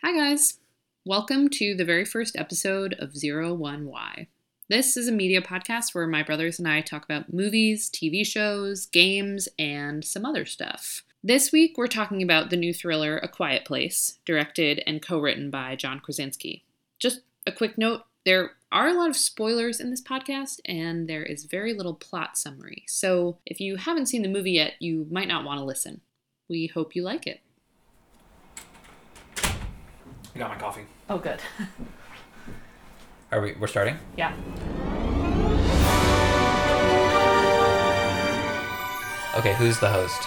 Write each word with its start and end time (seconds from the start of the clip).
Hi, 0.00 0.16
guys. 0.16 0.58
Welcome 1.04 1.48
to 1.50 1.74
the 1.74 1.84
very 1.84 2.04
first 2.04 2.36
episode 2.36 2.94
of 3.00 3.16
Zero 3.16 3.52
One 3.52 3.84
Y. 3.86 4.28
This 4.68 4.96
is 4.96 5.08
a 5.08 5.12
media 5.12 5.42
podcast 5.42 5.92
where 5.92 6.06
my 6.06 6.22
brothers 6.22 6.60
and 6.60 6.68
I 6.68 6.82
talk 6.82 7.02
about 7.04 7.32
movies, 7.32 7.90
TV 7.90 8.24
shows, 8.24 8.86
games, 8.86 9.48
and 9.58 10.04
some 10.04 10.24
other 10.24 10.46
stuff. 10.46 11.02
This 11.24 11.50
week, 11.50 11.76
we're 11.76 11.88
talking 11.88 12.22
about 12.22 12.50
the 12.50 12.56
new 12.56 12.72
thriller 12.72 13.18
A 13.18 13.26
Quiet 13.26 13.64
Place, 13.64 14.20
directed 14.24 14.84
and 14.86 15.02
co 15.02 15.18
written 15.18 15.50
by 15.50 15.74
John 15.74 15.98
Krasinski. 15.98 16.64
Just 17.00 17.22
a 17.44 17.50
quick 17.50 17.76
note 17.76 18.02
there 18.24 18.52
are 18.70 18.86
a 18.86 18.94
lot 18.94 19.10
of 19.10 19.16
spoilers 19.16 19.80
in 19.80 19.90
this 19.90 20.02
podcast, 20.02 20.60
and 20.64 21.08
there 21.08 21.24
is 21.24 21.46
very 21.46 21.74
little 21.74 21.94
plot 21.94 22.38
summary. 22.38 22.84
So 22.86 23.38
if 23.44 23.58
you 23.58 23.74
haven't 23.74 24.06
seen 24.06 24.22
the 24.22 24.28
movie 24.28 24.52
yet, 24.52 24.74
you 24.78 25.08
might 25.10 25.26
not 25.26 25.44
want 25.44 25.58
to 25.58 25.64
listen. 25.64 26.02
We 26.48 26.68
hope 26.68 26.94
you 26.94 27.02
like 27.02 27.26
it. 27.26 27.40
I 30.38 30.40
got 30.42 30.50
my 30.50 30.56
coffee. 30.56 30.82
Oh, 31.10 31.18
good. 31.18 31.40
Are 33.32 33.40
we? 33.40 33.54
We're 33.58 33.66
starting. 33.66 33.98
yeah. 34.16 34.32
Okay, 39.36 39.54
who's 39.54 39.80
the 39.80 39.88
host? 39.88 40.22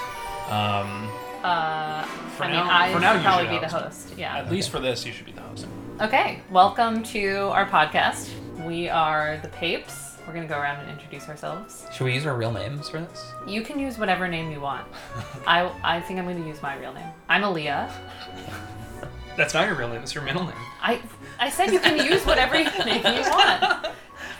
Um, 0.51 1.09
Uh, 1.45 2.03
For 2.35 2.43
I 2.43 2.47
mean, 2.47 2.55
now- 2.57 2.67
I 2.69 2.91
for 2.93 2.99
now, 2.99 3.13
should 3.13 3.19
you 3.21 3.23
probably 3.23 3.45
should 3.45 3.51
be 3.51 3.59
the 3.59 3.69
host. 3.71 4.09
host. 4.09 4.17
Yeah. 4.19 4.35
at 4.39 4.51
least 4.51 4.69
for 4.69 4.79
this, 4.81 5.05
you 5.05 5.13
should 5.13 5.25
be 5.25 5.31
the 5.31 5.39
host. 5.43 5.65
Okay. 6.01 6.41
Welcome 6.51 7.03
to 7.03 7.47
our 7.53 7.65
podcast. 7.65 8.31
We 8.65 8.89
are 8.89 9.37
the 9.41 9.47
Papes. 9.47 10.17
We're 10.27 10.33
gonna 10.33 10.45
go 10.45 10.59
around 10.59 10.81
and 10.81 10.89
introduce 10.91 11.29
ourselves. 11.29 11.85
Should 11.93 12.03
we 12.03 12.13
use 12.15 12.25
our 12.25 12.35
real 12.35 12.51
names 12.51 12.89
for 12.89 12.99
this? 12.99 13.31
You 13.47 13.61
can 13.61 13.79
use 13.79 13.97
whatever 13.97 14.27
name 14.27 14.51
you 14.51 14.59
want. 14.59 14.85
I 15.47 15.71
I 15.85 16.01
think 16.01 16.19
I'm 16.19 16.25
going 16.25 16.41
to 16.41 16.47
use 16.47 16.61
my 16.61 16.75
real 16.77 16.93
name. 16.93 17.07
I'm 17.29 17.43
Aaliyah. 17.43 17.89
That's 19.37 19.53
not 19.53 19.67
your 19.67 19.75
real 19.75 19.89
name. 19.89 20.01
It's 20.01 20.13
your 20.13 20.23
middle 20.23 20.43
name. 20.43 20.53
I 20.81 21.01
I 21.39 21.49
said 21.49 21.71
you 21.71 21.79
can 21.79 21.97
use 22.05 22.25
whatever 22.25 22.53
name 22.85 23.05
you 23.05 23.21
want. 23.29 23.87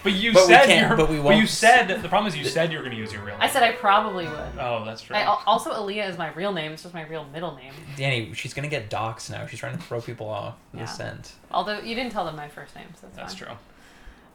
But 0.03 0.13
you 0.13 0.33
But 0.33 0.47
we 0.47 0.53
said 0.53 0.65
can't- 0.65 0.87
your- 0.89 0.97
but 0.97 1.09
we 1.09 1.17
you 1.17 1.21
won't. 1.23 1.47
said 1.49 1.87
the 2.01 2.09
problem 2.09 2.27
is 2.27 2.35
you 2.35 2.43
said 2.45 2.71
you 2.71 2.77
were 2.79 2.83
going 2.83 2.95
to 2.95 2.99
use 2.99 3.13
your 3.13 3.21
real 3.21 3.35
name. 3.35 3.43
I 3.43 3.47
said 3.49 3.61
I 3.61 3.71
probably 3.73 4.27
would. 4.27 4.51
Oh, 4.59 4.83
that's 4.83 5.03
true. 5.03 5.15
I, 5.15 5.21
al- 5.21 5.43
also, 5.45 5.71
Aaliyah 5.71 6.09
is 6.09 6.17
my 6.17 6.31
real 6.33 6.51
name. 6.53 6.71
It's 6.71 6.81
just 6.81 6.93
my 6.95 7.05
real 7.05 7.23
middle 7.25 7.55
name. 7.55 7.71
Danny, 7.97 8.33
she's 8.33 8.53
gonna 8.55 8.67
get 8.67 8.89
doxxed 8.89 9.29
now. 9.29 9.45
She's 9.45 9.59
trying 9.59 9.77
to 9.77 9.83
throw 9.83 10.01
people 10.01 10.27
off 10.27 10.55
Yeah. 10.73 10.81
the 10.81 10.85
scent. 10.87 11.33
Although 11.51 11.79
you 11.79 11.93
didn't 11.95 12.11
tell 12.11 12.25
them 12.25 12.35
my 12.35 12.47
first 12.47 12.75
name, 12.75 12.87
so 12.95 13.01
that's, 13.07 13.15
that's 13.17 13.33
fine. 13.35 13.47
true. 13.49 13.57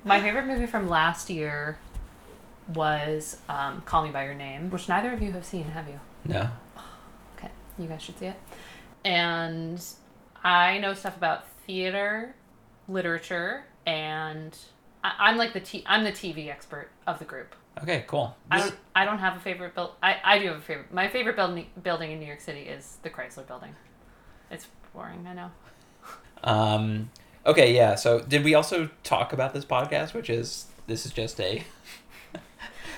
My 0.05 0.20
favorite 0.20 0.47
movie 0.47 0.66
from 0.66 0.88
last 0.88 1.28
year 1.31 1.78
was 2.72 3.36
um, 3.48 3.83
Call 3.83 4.05
Me 4.05 4.11
by 4.11 4.25
Your 4.25 4.34
Name, 4.34 4.70
which 4.70 4.88
neither 4.88 5.12
of 5.12 5.20
you 5.20 5.33
have 5.33 5.44
seen, 5.44 5.64
have 5.64 5.88
you? 5.88 5.98
No. 6.25 6.48
Okay, 7.36 7.50
you 7.78 7.86
guys 7.86 8.03
should 8.03 8.19
see 8.19 8.27
it. 8.27 8.36
And 9.05 9.83
I 10.47 10.78
know 10.78 10.94
stuff 10.94 11.16
about 11.16 11.48
theater, 11.66 12.33
literature, 12.89 13.64
and 13.84 14.56
I, 15.03 15.12
I'm 15.19 15.36
like 15.36 15.53
the 15.53 15.61
t- 15.61 15.83
I'm 15.86 16.05
the 16.05 16.12
TV 16.12 16.48
expert 16.48 16.91
of 17.05 17.19
the 17.19 17.25
group. 17.25 17.56
Okay, 17.83 18.05
cool. 18.06 18.36
I 18.48 18.61
don't 18.61 18.75
I 18.94 19.05
don't 19.05 19.19
have 19.19 19.36
a 19.36 19.41
favorite 19.41 19.75
build. 19.75 19.94
I, 20.00 20.19
I 20.22 20.38
do 20.38 20.47
have 20.47 20.58
a 20.58 20.61
favorite. 20.61 20.94
My 20.94 21.08
favorite 21.08 21.34
building 21.34 21.66
building 21.83 22.12
in 22.12 22.20
New 22.20 22.27
York 22.27 22.41
City 22.41 22.61
is 22.61 22.98
the 23.03 23.11
Chrysler 23.11 23.44
Building. 23.44 23.75
It's 24.48 24.69
boring, 24.94 25.27
I 25.27 25.34
know. 25.34 25.50
Um. 26.44 27.10
Okay, 27.44 27.75
yeah. 27.75 27.97
So, 27.97 28.20
did 28.20 28.44
we 28.44 28.55
also 28.55 28.91
talk 29.03 29.33
about 29.33 29.53
this 29.53 29.64
podcast, 29.64 30.14
which 30.14 30.31
is 30.31 30.66
this 30.86 31.06
is 31.06 31.12
just 31.12 31.41
a 31.41 31.64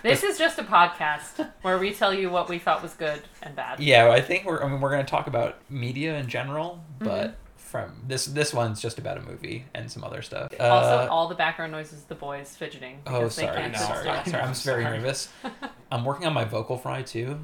This 0.03 0.23
is 0.23 0.39
just 0.39 0.59
a 0.59 0.63
podcast 0.65 1.49
where 1.63 1.79
we 1.79 1.93
tell 1.93 2.15
you 2.15 2.31
what 2.31 2.49
we 2.49 2.59
thought 2.59 2.83
was 2.83 2.95
good 2.95 3.23
and 3.43 3.55
bad. 3.57 3.81
yeah. 3.81 4.11
I 4.11 4.21
think 4.21 4.45
we're. 4.45 4.63
I 4.63 4.69
mean, 4.69 4.81
we're 4.81 4.91
gonna 4.91 5.05
talk 5.05 5.27
about 5.27 5.57
media 5.71 6.17
in 6.19 6.29
general, 6.29 6.83
but 6.99 7.31
Mm-hmm. 7.31 7.35
from 7.57 8.03
this 8.07 8.25
this 8.27 8.55
one's 8.55 8.81
just 8.81 8.99
about 8.99 9.19
a 9.19 9.21
movie 9.23 9.67
and 9.75 9.91
some 9.91 10.05
other 10.05 10.23
stuff. 10.23 10.53
Also, 10.61 10.61
Uh, 11.07 11.09
all 11.11 11.29
the 11.29 11.35
background 11.35 11.73
noises 11.73 12.05
the 12.05 12.15
boys 12.15 12.57
fidgeting. 12.57 13.01
Oh, 13.07 13.19
because 13.21 13.37
they 13.37 13.43
sorry, 13.45 13.57
can't 13.59 13.73
No, 13.73 13.79
sorry, 13.79 14.05
sorry. 14.05 14.25
sorry. 14.31 14.43
I'm 14.43 14.55
very 14.55 14.85
nervous. 14.85 15.29
I'm 15.93 16.05
working 16.05 16.27
on 16.27 16.33
my 16.33 16.45
vocal 16.45 16.77
fry 16.79 17.03
too. 17.03 17.39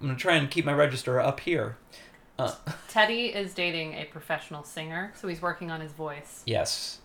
I'm 0.00 0.06
gonna 0.06 0.18
try 0.18 0.34
and 0.36 0.50
keep 0.50 0.64
my 0.64 0.72
register 0.74 1.18
up 1.20 1.40
here. 1.40 1.76
Uh, 2.38 2.54
Teddy 2.88 3.26
is 3.26 3.52
dating 3.54 3.94
a 3.94 4.04
professional 4.04 4.62
singer, 4.62 5.12
so 5.16 5.26
he's 5.28 5.42
working 5.42 5.70
on 5.70 5.80
his 5.80 5.92
voice. 5.92 6.42
yes. 6.46 7.00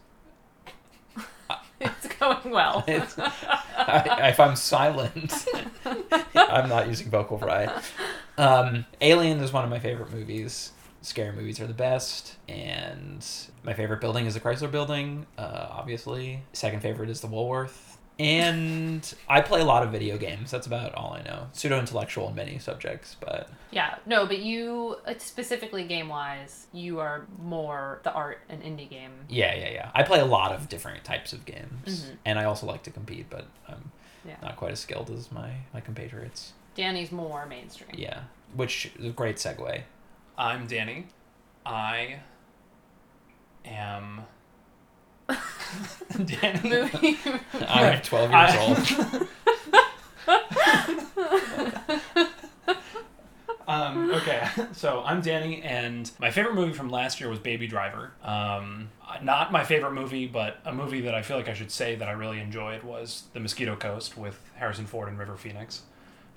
It's 1.82 2.08
going 2.20 2.52
well. 2.52 2.84
It's, 2.88 3.18
I, 3.18 4.30
if 4.30 4.40
I'm 4.40 4.56
silent, 4.56 5.46
I'm 6.36 6.70
not 6.70 6.88
using 6.88 7.10
vocal 7.10 7.38
fry. 7.38 7.82
Um, 8.38 8.86
Alien 9.02 9.40
is 9.40 9.52
one 9.52 9.64
of 9.64 9.70
my 9.70 9.80
favorite 9.80 10.12
movies. 10.14 10.72
Scary 11.02 11.36
movies 11.36 11.60
are 11.60 11.66
the 11.66 11.74
best, 11.74 12.38
and 12.48 13.26
my 13.64 13.74
favorite 13.74 14.02
building 14.02 14.28
is 14.28 14.36
the 14.36 14.40
Chrysler 14.40 14.70
Building. 14.72 15.26
Uh, 15.38 15.68
obviously, 15.72 16.44
second 16.54 16.82
favorite 16.82 17.10
is 17.10 17.22
the 17.22 17.28
Woolworth. 17.28 17.91
And 18.22 19.14
I 19.28 19.42
play 19.42 19.62
a 19.62 19.66
lot 19.66 19.84
of 19.84 19.92
video 19.92 20.18
games. 20.18 20.52
That's 20.52 20.68
about 20.68 20.94
all 20.96 21.14
I 21.14 21.22
know. 21.24 21.48
Pseudo 21.54 21.80
intellectual 21.80 22.30
in 22.30 22.36
many 22.36 22.60
subjects, 22.60 23.16
but 23.20 23.50
yeah, 23.72 23.96
no, 24.06 24.26
but 24.28 24.40
you 24.40 24.98
uh, 25.08 25.14
specifically 25.18 25.86
game 25.86 26.08
wise, 26.10 26.68
you 26.74 27.00
are 27.00 27.26
more 27.42 28.00
the 28.04 28.12
art 28.14 28.40
and 28.50 28.62
indie 28.62 28.90
game. 28.90 29.12
yeah, 29.30 29.56
yeah, 29.56 29.70
yeah. 29.72 29.92
I 29.96 30.04
play 30.04 30.20
a 30.20 30.26
lot 30.26 30.52
of 30.52 30.70
different 30.70 31.04
types 31.04 31.34
of 31.34 31.46
games, 31.46 32.06
Mhm. 32.06 32.18
and 32.26 32.40
I 32.40 32.44
also 32.46 32.68
like 32.68 32.84
to 32.84 32.92
compete, 32.92 33.28
but 33.30 33.46
I'm 33.68 33.92
Yeah, 34.26 34.36
not 34.44 34.56
quite 34.56 34.72
as 34.74 34.80
skilled 34.80 35.10
as 35.10 35.32
my 35.32 35.50
my 35.74 35.82
compatriots. 35.82 36.54
Danny's 36.76 37.12
more 37.12 37.46
mainstream. 37.48 37.90
Yeah, 37.98 38.22
which 38.54 38.92
is 39.00 39.06
a 39.08 39.10
great 39.10 39.38
segue. 39.38 39.82
I'm 40.38 40.68
Danny. 40.68 41.08
I 41.66 42.20
am. 43.66 44.22
Danny. 46.26 46.70
Movie. 46.70 47.18
I'm 47.68 48.02
12 48.02 48.32
years 48.32 48.52
I- 48.52 49.18
old. 49.18 49.28
Um, 53.68 54.12
okay, 54.16 54.50
so 54.74 55.02
I'm 55.06 55.22
Danny, 55.22 55.62
and 55.62 56.12
my 56.20 56.30
favorite 56.30 56.56
movie 56.56 56.74
from 56.74 56.90
last 56.90 57.22
year 57.22 57.30
was 57.30 57.40
Baby 57.40 57.68
Driver. 57.68 58.12
Um, 58.22 58.90
not 59.24 59.54
my 59.54 59.64
favorite 59.64 59.94
movie, 59.94 60.28
but 60.28 60.60
a 60.66 60.74
movie 60.74 61.02
that 61.02 61.16
I 61.16 61.22
feel 61.22 61.38
like 61.38 61.48
I 61.48 61.54
should 61.54 61.72
say 61.72 61.96
that 61.96 62.08
I 62.10 62.12
really 62.12 62.40
enjoyed 62.42 62.84
was 62.84 63.24
The 63.34 63.40
Mosquito 63.40 63.78
Coast 63.78 64.18
with 64.18 64.38
Harrison 64.56 64.86
Ford 64.86 65.08
and 65.08 65.18
River 65.18 65.38
Phoenix, 65.38 65.84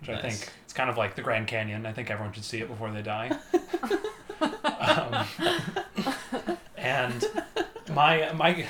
which 0.01 0.11
I 0.11 0.21
think 0.21 0.49
it's 0.63 0.73
kind 0.73 0.89
of 0.89 0.97
like 0.97 1.17
the 1.17 1.23
Grand 1.23 1.49
Canyon. 1.49 1.87
I 1.87 1.93
think 1.93 2.09
everyone 2.09 2.33
should 2.33 2.45
see 2.45 2.61
it 2.61 2.69
before 2.69 2.93
they 2.93 3.03
die. 3.03 3.37
um, 4.41 5.27
and 6.77 7.25
my 7.93 8.31
my 8.33 8.65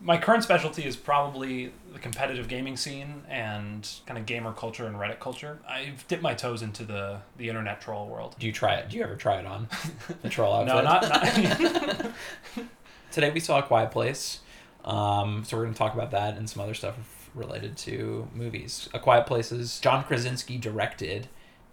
my 0.00 0.18
current 0.18 0.42
specialty 0.42 0.84
is 0.84 0.96
probably 0.96 1.72
the 1.92 1.98
competitive 1.98 2.48
gaming 2.48 2.76
scene 2.76 3.22
and 3.28 3.88
kind 4.06 4.18
of 4.18 4.26
gamer 4.26 4.52
culture 4.52 4.86
and 4.86 4.96
Reddit 4.96 5.20
culture. 5.20 5.58
I've 5.68 6.06
dipped 6.08 6.22
my 6.22 6.34
toes 6.34 6.62
into 6.62 6.84
the 6.84 7.20
the 7.36 7.48
internet 7.48 7.80
troll 7.80 8.06
world. 8.06 8.36
Do 8.38 8.46
you 8.46 8.52
try 8.52 8.74
it? 8.74 8.90
Do 8.90 8.96
you 8.96 9.02
ever 9.02 9.16
try 9.16 9.38
it 9.38 9.46
on 9.46 9.68
the 10.22 10.28
troll 10.28 10.54
outfit? 10.54 10.74
No, 10.74 10.82
not, 10.82 11.08
not 11.08 12.12
Today 13.10 13.30
we 13.30 13.40
saw 13.40 13.60
a 13.60 13.62
Quiet 13.62 13.90
Place, 13.90 14.40
um, 14.84 15.44
so 15.44 15.56
we're 15.56 15.62
going 15.62 15.74
to 15.74 15.78
talk 15.78 15.94
about 15.94 16.10
that 16.10 16.36
and 16.36 16.48
some 16.50 16.62
other 16.62 16.74
stuff 16.74 17.30
related 17.34 17.76
to 17.78 18.28
movies. 18.34 18.88
A 18.92 18.98
Quiet 18.98 19.26
Place 19.26 19.52
is 19.52 19.80
John 19.80 20.04
Krasinski 20.04 20.58
directed. 20.58 21.28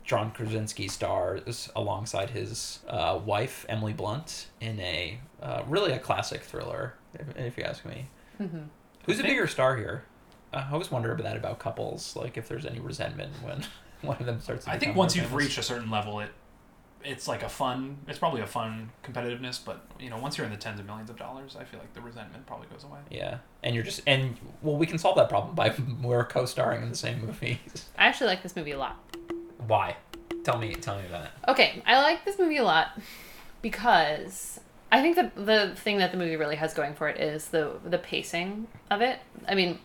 John 0.05 0.31
Krasinski 0.31 0.89
stars 0.89 1.69
alongside 1.75 2.29
his 2.31 2.79
uh, 2.89 3.19
wife 3.23 3.65
Emily 3.69 3.93
Blunt 3.93 4.47
in 4.59 4.79
a 4.79 5.19
uh, 5.41 5.63
really 5.67 5.91
a 5.93 5.99
classic 5.99 6.41
thriller, 6.41 6.95
if, 7.13 7.37
if 7.37 7.57
you 7.57 7.63
ask 7.63 7.85
me. 7.85 8.07
Mhm. 8.39 8.67
Who's 9.05 9.19
a 9.19 9.21
think- 9.21 9.33
bigger 9.33 9.47
star 9.47 9.77
here? 9.77 10.03
Uh, 10.53 10.65
I 10.69 10.71
always 10.73 10.91
wonder 10.91 11.11
about 11.11 11.23
that 11.23 11.35
about 11.37 11.59
couples, 11.59 12.15
like 12.15 12.37
if 12.37 12.47
there's 12.47 12.65
any 12.65 12.79
resentment 12.79 13.31
when 13.41 13.63
one 14.01 14.17
of 14.19 14.25
them 14.25 14.39
starts. 14.39 14.65
To 14.65 14.71
I 14.71 14.77
think 14.79 14.95
once 14.95 15.15
you've 15.15 15.25
famous. 15.25 15.43
reached 15.45 15.57
a 15.57 15.63
certain 15.63 15.89
level, 15.91 16.19
it 16.19 16.29
it's 17.05 17.27
like 17.27 17.43
a 17.43 17.49
fun. 17.49 17.97
It's 18.07 18.17
probably 18.19 18.39
a 18.41 18.47
fun 18.47 18.89
competitiveness, 19.03 19.59
but 19.63 19.85
you 19.99 20.09
know, 20.09 20.17
once 20.17 20.37
you're 20.37 20.45
in 20.45 20.51
the 20.51 20.57
tens 20.57 20.79
of 20.79 20.85
millions 20.85 21.09
of 21.09 21.17
dollars, 21.17 21.57
I 21.59 21.65
feel 21.65 21.79
like 21.81 21.93
the 21.93 21.99
resentment 22.01 22.45
probably 22.45 22.67
goes 22.67 22.83
away. 22.85 22.99
Yeah, 23.11 23.39
and 23.61 23.75
you're 23.75 23.83
just 23.83 24.01
and 24.07 24.37
well, 24.61 24.77
we 24.77 24.85
can 24.85 24.97
solve 24.97 25.15
that 25.17 25.27
problem 25.27 25.53
by 25.55 25.73
we're 26.01 26.23
co-starring 26.23 26.81
in 26.83 26.89
the 26.89 26.95
same 26.95 27.19
movies. 27.25 27.89
I 27.97 28.05
actually 28.05 28.27
like 28.27 28.41
this 28.43 28.55
movie 28.55 28.71
a 28.71 28.77
lot. 28.77 28.97
Why? 29.67 29.97
Tell 30.45 30.57
me. 30.59 30.73
Tell 30.75 30.97
me 30.97 31.05
about 31.07 31.25
it. 31.25 31.31
Okay, 31.49 31.81
I 31.85 32.01
like 32.01 32.23
this 32.25 32.37
movie 32.39 32.57
a 32.57 32.63
lot 32.63 32.89
because 33.61 34.59
I 34.93 35.01
think 35.01 35.15
the 35.15 35.31
the 35.41 35.75
thing 35.75 35.97
that 35.97 36.11
the 36.11 36.17
movie 36.19 36.35
really 36.35 36.55
has 36.55 36.75
going 36.75 36.93
for 36.93 37.09
it 37.09 37.19
is 37.19 37.47
the 37.47 37.71
the 37.83 37.97
pacing 37.97 38.67
of 38.91 39.01
it. 39.01 39.17
I 39.47 39.55
mean, 39.55 39.79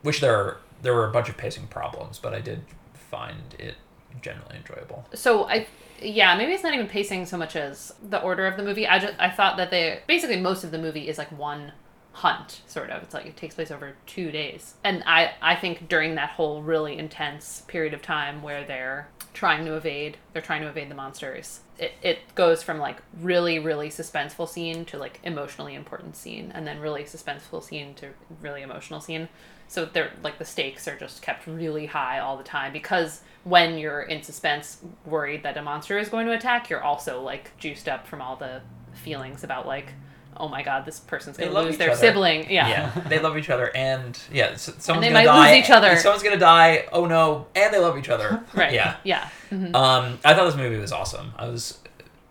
Which 0.00 0.20
there 0.20 0.34
are, 0.34 0.56
there 0.80 0.94
were 0.94 1.06
a 1.06 1.12
bunch 1.12 1.28
of 1.28 1.36
pacing 1.36 1.66
problems, 1.66 2.18
but 2.18 2.32
I 2.32 2.40
did 2.40 2.62
find 2.94 3.54
it 3.58 3.74
generally 4.22 4.56
enjoyable. 4.56 5.04
so 5.12 5.46
I 5.46 5.66
yeah, 6.00 6.34
maybe 6.34 6.52
it's 6.52 6.62
not 6.62 6.72
even 6.72 6.88
pacing 6.88 7.26
so 7.26 7.36
much 7.36 7.56
as 7.56 7.92
the 8.08 8.20
order 8.22 8.46
of 8.46 8.56
the 8.56 8.62
movie. 8.62 8.86
I 8.86 8.98
just 8.98 9.14
I 9.18 9.28
thought 9.28 9.58
that 9.58 9.70
they 9.70 10.00
basically 10.06 10.40
most 10.40 10.64
of 10.64 10.70
the 10.70 10.78
movie 10.78 11.08
is 11.08 11.18
like 11.18 11.30
one 11.38 11.72
hunt 12.16 12.62
sort 12.66 12.88
of. 12.88 13.02
It's 13.02 13.12
like 13.12 13.26
it 13.26 13.36
takes 13.36 13.54
place 13.56 13.70
over 13.70 13.94
two 14.06 14.30
days. 14.30 14.74
And 14.82 15.02
i 15.06 15.34
i 15.42 15.54
think 15.54 15.86
during 15.86 16.14
that 16.14 16.30
whole 16.30 16.62
really 16.62 16.96
intense 16.96 17.62
period 17.68 17.92
of 17.92 18.00
time 18.00 18.42
where 18.42 18.64
they're 18.64 19.08
trying 19.34 19.66
to 19.66 19.74
evade 19.74 20.16
they're 20.32 20.40
trying 20.40 20.62
to 20.62 20.68
evade 20.68 20.90
the 20.90 20.94
monsters 20.94 21.60
it, 21.78 21.92
it 22.00 22.18
goes 22.34 22.62
from 22.62 22.78
like 22.78 23.02
really 23.20 23.58
really 23.58 23.90
suspenseful 23.90 24.48
scene 24.48 24.86
to 24.86 24.96
like 24.96 25.20
emotionally 25.24 25.74
important 25.74 26.16
scene 26.16 26.50
and 26.54 26.66
then 26.66 26.80
really 26.80 27.04
suspenseful 27.04 27.62
scene 27.62 27.92
to 27.94 28.08
really 28.40 28.62
emotional 28.62 29.00
scene. 29.00 29.28
So 29.68 29.84
they're 29.84 30.12
like 30.22 30.38
the 30.38 30.44
stakes 30.46 30.88
are 30.88 30.96
just 30.96 31.20
kept 31.20 31.46
really 31.46 31.84
high 31.84 32.20
all 32.20 32.38
the 32.38 32.44
time 32.44 32.72
because 32.72 33.20
when 33.44 33.76
you're 33.76 34.02
in 34.02 34.22
suspense 34.22 34.78
worried 35.04 35.42
that 35.42 35.58
a 35.58 35.62
monster 35.62 35.98
is 35.98 36.08
going 36.08 36.26
to 36.26 36.32
attack 36.32 36.70
you're 36.70 36.82
also 36.82 37.20
like 37.20 37.50
juiced 37.58 37.88
up 37.88 38.06
from 38.06 38.22
all 38.22 38.36
the 38.36 38.62
feelings 38.94 39.44
about 39.44 39.66
like 39.66 39.92
oh 40.38 40.48
my 40.48 40.62
god 40.62 40.84
this 40.84 41.00
person's 41.00 41.36
They 41.36 41.44
going 41.44 41.54
to 41.56 41.62
lose 41.62 41.78
their 41.78 41.90
other. 41.92 41.98
sibling 42.00 42.50
yeah, 42.50 42.68
yeah, 42.68 43.00
they 43.08 43.18
love 43.18 43.36
each 43.38 43.50
other, 43.50 43.70
and 43.76 44.18
yeah, 44.32 44.46
s- 44.46 44.70
someone's 44.78 45.06
they 45.06 45.12
gonna 45.12 45.14
might 45.14 45.24
die. 45.24 45.50
lose 45.56 45.64
each 45.64 45.70
other. 45.70 45.96
Someone's 45.96 46.22
gonna 46.22 46.36
die. 46.38 46.86
Oh 46.92 47.06
no! 47.06 47.46
And 47.54 47.72
they 47.72 47.78
love 47.78 47.96
each 47.98 48.08
other. 48.08 48.42
right 48.54 48.72
Yeah. 48.72 48.96
yeah 49.04 49.28
Mhm. 49.50 49.74
Um, 49.74 50.18
I 50.24 50.34
thought 50.34 50.46
this 50.46 50.56
movie 50.56 50.76
was 50.78 50.92
awesome. 50.92 51.32
I 51.36 51.48
was 51.48 51.78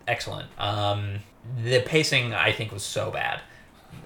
excellent. 0.06 0.48
Um, 0.58 1.20
the 1.64 1.80
pacing 1.80 2.34
I 2.34 2.52
think 2.52 2.72
was 2.72 2.82
so 2.82 3.10
bad. 3.10 3.40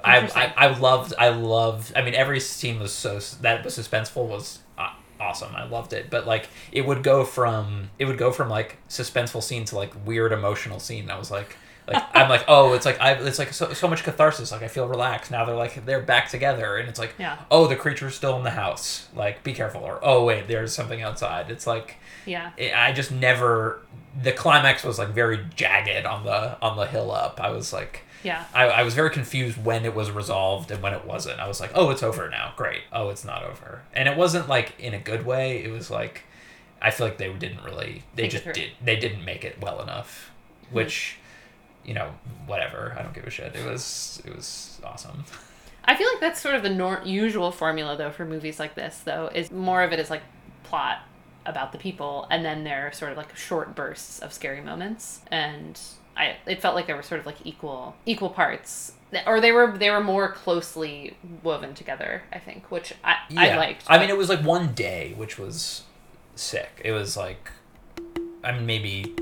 I, 0.05 0.19
I 0.35 0.67
I 0.69 0.79
loved 0.79 1.13
I 1.19 1.29
loved. 1.31 1.93
I 1.97 2.03
mean, 2.03 2.15
every 2.15 2.41
scene 2.41 2.79
was 2.81 2.93
so 2.93 3.19
that 3.43 3.65
was 3.65 3.77
suspenseful 3.79 4.27
was 4.27 4.61
uh, 4.79 4.91
awesome. 5.19 5.55
I 5.55 5.65
loved 5.65 5.93
it. 5.93 6.09
But 6.09 6.27
like, 6.27 6.49
it 6.73 6.87
would 6.87 7.03
go 7.03 7.25
from 7.25 7.91
it 7.99 8.05
would 8.07 8.17
go 8.19 8.31
from 8.33 8.49
like 8.49 8.79
suspenseful 8.89 9.43
scene 9.43 9.65
to 9.67 9.77
like 9.77 9.93
weird 10.07 10.33
emotional 10.33 10.81
scene. 10.81 11.11
I 11.11 11.19
was 11.19 11.31
like. 11.31 11.57
Like 11.89 12.03
I'm 12.15 12.29
like 12.29 12.45
oh 12.49 12.75
it's 12.75 12.87
like 12.87 13.01
I 13.01 13.13
it's 13.15 13.39
like 13.39 13.53
so, 13.53 13.73
so 13.73 13.89
much 13.89 14.05
catharsis 14.05 14.53
like 14.53 14.63
I 14.63 14.69
feel 14.69 14.87
relaxed 14.87 15.31
now 15.31 15.45
they're 15.45 15.57
like 15.57 15.85
they're 15.87 16.01
back 16.03 16.29
together 16.29 16.77
and 16.77 16.89
it's 16.89 16.99
like 16.99 17.15
Yeah. 17.19 17.37
oh 17.51 17.67
the 17.67 17.77
creature's 17.77 18.15
still 18.15 18.37
in 18.37 18.45
the 18.45 18.51
house 18.51 19.09
like 19.15 19.43
be 19.43 19.53
careful 19.53 19.83
or 19.83 19.99
oh 20.03 20.25
wait 20.25 20.47
there's 20.47 20.73
something 20.75 21.03
outside 21.03 21.51
it's 21.51 21.67
like 21.67 21.97
yeah 22.27 22.51
it- 22.57 22.75
I 22.75 22.93
just 22.93 23.11
never. 23.11 23.81
The 24.23 24.33
climax 24.33 24.83
was 24.85 24.99
like 24.99 25.11
very 25.11 25.39
jagged 25.55 26.05
on 26.05 26.25
the 26.25 26.61
on 26.61 26.77
the 26.77 26.85
hill 26.87 27.13
up. 27.13 27.41
I 27.41 27.51
was 27.51 27.73
like, 27.73 28.03
yeah 28.25 28.45
I, 28.53 28.65
I 28.67 28.83
was 28.83 28.93
very 28.95 29.11
confused 29.11 29.65
when 29.65 29.85
it 29.85 29.95
was 29.95 30.11
resolved 30.11 30.73
and 30.73 30.83
when 30.83 30.93
it 30.95 31.05
wasn't. 31.05 31.39
I 31.39 31.47
was 31.47 31.61
like, 31.61 31.71
oh, 31.77 31.91
it's 31.91 32.03
over 32.03 32.29
now. 32.29 32.53
Great. 32.57 32.81
Oh, 32.93 33.09
it's 33.11 33.25
not 33.25 33.45
over. 33.45 33.83
And 33.95 34.09
it 34.09 34.17
wasn't 34.17 34.49
like 34.49 34.75
in 34.81 34.95
a 34.95 34.99
good 34.99 35.25
way. 35.25 35.63
It 35.63 35.71
was 35.71 35.91
like, 35.93 36.25
I 36.83 36.91
feel 36.91 37.07
like 37.07 37.19
they 37.19 37.33
didn't 37.33 37.63
really. 37.63 38.03
They 38.17 38.23
Think 38.25 38.33
just 38.33 38.45
through. 38.45 38.53
did. 38.55 38.71
They 38.85 38.97
didn't 38.97 39.25
make 39.25 39.45
it 39.45 39.61
well 39.63 39.81
enough. 39.81 40.33
Hmm. 40.69 40.75
Which, 40.75 41.17
you 41.85 41.95
know, 41.95 42.13
whatever. 42.47 42.95
I 42.99 43.03
don't 43.03 43.15
give 43.15 43.25
a 43.25 43.31
shit. 43.31 43.55
It 43.55 43.65
was 43.65 44.23
it 44.25 44.35
was 44.35 44.81
awesome. 44.85 45.25
I 45.85 45.97
feel 45.97 46.09
like 46.09 46.21
that's 46.21 46.41
sort 46.41 46.55
of 46.55 46.63
the 46.63 46.71
nor- 46.71 47.03
usual 47.05 47.51
formula 47.51 47.97
though 47.97 48.11
for 48.11 48.25
movies 48.25 48.59
like 48.61 48.75
this 48.75 48.99
though 48.99 49.31
is 49.35 49.51
more 49.51 49.83
of 49.83 49.93
it 49.93 49.99
is 49.99 50.11
like 50.11 50.23
plot 50.63 50.99
about 51.47 51.73
the 51.73 51.79
people 51.79 52.27
and 52.31 52.45
then 52.45 52.65
there 52.65 52.87
are 52.87 52.93
sort 52.93 53.11
of 53.11 53.17
like 53.17 53.35
short 53.35 53.75
bursts 53.75 54.19
of 54.21 54.33
scary 54.33 54.61
moments 54.61 55.21
and 55.31 55.81
I 56.17 56.37
it 56.47 56.61
felt 56.61 56.75
like 56.75 56.87
they 56.87 56.93
were 56.93 57.03
sort 57.03 57.19
of 57.19 57.27
like 57.27 57.39
equal 57.45 57.97
equal 58.05 58.29
parts 58.29 58.93
or 59.27 59.41
they 59.41 59.51
were 59.51 59.77
they 59.77 59.91
were 59.91 60.05
more 60.05 60.31
closely 60.31 61.17
woven 61.43 61.75
together 61.75 62.23
I 62.31 62.39
think 62.39 62.71
which 62.71 62.93
I 63.03 63.17
I 63.35 63.57
liked 63.57 63.85
I 63.89 63.99
mean, 63.99 64.11
it 64.11 64.17
was 64.19 64.29
like 64.29 64.45
one 64.45 64.75
day, 64.75 65.15
which 65.17 65.39
was 65.39 65.85
sick. 66.37 66.81
It 66.85 66.93
was 66.93 67.17
like, 67.17 67.51
I 68.43 68.53
mean, 68.53 68.67
maybe, 68.67 69.15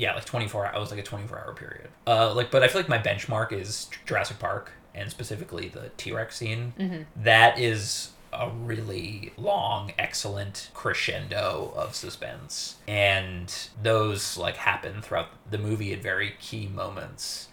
yeah, 0.00 0.14
like 0.14 0.24
24 0.24 0.66
hours. 0.66 0.78
Was 0.80 0.90
like 0.90 1.00
a 1.00 1.02
24 1.02 1.38
hour 1.38 1.52
period. 1.54 1.88
Uh, 2.06 2.32
like, 2.34 2.50
but 2.50 2.62
I 2.62 2.68
feel 2.68 2.80
like 2.80 2.88
my 2.88 2.98
benchmark 2.98 3.52
is 3.52 3.88
Jurassic 4.06 4.38
Park 4.38 4.72
and 4.94 5.10
specifically 5.10 5.68
the 5.68 5.90
T 5.96 6.12
Rex 6.12 6.36
scene. 6.36 6.72
Mm-hmm. 6.78 7.02
That 7.22 7.58
is 7.58 8.10
a 8.32 8.48
really 8.48 9.32
long, 9.36 9.92
excellent 9.98 10.70
crescendo 10.72 11.72
of 11.76 11.94
suspense. 11.94 12.76
And 12.88 13.52
those 13.82 14.36
like 14.38 14.56
happen 14.56 15.02
throughout 15.02 15.28
the 15.50 15.58
movie 15.58 15.92
at 15.92 16.00
very 16.02 16.34
key 16.40 16.66
moments. 16.68 17.48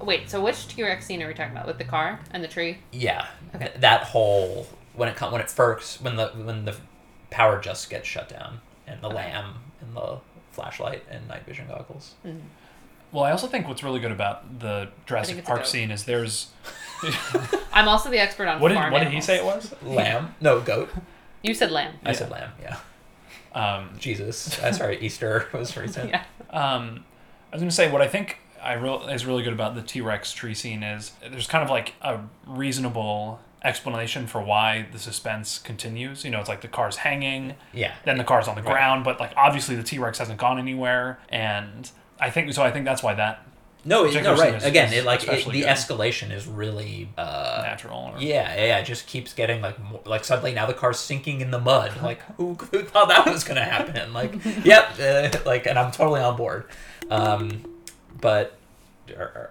wait 0.00 0.30
so 0.30 0.40
which 0.40 0.68
T-Rex 0.68 1.04
scene 1.06 1.20
are 1.22 1.26
we 1.26 1.34
talking 1.34 1.50
about 1.52 1.66
with 1.66 1.78
the 1.78 1.84
car 1.84 2.20
and 2.30 2.44
the 2.44 2.48
tree 2.48 2.78
Yeah, 2.92 3.26
Okay. 3.54 3.66
th- 3.68 3.80
that 3.80 4.04
whole 4.04 4.68
when 4.94 5.08
it 5.08 5.20
when 5.20 5.40
it 5.40 5.50
first 5.50 6.00
when 6.02 6.14
the 6.16 6.28
when 6.28 6.64
the 6.64 6.76
power 7.30 7.60
just 7.60 7.90
gets 7.90 8.06
shut 8.06 8.28
down 8.28 8.60
and 8.86 9.00
the 9.02 9.08
Okay. 9.08 9.16
lamb 9.16 9.54
and 9.80 9.96
the 9.96 10.18
flashlight 10.58 11.04
and 11.08 11.26
night 11.28 11.44
vision 11.46 11.66
goggles. 11.68 12.14
Well, 13.12 13.24
I 13.24 13.30
also 13.30 13.46
think 13.46 13.68
what's 13.68 13.82
really 13.82 14.00
good 14.00 14.10
about 14.10 14.58
the 14.58 14.88
Jurassic 15.06 15.44
Park 15.44 15.66
scene 15.66 15.90
is 15.90 16.04
there's. 16.04 16.48
I'm 17.72 17.86
also 17.88 18.10
the 18.10 18.18
expert 18.18 18.48
on 18.48 18.60
what 18.60 18.68
did 18.70 18.74
farm 18.74 18.92
what 18.92 19.04
did 19.04 19.12
he 19.12 19.20
say 19.20 19.36
it 19.36 19.44
was? 19.44 19.72
Lamb? 19.82 20.34
No, 20.40 20.60
goat. 20.60 20.90
you 21.42 21.54
said 21.54 21.70
lamb 21.70 21.94
I 22.04 22.12
said 22.12 22.28
lamb. 22.30 22.50
Yeah. 22.60 22.76
Um, 23.54 23.90
Jesus. 23.98 24.58
Uh, 24.60 24.72
sorry, 24.80 24.98
Easter 25.00 25.46
was 25.52 25.76
recent. 25.76 26.10
yeah 26.10 26.24
Um, 26.50 27.04
I 27.52 27.56
was 27.56 27.62
gonna 27.62 27.70
say 27.70 27.90
what 27.90 28.02
I 28.02 28.08
think 28.08 28.38
I 28.60 28.74
real 28.74 29.06
is 29.06 29.24
really 29.24 29.44
good 29.44 29.52
about 29.52 29.76
the 29.76 29.82
T 29.82 30.00
Rex 30.00 30.32
tree 30.32 30.54
scene 30.54 30.82
is 30.82 31.12
there's 31.30 31.46
kind 31.46 31.62
of 31.62 31.70
like 31.70 31.94
a 32.02 32.18
reasonable 32.46 33.38
explanation 33.64 34.26
for 34.26 34.40
why 34.40 34.86
the 34.92 34.98
suspense 34.98 35.58
continues. 35.58 36.24
You 36.24 36.30
know, 36.30 36.40
it's 36.40 36.48
like 36.48 36.60
the 36.60 36.68
car's 36.68 36.96
hanging, 36.96 37.54
Yeah. 37.72 37.92
then 38.04 38.18
the 38.18 38.24
car's 38.24 38.48
on 38.48 38.54
the 38.56 38.62
Right. 38.62 38.72
ground, 38.72 39.04
but 39.04 39.18
like 39.20 39.32
obviously 39.36 39.76
the 39.76 39.82
T 39.82 39.98
Rex 39.98 40.18
hasn't 40.18 40.38
gone 40.38 40.58
anywhere, 40.58 41.18
and 41.28 41.90
I 42.20 42.30
think 42.30 42.52
so. 42.52 42.62
I 42.62 42.70
think 42.70 42.84
that's 42.84 43.02
why 43.02 43.14
that 43.14 43.42
No, 43.84 44.04
it, 44.04 44.22
no, 44.22 44.34
right. 44.36 44.54
is- 44.54 44.64
Again, 44.64 44.88
is 44.92 44.98
it 44.98 45.04
like 45.04 45.22
it, 45.22 45.44
the 45.46 45.60
good. 45.60 45.66
escalation 45.66 46.30
is 46.32 46.46
really 46.46 47.08
uh 47.16 47.62
natural. 47.64 48.12
Or, 48.14 48.20
yeah, 48.20 48.54
yeah, 48.56 48.78
it 48.78 48.84
just 48.84 49.06
keeps 49.06 49.32
getting 49.32 49.60
like 49.62 49.78
more, 49.82 50.00
like 50.04 50.24
suddenly 50.24 50.52
now 50.52 50.66
the 50.66 50.74
car's 50.74 50.98
sinking 50.98 51.40
in 51.40 51.50
the 51.50 51.60
mud. 51.60 51.92
Like 52.02 52.20
who, 52.36 52.54
who 52.72 52.82
thought 52.82 53.08
that 53.08 53.24
was 53.26 53.44
gonna 53.44 53.64
happen? 53.64 54.12
Like, 54.12 54.34
yep, 54.64 54.98
uh, 55.00 55.30
like, 55.46 55.66
and 55.66 55.78
I'm 55.78 55.90
totally 55.92 56.20
on 56.20 56.36
board. 56.36 56.64
Um, 57.10 57.62
but 58.20 58.57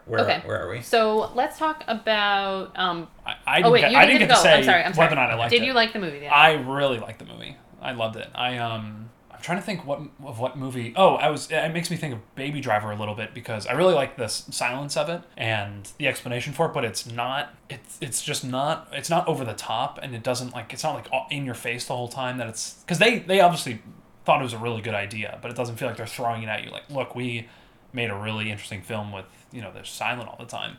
where 0.06 0.19
Okay. 0.21 0.42
where 0.45 0.62
are 0.65 0.69
we? 0.69 0.81
so 0.81 1.31
let's 1.36 1.57
talk 1.57 1.83
about 1.88 2.77
um 2.77 3.07
I, 3.25 3.36
I, 3.45 3.62
oh 3.63 3.71
wait 3.71 3.81
didn't 3.81 3.92
you 3.94 3.98
get, 3.98 4.04
I 4.04 4.06
didn't 4.06 4.19
didn't 4.19 4.19
get 4.19 4.27
get 4.30 4.36
to 4.36 4.42
say 4.42 4.54
I'm 4.57 4.63
sorry 4.63 4.83
I'm 4.83 4.94
sorry 4.94 5.06
whether 5.09 5.19
or 5.21 5.24
not 5.24 5.31
I 5.31 5.36
liked 5.36 5.51
did 5.51 5.63
it. 5.63 5.65
you 5.65 5.74
like 5.74 5.94
the 5.94 6.00
movie 6.00 6.19
yeah. 6.24 6.33
I 6.33 6.54
really 6.54 7.00
liked 7.00 7.19
the 7.19 7.25
movie. 7.25 7.56
I 7.81 7.92
loved 7.94 8.15
it. 8.18 8.27
I 8.33 8.57
um 8.57 9.09
I'm 9.31 9.44
trying 9.44 9.59
to 9.59 9.63
think 9.63 9.86
what 9.86 10.00
of 10.25 10.39
what 10.39 10.57
movie. 10.57 10.94
Oh, 10.95 11.13
I 11.13 11.30
was 11.30 11.51
it 11.51 11.71
makes 11.71 11.92
me 11.92 11.95
think 11.98 12.13
of 12.15 12.36
Baby 12.36 12.59
Driver 12.59 12.89
a 12.89 12.95
little 12.95 13.13
bit 13.13 13.36
because 13.36 13.68
I 13.68 13.74
really 13.74 13.94
like 13.94 14.18
the 14.18 14.27
silence 14.27 14.98
of 14.98 15.09
it 15.09 15.21
and 15.38 15.88
the 16.00 16.07
explanation 16.07 16.53
for 16.53 16.65
it, 16.65 16.74
but 16.74 16.83
it's 16.83 17.06
not 17.06 17.53
it's 17.69 18.00
it's 18.01 18.24
just 18.24 18.44
not 18.44 18.88
it's 18.94 19.12
not 19.12 19.27
over 19.27 19.45
the 19.45 19.53
top 19.53 20.00
and 20.01 20.15
it 20.15 20.24
doesn't 20.24 20.53
like 20.53 20.74
it's 20.74 20.83
not 20.83 20.95
like 20.95 21.07
all 21.12 21.27
in 21.30 21.45
your 21.45 21.53
face 21.53 21.86
the 21.86 21.95
whole 21.95 22.07
time 22.07 22.38
that 22.39 22.48
it's 22.48 22.83
cuz 22.88 22.98
they 22.98 23.19
they 23.19 23.39
obviously 23.39 23.80
thought 24.25 24.42
it 24.42 24.44
was 24.44 24.53
a 24.53 24.57
really 24.57 24.81
good 24.81 24.95
idea, 24.95 25.38
but 25.42 25.51
it 25.51 25.56
doesn't 25.56 25.75
feel 25.77 25.88
like 25.88 25.95
they're 25.98 26.06
throwing 26.07 26.42
it 26.44 26.48
at 26.50 26.63
you 26.63 26.69
like, 26.71 26.89
look, 26.89 27.15
we 27.15 27.48
made 27.98 28.10
a 28.10 28.16
really 28.16 28.50
interesting 28.50 28.82
film 28.82 29.12
with, 29.12 29.26
you 29.52 29.62
know, 29.62 29.72
they're 29.74 29.84
silent 29.84 30.30
all 30.30 30.38
the 30.40 30.46
time 30.46 30.78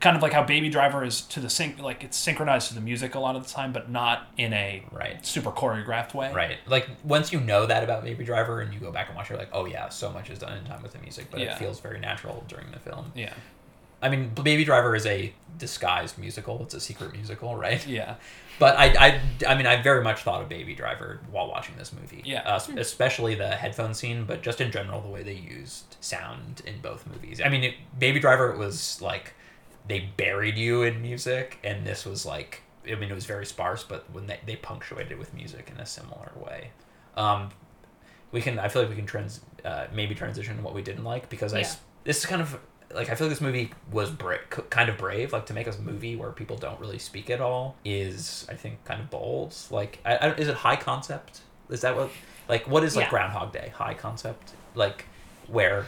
kind 0.00 0.14
of 0.16 0.22
like 0.22 0.32
how 0.32 0.44
Baby 0.44 0.68
Driver 0.68 1.02
is 1.04 1.22
to 1.22 1.40
the 1.40 1.50
sync, 1.50 1.80
like 1.80 2.04
it's 2.04 2.16
synchronized 2.16 2.68
to 2.68 2.74
the 2.76 2.80
music 2.80 3.16
a 3.16 3.18
lot 3.18 3.34
of 3.34 3.44
the 3.44 3.52
time, 3.52 3.72
but 3.72 3.90
not 3.90 4.28
in 4.36 4.52
a 4.52 4.84
Right. 4.92 5.26
super 5.26 5.50
choreographed 5.50 6.14
way. 6.14 6.32
Right. 6.32 6.56
Like 6.66 6.88
once 7.02 7.32
you 7.32 7.40
know 7.40 7.66
that 7.66 7.82
about 7.82 8.04
Baby 8.04 8.24
Driver 8.24 8.60
and 8.60 8.72
you 8.72 8.78
go 8.78 8.92
back 8.92 9.08
and 9.08 9.16
watch 9.16 9.26
it, 9.26 9.30
you're 9.30 9.40
like, 9.40 9.48
oh 9.52 9.64
yeah, 9.66 9.88
so 9.88 10.08
much 10.12 10.30
is 10.30 10.38
done 10.38 10.56
in 10.56 10.64
time 10.66 10.84
with 10.84 10.92
the 10.92 11.00
music, 11.00 11.26
but 11.32 11.40
Yeah. 11.40 11.52
it 11.54 11.58
feels 11.58 11.80
very 11.80 11.98
natural 11.98 12.44
during 12.46 12.70
the 12.70 12.78
film. 12.78 13.10
Yeah. 13.16 13.32
I 14.00 14.08
mean, 14.08 14.30
Baby 14.30 14.64
Driver 14.64 14.94
is 14.94 15.06
a 15.06 15.32
disguised 15.58 16.18
musical. 16.18 16.62
It's 16.62 16.74
a 16.74 16.80
secret 16.80 17.12
musical, 17.12 17.56
right? 17.56 17.84
Yeah. 17.86 18.14
But 18.60 18.76
I, 18.76 18.86
I, 18.98 19.20
I 19.46 19.54
mean, 19.56 19.66
I 19.66 19.80
very 19.82 20.02
much 20.02 20.22
thought 20.22 20.42
of 20.42 20.48
Baby 20.48 20.74
Driver 20.74 21.20
while 21.30 21.48
watching 21.48 21.76
this 21.76 21.92
movie. 21.92 22.22
Yeah. 22.24 22.42
Uh, 22.44 22.56
s- 22.56 22.68
especially 22.70 23.34
the 23.36 23.48
headphone 23.48 23.94
scene, 23.94 24.24
but 24.24 24.42
just 24.42 24.60
in 24.60 24.70
general, 24.72 25.00
the 25.00 25.08
way 25.08 25.22
they 25.22 25.34
used 25.34 25.96
sound 26.00 26.62
in 26.66 26.80
both 26.80 27.06
movies. 27.06 27.40
I 27.44 27.48
mean, 27.48 27.62
it, 27.64 27.74
Baby 27.98 28.18
Driver 28.20 28.56
was 28.56 29.00
like 29.00 29.34
they 29.86 30.10
buried 30.16 30.56
you 30.58 30.82
in 30.82 31.00
music, 31.02 31.58
and 31.64 31.86
this 31.86 32.04
was 32.04 32.26
like, 32.26 32.62
I 32.90 32.94
mean, 32.96 33.10
it 33.10 33.14
was 33.14 33.26
very 33.26 33.46
sparse, 33.46 33.82
but 33.84 34.04
when 34.12 34.26
they, 34.26 34.38
they 34.44 34.56
punctuated 34.56 35.18
with 35.18 35.32
music 35.34 35.70
in 35.74 35.80
a 35.80 35.86
similar 35.86 36.32
way. 36.36 36.70
Um, 37.16 37.50
we 38.32 38.40
can, 38.42 38.58
I 38.58 38.68
feel 38.68 38.82
like 38.82 38.90
we 38.90 38.96
can 38.96 39.06
trans, 39.06 39.40
uh, 39.64 39.86
maybe 39.92 40.14
transition 40.14 40.56
to 40.56 40.62
what 40.62 40.74
we 40.74 40.82
didn't 40.82 41.04
like 41.04 41.28
because 41.30 41.54
I, 41.54 41.58
Yeah. 41.60 41.64
s- 41.64 41.78
this 42.04 42.18
is 42.18 42.26
kind 42.26 42.42
of 42.42 42.58
like 42.94 43.10
I 43.10 43.14
feel 43.14 43.26
like 43.26 43.32
this 43.36 43.40
movie 43.40 43.70
was 43.92 44.10
bra- 44.10 44.38
kind 44.70 44.88
of 44.88 44.96
brave. 44.96 45.32
Like 45.32 45.46
to 45.46 45.54
make 45.54 45.66
a 45.66 45.76
movie 45.78 46.16
where 46.16 46.30
people 46.30 46.56
don't 46.56 46.80
really 46.80 46.98
speak 46.98 47.30
at 47.30 47.40
all 47.40 47.76
is, 47.84 48.46
I 48.48 48.54
think, 48.54 48.84
kind 48.84 49.00
of 49.00 49.10
bold. 49.10 49.54
Like, 49.70 49.98
I, 50.04 50.16
I, 50.16 50.34
is 50.34 50.48
it 50.48 50.54
high 50.56 50.76
concept? 50.76 51.40
Is 51.68 51.82
that 51.82 51.96
what? 51.96 52.10
Like, 52.48 52.66
what 52.66 52.84
is 52.84 52.96
like 52.96 53.04
Yeah. 53.06 53.10
Groundhog 53.10 53.52
Day? 53.52 53.72
High 53.74 53.94
concept? 53.94 54.52
Like, 54.74 55.04
where? 55.48 55.84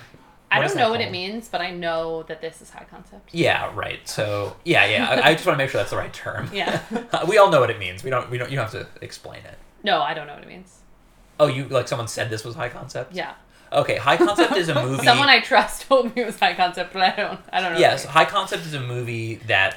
I 0.52 0.60
don't 0.60 0.76
know 0.76 0.90
what 0.90 1.00
it 1.00 1.12
means, 1.12 1.48
but 1.48 1.60
I 1.60 1.70
know 1.70 2.24
that 2.24 2.40
this 2.40 2.60
is 2.60 2.70
high 2.70 2.86
concept. 2.90 3.30
Yeah, 3.32 3.72
right. 3.74 4.06
So 4.08 4.56
yeah, 4.64 4.84
yeah. 4.86 5.08
I, 5.08 5.28
I 5.30 5.32
just 5.34 5.46
want 5.46 5.56
to 5.56 5.62
make 5.64 5.70
sure 5.70 5.78
that's 5.78 5.90
the 5.90 5.96
right 5.96 6.12
term. 6.12 6.50
Yeah. 6.52 6.82
we 7.28 7.38
all 7.38 7.50
know 7.50 7.60
what 7.60 7.70
it 7.70 7.78
means. 7.78 8.02
We 8.02 8.10
don't. 8.10 8.28
We 8.30 8.36
don't. 8.36 8.50
You 8.50 8.56
don't 8.56 8.70
have 8.70 8.72
to 8.72 9.04
explain 9.04 9.44
it. 9.44 9.56
No, 9.84 10.02
I 10.02 10.12
don't 10.12 10.26
know 10.26 10.34
what 10.34 10.42
it 10.42 10.48
means. 10.48 10.80
Oh, 11.38 11.46
you 11.46 11.66
like 11.68 11.86
someone 11.88 12.08
said 12.08 12.30
this 12.30 12.44
was 12.44 12.56
high 12.56 12.68
concept? 12.68 13.14
Yeah. 13.14 13.34
Okay, 13.72 13.96
high 13.96 14.16
concept 14.16 14.56
is 14.56 14.68
a 14.68 14.74
movie. 14.82 15.04
Someone 15.04 15.28
I 15.28 15.40
trust 15.40 15.82
told 15.88 16.06
me 16.14 16.22
it 16.22 16.26
was 16.26 16.38
high 16.38 16.54
concept, 16.54 16.92
but 16.92 17.02
I 17.02 17.14
don't. 17.16 17.40
I 17.52 17.60
don't 17.60 17.74
know. 17.74 17.78
Yes. 17.78 18.04
High 18.04 18.24
Concept 18.24 18.66
is 18.66 18.74
a 18.74 18.80
movie 18.80 19.36
that 19.46 19.76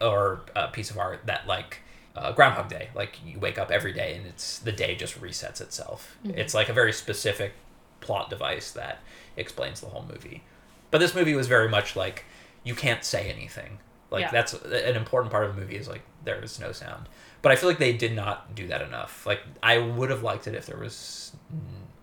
or 0.00 0.40
a 0.56 0.68
piece 0.68 0.90
of 0.90 0.98
art 0.98 1.20
that 1.26 1.46
like 1.46 1.80
uh, 2.16 2.32
Groundhog 2.32 2.68
Day, 2.68 2.88
like 2.94 3.18
you 3.24 3.38
wake 3.38 3.58
up 3.58 3.70
every 3.70 3.92
day 3.92 4.14
and 4.16 4.26
it's 4.26 4.58
the 4.58 4.72
day 4.72 4.94
just 4.94 5.20
resets 5.20 5.60
itself. 5.60 6.16
It's 6.24 6.54
like 6.54 6.68
a 6.68 6.72
very 6.72 6.92
specific 6.92 7.52
plot 8.00 8.30
device 8.30 8.70
that 8.72 8.98
explains 9.36 9.80
the 9.80 9.86
whole 9.88 10.04
movie. 10.10 10.42
But 10.90 10.98
this 10.98 11.14
movie 11.14 11.34
was 11.34 11.46
very 11.48 11.68
much 11.68 11.96
like 11.96 12.24
you 12.64 12.74
can't 12.74 13.04
say 13.04 13.30
anything. 13.30 13.78
Like 14.10 14.22
Yeah. 14.22 14.30
that's 14.32 14.54
an 14.54 14.96
important 14.96 15.30
part 15.30 15.44
of 15.46 15.54
the 15.54 15.60
movie 15.60 15.76
is 15.76 15.86
like 15.88 16.02
there 16.24 16.42
is 16.42 16.58
no 16.58 16.72
sound. 16.72 17.08
But 17.42 17.52
I 17.52 17.56
feel 17.56 17.68
like 17.68 17.78
they 17.78 17.92
did 17.92 18.14
not 18.14 18.54
do 18.54 18.66
that 18.68 18.82
enough. 18.82 19.24
Like 19.26 19.40
I 19.62 19.78
would 19.78 20.10
have 20.10 20.22
liked 20.22 20.46
it 20.46 20.54
if 20.54 20.66
there 20.66 20.78
was 20.78 21.32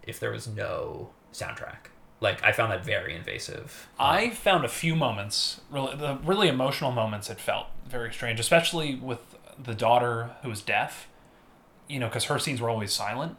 if 0.07 0.19
there 0.19 0.31
was 0.31 0.47
no 0.47 1.09
soundtrack. 1.33 1.91
Like 2.19 2.43
I 2.43 2.51
found 2.51 2.71
that 2.71 2.83
very 2.83 3.15
invasive. 3.15 3.87
I 3.99 4.31
found 4.31 4.65
a 4.65 4.69
few 4.69 4.95
moments, 4.95 5.61
really, 5.69 5.95
the 5.95 6.17
really 6.23 6.47
emotional 6.47 6.91
moments. 6.91 7.29
It 7.29 7.39
felt 7.39 7.67
very 7.87 8.11
strange, 8.11 8.39
especially 8.39 8.95
with 8.95 9.19
the 9.61 9.75
daughter 9.75 10.31
who 10.41 10.49
was 10.49 10.61
deaf. 10.61 11.07
You 11.87 11.99
know, 11.99 12.07
because 12.07 12.25
her 12.25 12.39
scenes 12.39 12.59
were 12.59 12.69
always 12.69 12.91
silent. 12.91 13.37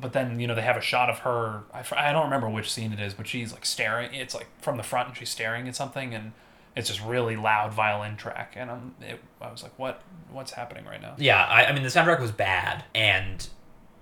But 0.00 0.14
then 0.14 0.40
you 0.40 0.46
know 0.46 0.54
they 0.54 0.62
have 0.62 0.76
a 0.76 0.80
shot 0.80 1.10
of 1.10 1.20
her. 1.20 1.64
I, 1.72 1.84
I 1.96 2.12
don't 2.12 2.24
remember 2.24 2.48
which 2.48 2.72
scene 2.72 2.92
it 2.92 2.98
is, 2.98 3.12
but 3.12 3.26
she's 3.26 3.52
like 3.52 3.66
staring. 3.66 4.14
It's 4.14 4.34
like 4.34 4.48
from 4.60 4.78
the 4.78 4.82
front, 4.82 5.08
and 5.08 5.16
she's 5.16 5.28
staring 5.28 5.68
at 5.68 5.76
something, 5.76 6.14
and 6.14 6.32
it's 6.74 6.88
just 6.88 7.02
really 7.04 7.36
loud 7.36 7.72
violin 7.72 8.16
track. 8.16 8.54
And 8.56 8.70
I'm, 8.70 8.94
it, 9.00 9.20
I 9.40 9.52
was 9.52 9.62
like, 9.62 9.78
what, 9.78 10.02
what's 10.30 10.52
happening 10.52 10.86
right 10.86 11.00
now? 11.00 11.14
Yeah, 11.18 11.44
I, 11.44 11.66
I 11.66 11.72
mean 11.72 11.82
the 11.82 11.90
soundtrack 11.90 12.20
was 12.20 12.32
bad, 12.32 12.84
and 12.94 13.46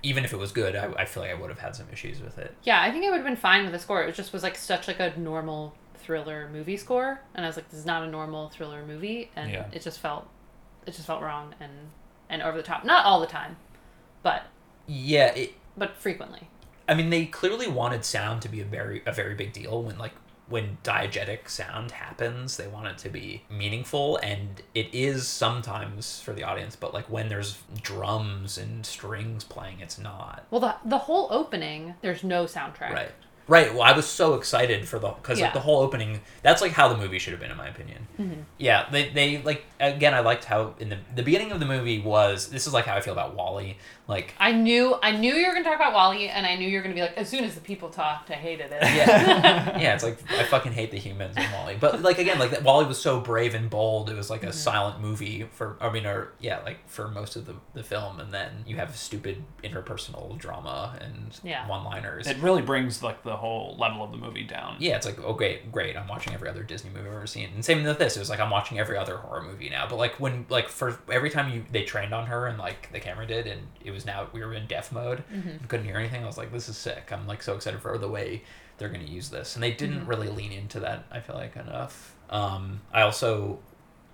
even 0.02 0.24
if 0.24 0.32
it 0.32 0.36
was 0.38 0.52
good, 0.52 0.74
I, 0.76 0.92
I 0.98 1.04
feel 1.04 1.22
like 1.22 1.32
I 1.32 1.34
would 1.34 1.50
have 1.50 1.58
had 1.58 1.74
some 1.76 1.86
issues 1.92 2.20
with 2.20 2.38
it. 2.38 2.54
Yeah, 2.62 2.80
I 2.82 2.90
think 2.90 3.04
I 3.04 3.10
would 3.10 3.16
have 3.18 3.26
been 3.26 3.36
fine 3.36 3.62
with 3.64 3.72
the 3.72 3.78
score. 3.78 4.02
It 4.02 4.14
just 4.14 4.32
was 4.32 4.42
like 4.42 4.56
such 4.56 4.88
like 4.88 5.00
a 5.00 5.18
normal 5.18 5.74
thriller 5.96 6.48
movie 6.52 6.76
score, 6.76 7.20
and 7.34 7.44
I 7.44 7.48
was 7.48 7.56
like, 7.56 7.68
this 7.70 7.78
is 7.80 7.86
not 7.86 8.02
a 8.02 8.06
normal 8.06 8.48
thriller 8.50 8.84
movie, 8.84 9.30
and 9.36 9.50
Yeah. 9.50 9.66
it 9.72 9.82
just 9.82 9.98
felt, 10.00 10.28
it 10.86 10.92
just 10.94 11.06
felt 11.06 11.22
wrong 11.22 11.54
and 11.60 11.72
and 12.28 12.42
over 12.42 12.56
the 12.56 12.62
top. 12.62 12.84
Not 12.84 13.04
all 13.04 13.20
the 13.20 13.26
time, 13.26 13.56
but 14.22 14.44
Yeah, 14.86 15.34
it, 15.34 15.54
but 15.76 15.96
frequently. 15.96 16.48
I 16.88 16.94
mean 16.94 17.10
they 17.10 17.26
clearly 17.26 17.68
wanted 17.68 18.04
sound 18.04 18.42
to 18.42 18.48
be 18.48 18.60
a 18.60 18.64
very 18.64 19.02
a 19.06 19.12
very 19.12 19.34
big 19.34 19.52
deal 19.52 19.82
when 19.82 19.98
like 19.98 20.12
when 20.50 20.76
diegetic 20.84 21.48
sound 21.48 21.92
happens, 21.92 22.56
they 22.56 22.66
want 22.66 22.88
it 22.88 22.98
to 22.98 23.08
be 23.08 23.44
meaningful, 23.48 24.18
and 24.18 24.60
it 24.74 24.88
is 24.92 25.26
sometimes 25.26 26.20
for 26.20 26.32
the 26.32 26.42
audience. 26.42 26.76
But 26.76 26.92
like 26.92 27.08
when 27.08 27.28
there's 27.28 27.58
drums 27.80 28.58
and 28.58 28.84
strings 28.84 29.44
playing, 29.44 29.80
it's 29.80 29.98
not. 29.98 30.44
Well, 30.50 30.60
the 30.60 30.74
the 30.84 30.98
whole 30.98 31.28
opening, 31.30 31.94
there's 32.02 32.22
no 32.24 32.44
soundtrack. 32.44 32.92
Right. 32.92 33.12
Right. 33.48 33.72
Well, 33.74 33.82
I 33.82 33.90
was 33.92 34.06
so 34.06 34.34
excited 34.34 34.86
for 34.86 35.00
the 35.00 35.08
because 35.08 35.40
Yeah. 35.40 35.46
like 35.46 35.54
the 35.54 35.60
whole 35.60 35.80
opening. 35.80 36.20
That's 36.42 36.62
like 36.62 36.70
how 36.70 36.86
the 36.86 36.96
movie 36.96 37.18
should 37.18 37.32
have 37.32 37.40
been, 37.40 37.50
in 37.50 37.56
my 37.56 37.66
opinion. 37.66 38.06
Mm-hmm. 38.16 38.40
Yeah. 38.58 38.88
They 38.92 39.08
they 39.08 39.42
like 39.42 39.64
again. 39.80 40.14
I 40.14 40.20
liked 40.20 40.44
how 40.44 40.74
in 40.78 40.88
the 40.90 40.98
the 41.16 41.24
beginning 41.24 41.50
of 41.50 41.58
the 41.58 41.66
movie 41.66 42.00
was. 42.00 42.48
This 42.50 42.68
is 42.68 42.72
like 42.72 42.84
how 42.86 42.94
I 42.94 43.00
feel 43.00 43.12
about 43.12 43.34
WALL-E. 43.34 43.76
Like 44.10 44.34
I 44.40 44.50
knew 44.50 44.96
I 45.00 45.12
knew 45.12 45.34
you 45.34 45.46
were 45.46 45.52
gonna 45.52 45.64
talk 45.64 45.76
about 45.76 45.92
WALL-E, 45.92 46.28
and 46.28 46.44
I 46.44 46.56
knew 46.56 46.68
you 46.68 46.78
were 46.78 46.82
gonna 46.82 46.96
be 46.96 47.00
like, 47.00 47.16
as 47.16 47.28
soon 47.28 47.44
as 47.44 47.54
the 47.54 47.60
people 47.60 47.90
talked, 47.90 48.28
I 48.28 48.34
hated 48.34 48.72
it. 48.72 48.82
yeah, 48.82 49.78
yeah. 49.78 49.94
It's 49.94 50.02
like 50.02 50.18
I 50.32 50.42
fucking 50.42 50.72
hate 50.72 50.90
the 50.90 50.98
humans 50.98 51.36
in 51.36 51.44
WALL-E. 51.52 51.76
But 51.78 52.02
like 52.02 52.18
again, 52.18 52.40
like 52.40 52.50
that 52.50 52.64
WALL-E 52.64 52.86
was 52.86 53.00
so 53.00 53.20
brave 53.20 53.54
and 53.54 53.70
bold. 53.70 54.10
It 54.10 54.16
was 54.16 54.28
like 54.28 54.42
a 54.42 54.46
mm-hmm. 54.46 54.54
silent 54.54 55.00
movie 55.00 55.48
for. 55.52 55.76
I 55.80 55.92
mean, 55.92 56.06
or 56.06 56.32
yeah, 56.40 56.58
like 56.64 56.88
for 56.88 57.06
most 57.06 57.36
of 57.36 57.46
the 57.46 57.54
the 57.72 57.84
film, 57.84 58.18
and 58.18 58.34
then 58.34 58.64
you 58.66 58.76
have 58.76 58.96
stupid 58.96 59.44
interpersonal 59.62 60.36
drama 60.36 60.98
and 61.00 61.38
Yeah. 61.44 61.68
one 61.68 61.84
liners. 61.84 62.26
It 62.26 62.38
really 62.38 62.62
brings 62.62 63.04
like 63.04 63.22
the 63.22 63.36
whole 63.36 63.76
level 63.78 64.02
of 64.02 64.10
the 64.10 64.18
movie 64.18 64.42
down. 64.42 64.76
yeah, 64.80 64.96
it's 64.96 65.06
like, 65.06 65.18
oh, 65.24 65.34
great, 65.34 65.70
great. 65.70 65.96
I'm 65.96 66.08
watching 66.08 66.34
every 66.34 66.48
other 66.48 66.64
Disney 66.64 66.90
movie 66.90 67.08
I've 67.08 67.14
ever 67.14 67.26
seen. 67.28 67.50
And 67.54 67.64
same 67.64 67.84
with 67.84 67.98
this. 68.00 68.16
It 68.16 68.20
was 68.20 68.30
like, 68.30 68.40
I'm 68.40 68.50
watching 68.50 68.80
every 68.80 68.96
other 68.96 69.18
horror 69.18 69.42
movie 69.42 69.68
now. 69.68 69.86
But 69.88 69.98
like, 69.98 70.18
when, 70.18 70.46
like, 70.48 70.68
for 70.68 70.98
every 71.10 71.30
time 71.30 71.52
you 71.52 71.64
they 71.70 71.84
trained 71.84 72.12
on 72.12 72.26
her 72.26 72.46
and 72.48 72.58
like 72.58 72.90
the 72.92 72.98
camera 72.98 73.26
did, 73.26 73.46
and 73.46 73.68
it 73.84 73.92
was 73.92 73.99
now, 74.06 74.28
we 74.32 74.44
were 74.44 74.54
in 74.54 74.66
deaf 74.66 74.92
mode, 74.92 75.22
and 75.32 75.68
couldn't 75.68 75.86
hear 75.86 75.96
anything, 75.96 76.22
I 76.22 76.26
was 76.26 76.38
like, 76.38 76.52
this 76.52 76.68
is 76.68 76.76
sick. 76.76 77.10
I'm 77.12 77.26
like 77.26 77.42
so 77.42 77.54
excited 77.54 77.80
for 77.80 77.96
the 77.98 78.08
way 78.08 78.42
they're 78.78 78.88
going 78.88 79.04
to 79.04 79.12
use 79.12 79.28
this. 79.30 79.54
And 79.54 79.62
they 79.62 79.72
didn't 79.72 80.06
really 80.06 80.28
lean 80.28 80.52
into 80.52 80.80
that, 80.80 81.04
I 81.10 81.20
feel 81.20 81.36
like, 81.36 81.56
enough. 81.56 82.16
Um, 82.30 82.80
I 82.92 83.02
also 83.02 83.58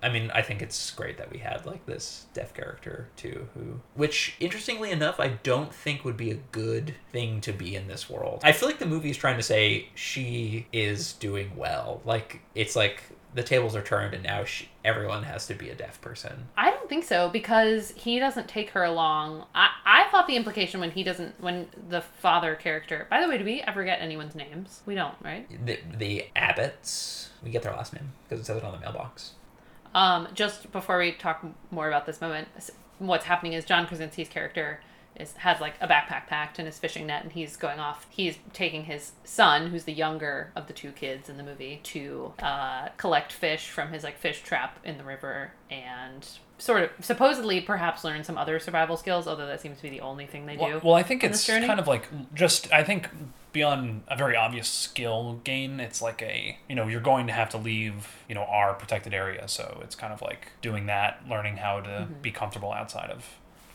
I 0.01 0.09
mean, 0.09 0.29
I 0.33 0.41
think 0.43 0.61
it's 0.61 0.91
great 0.91 1.17
that 1.17 1.31
we 1.31 1.39
had 1.39 1.65
like 1.65 1.85
this 1.85 2.27
deaf 2.33 2.53
character 2.53 3.09
too, 3.15 3.47
who, 3.53 3.79
which 3.95 4.35
interestingly 4.39 4.91
enough, 4.91 5.19
I 5.19 5.29
don't 5.29 5.73
think 5.73 6.05
would 6.05 6.17
be 6.17 6.29
a 6.29 6.35
good 6.51 6.93
thing 7.11 7.41
to 7.41 7.51
be 7.51 7.75
in 7.75 7.87
this 7.87 8.09
world. 8.09 8.41
I 8.43 8.51
feel 8.51 8.69
like 8.69 8.79
the 8.79 8.85
movie 8.85 9.09
is 9.09 9.17
trying 9.17 9.37
to 9.37 9.43
say 9.43 9.89
she 9.95 10.67
is 10.71 11.13
doing 11.13 11.51
well. 11.55 12.01
Like 12.05 12.41
it's 12.53 12.75
like 12.75 13.03
the 13.37 13.43
tables 13.43 13.75
are 13.75 13.83
turned, 13.83 14.15
and 14.15 14.23
now 14.23 14.43
she, 14.43 14.67
everyone 14.83 15.21
has 15.21 15.45
to 15.45 15.53
be 15.53 15.69
a 15.69 15.75
deaf 15.75 16.01
person. 16.01 16.47
I 16.57 16.71
don't 16.71 16.89
think 16.89 17.03
so 17.03 17.29
because 17.29 17.91
he 17.91 18.17
doesn't 18.17 18.47
take 18.47 18.71
her 18.71 18.83
along. 18.83 19.45
I, 19.53 19.69
I 19.85 20.07
thought 20.09 20.25
the 20.25 20.35
implication 20.35 20.79
when 20.79 20.89
he 20.89 21.03
doesn't, 21.03 21.39
when 21.39 21.67
the 21.87 22.01
father 22.01 22.55
character. 22.55 23.05
By 23.11 23.21
the 23.21 23.29
way, 23.29 23.37
do 23.37 23.45
we 23.45 23.61
ever 23.61 23.83
get 23.83 24.01
anyone's 24.01 24.33
names? 24.33 24.81
We 24.87 24.95
don't, 24.95 25.13
right? 25.23 25.47
The 25.63 25.77
the 25.95 26.25
Abbotts, 26.35 27.27
we 27.43 27.51
get 27.51 27.61
their 27.61 27.73
last 27.73 27.93
name 27.93 28.13
because 28.27 28.41
it 28.41 28.47
says 28.47 28.57
it 28.57 28.63
on 28.63 28.71
the 28.71 28.79
mailbox. 28.79 29.33
Um, 29.93 30.29
just 30.33 30.71
before 30.71 30.97
we 30.97 31.11
talk 31.11 31.45
more 31.69 31.87
about 31.87 32.07
this 32.07 32.19
moment, 32.19 32.47
what's 32.97 33.25
happening 33.25 33.53
is 33.53 33.65
John 33.65 33.85
Krasinski's 33.85 34.29
character 34.29 34.79
is 35.19 35.33
has 35.33 35.59
like 35.59 35.75
a 35.81 35.87
backpack 35.87 36.27
packed 36.27 36.59
and 36.59 36.65
his 36.65 36.77
fishing 36.77 37.07
net, 37.07 37.23
and 37.23 37.31
he's 37.31 37.57
going 37.57 37.79
off. 37.79 38.05
He's 38.09 38.37
taking 38.53 38.85
his 38.85 39.11
son, 39.23 39.67
who's 39.67 39.83
the 39.83 39.93
younger 39.93 40.51
of 40.55 40.67
the 40.67 40.73
two 40.73 40.91
kids 40.91 41.29
in 41.29 41.37
the 41.37 41.43
movie, 41.43 41.79
to 41.83 42.33
uh, 42.39 42.89
collect 42.97 43.31
fish 43.31 43.69
from 43.69 43.91
his 43.91 44.03
like 44.03 44.17
fish 44.17 44.41
trap 44.41 44.79
in 44.83 44.97
the 44.97 45.03
river 45.03 45.51
and 45.69 46.27
sort 46.59 46.83
of 46.83 47.05
supposedly 47.05 47.61
perhaps 47.61 48.03
learn 48.03 48.23
some 48.23 48.37
other 48.37 48.59
survival 48.59 48.97
skills. 48.97 49.27
Although 49.27 49.47
that 49.47 49.61
seems 49.61 49.77
to 49.77 49.83
be 49.83 49.89
the 49.89 50.01
only 50.01 50.25
thing 50.25 50.45
they 50.45 50.55
do. 50.55 50.61
Well, 50.61 50.81
well, 50.83 50.93
I 50.93 51.03
think 51.03 51.23
it's 51.23 51.45
kind 51.45 51.79
of 51.79 51.87
like 51.87 52.07
just 52.33 52.71
I 52.71 52.83
think 52.83 53.09
beyond 53.53 54.03
a 54.07 54.15
very 54.15 54.35
obvious 54.35 54.67
skill 54.67 55.41
gain, 55.43 55.79
it's 55.79 56.01
like 56.01 56.21
a 56.21 56.57
you 56.69 56.75
know 56.75 56.87
you're 56.87 57.01
going 57.01 57.27
to 57.27 57.33
have 57.33 57.49
to 57.49 57.57
leave 57.57 58.15
you 58.29 58.35
know 58.35 58.43
our 58.43 58.73
protected 58.73 59.13
area, 59.13 59.47
so 59.47 59.79
it's 59.83 59.95
kind 59.95 60.13
of 60.13 60.21
like 60.21 60.51
doing 60.61 60.85
that, 60.87 61.23
learning 61.29 61.57
how 61.57 61.79
to 61.81 62.07
be 62.21 62.31
comfortable 62.31 62.71
outside 62.71 63.09
of 63.09 63.25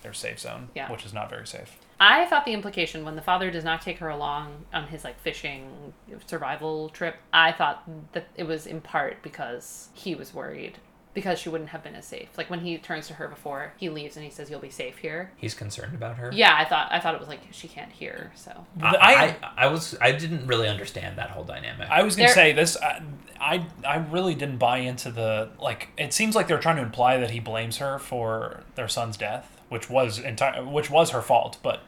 their 0.03 0.13
safe 0.13 0.39
zone, 0.41 0.69
Yeah. 0.75 0.91
which 0.91 1.05
is 1.07 1.13
not 1.13 1.31
very 1.31 1.47
safe. 1.47 1.79
I 2.01 2.25
thought 2.27 2.45
the 2.45 2.53
implication 2.53 3.05
when 3.05 3.15
the 3.17 3.23
father 3.23 3.51
does 3.51 3.63
not 3.65 3.81
take 3.83 3.99
her 3.99 4.09
along 4.09 4.65
on 4.73 4.89
his 4.89 5.05
like 5.05 5.21
fishing 5.21 5.93
survival 6.27 6.89
trip, 6.89 7.17
I 7.33 7.53
thought 7.53 7.85
that 8.13 8.27
it 8.37 8.45
was 8.45 8.67
in 8.67 8.81
part 8.81 9.23
because 9.23 9.89
he 9.95 10.15
was 10.15 10.35
worried 10.35 10.79
because 11.15 11.39
she 11.39 11.51
wouldn't 11.51 11.69
have 11.71 11.83
been 11.85 11.95
as 11.95 12.07
safe. 12.07 12.31
Like 12.39 12.49
when 12.49 12.61
he 12.61 12.79
turns 12.79 13.07
to 13.09 13.15
her 13.15 13.29
before 13.29 13.75
he 13.77 13.91
leaves 13.91 14.17
and 14.17 14.25
he 14.25 14.31
says, 14.31 14.49
"You'll 14.51 14.61
be 14.61 14.71
safe 14.71 14.97
here." 14.99 15.31
He's 15.37 15.53
concerned 15.55 15.95
about 15.95 16.17
her. 16.17 16.31
Yeah, 16.33 16.57
I 16.59 16.65
thought 16.65 16.89
I 16.91 17.01
thought 17.01 17.15
it 17.15 17.21
was 17.21 17.29
like 17.29 17.41
she 17.53 17.69
can't 17.69 17.93
hear, 17.93 18.33
so 18.35 18.67
I, 18.81 18.97
I- 18.97 19.13
I, 19.25 19.37
I 19.59 19.67
was 19.69 19.97
I 20.01 20.13
didn't 20.13 20.47
really 20.47 20.69
understand 20.69 21.19
that 21.19 21.31
whole 21.31 21.45
dynamic. 21.45 21.89
I 21.91 22.03
was 22.03 22.17
gonna 22.17 22.29
There- 22.29 22.35
say 22.35 22.53
this. 22.53 22.77
I, 22.79 23.03
I 23.41 23.67
I 23.87 23.97
really 23.99 24.35
didn't 24.35 24.57
buy 24.59 24.79
into 24.79 25.11
the 25.13 25.51
like. 25.61 25.91
It 25.99 26.13
seems 26.15 26.35
like 26.35 26.49
they're 26.49 26.59
trying 26.59 26.77
to 26.77 26.83
imply 26.83 27.19
that 27.19 27.31
he 27.31 27.41
blames 27.41 27.77
her 27.77 27.99
for 27.99 28.63
their 28.75 28.89
son's 28.89 29.17
death, 29.19 29.61
which 29.73 29.91
was 29.91 30.19
entire, 30.21 30.65
which 30.65 30.91
was 30.91 31.11
her 31.11 31.23
fault. 31.23 31.59
But 31.63 31.81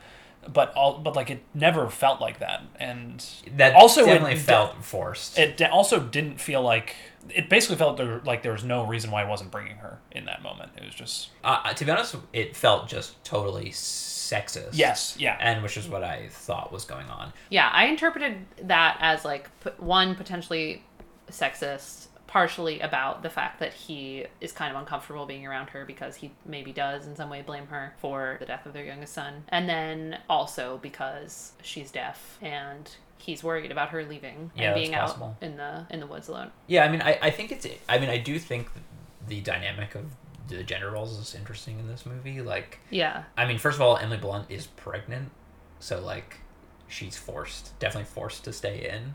but 0.53 0.75
all 0.75 0.99
but 0.99 1.15
like 1.17 1.31
it 1.31 1.43
never 1.55 1.89
felt 1.89 2.21
like 2.21 2.39
that, 2.41 2.63
and 2.81 3.25
that 3.57 3.75
also 3.75 4.01
also 4.01 4.03
it- 4.03 4.15
definitely 4.15 4.37
felt 4.37 4.85
forced. 4.85 5.39
it 5.39 5.57
de- 5.57 5.71
also 5.71 6.01
didn't 6.01 6.41
feel 6.41 6.61
like 6.63 6.97
it. 7.31 7.49
Basically, 7.49 7.77
felt 7.77 7.97
there, 7.97 8.21
like 8.25 8.43
there 8.43 8.53
was 8.53 8.65
no 8.65 8.85
reason 8.85 9.11
why 9.11 9.23
I 9.23 9.29
wasn't 9.29 9.51
bringing 9.51 9.77
her 9.79 10.01
in 10.13 10.25
that 10.27 10.43
moment. 10.43 10.73
It 10.77 10.85
was 10.85 10.95
just 10.95 11.31
uh, 11.45 11.73
to 11.73 11.85
be 11.85 11.91
honest, 11.91 12.17
it 12.33 12.57
felt 12.57 12.89
just 12.89 13.23
totally 13.25 13.71
sexist. 13.71 14.71
yes, 14.73 15.17
yeah. 15.19 15.37
and 15.41 15.63
which 15.63 15.77
is 15.77 15.89
what 15.89 16.03
I 16.03 16.29
thought 16.31 16.73
was 16.73 16.85
going 16.85 17.07
on. 17.09 17.33
yeah, 17.51 17.71
I 17.73 17.87
interpreted 17.87 18.37
that 18.65 18.99
as 19.01 19.25
like 19.25 19.49
one 19.79 20.15
potentially 20.15 20.83
sexist, 21.31 22.09
partially 22.35 22.81
about 22.81 23.23
the 23.23 23.31
fact 23.31 23.61
that 23.61 23.73
he 23.73 24.27
is 24.41 24.51
kind 24.51 24.75
of 24.75 24.77
uncomfortable 24.81 25.25
being 25.25 25.47
around 25.47 25.71
her 25.71 25.85
because 25.85 26.17
he 26.17 26.33
maybe 26.45 26.73
does 26.73 27.07
in 27.07 27.15
some 27.15 27.31
way 27.31 27.41
blame 27.43 27.65
her 27.69 27.95
for 28.01 28.37
the 28.41 28.45
death 28.45 28.67
of 28.67 28.73
their 28.73 28.85
youngest 28.85 29.15
son, 29.15 29.45
and 29.51 29.69
then 29.69 30.19
also 30.29 30.81
because 30.83 31.53
she's 31.63 31.93
deaf 31.93 32.37
and 32.43 32.91
he's 33.19 33.45
worried 33.45 33.71
about 33.71 33.91
her 33.91 34.05
leaving 34.05 34.51
Yeah, 34.57 34.73
and 34.73 34.75
being 34.75 34.95
out 34.97 35.07
possible. 35.11 35.37
in 35.41 35.57
the 35.57 35.87
in 35.91 36.01
the 36.01 36.09
woods 36.09 36.27
alone. 36.27 36.51
Yeah, 36.67 36.85
I 36.85 36.89
mean, 36.89 37.03
I, 37.03 37.21
I 37.23 37.31
think 37.31 37.53
it's. 37.53 37.69
I 37.89 37.99
mean, 37.99 38.11
I 38.11 38.19
do 38.19 38.37
think 38.41 38.67
the 39.29 39.41
dynamic 39.41 39.95
of 39.95 40.07
the 40.49 40.65
gender 40.65 40.91
roles 40.91 41.17
is 41.17 41.37
interesting 41.37 41.79
in 41.79 41.87
this 41.87 42.05
movie. 42.05 42.43
Like, 42.43 42.81
Yeah, 42.91 43.23
I 43.37 43.47
mean, 43.47 43.59
first 43.59 43.77
of 43.77 43.83
all, 43.83 43.97
Emily 43.97 44.19
Blunt 44.19 44.51
is 44.51 44.67
pregnant, 44.67 45.31
so 45.79 46.01
like, 46.01 46.39
she's 46.89 47.17
forced, 47.17 47.79
definitely 47.79 48.11
forced 48.11 48.43
to 48.43 48.53
stay 48.53 48.91
in. 48.91 49.15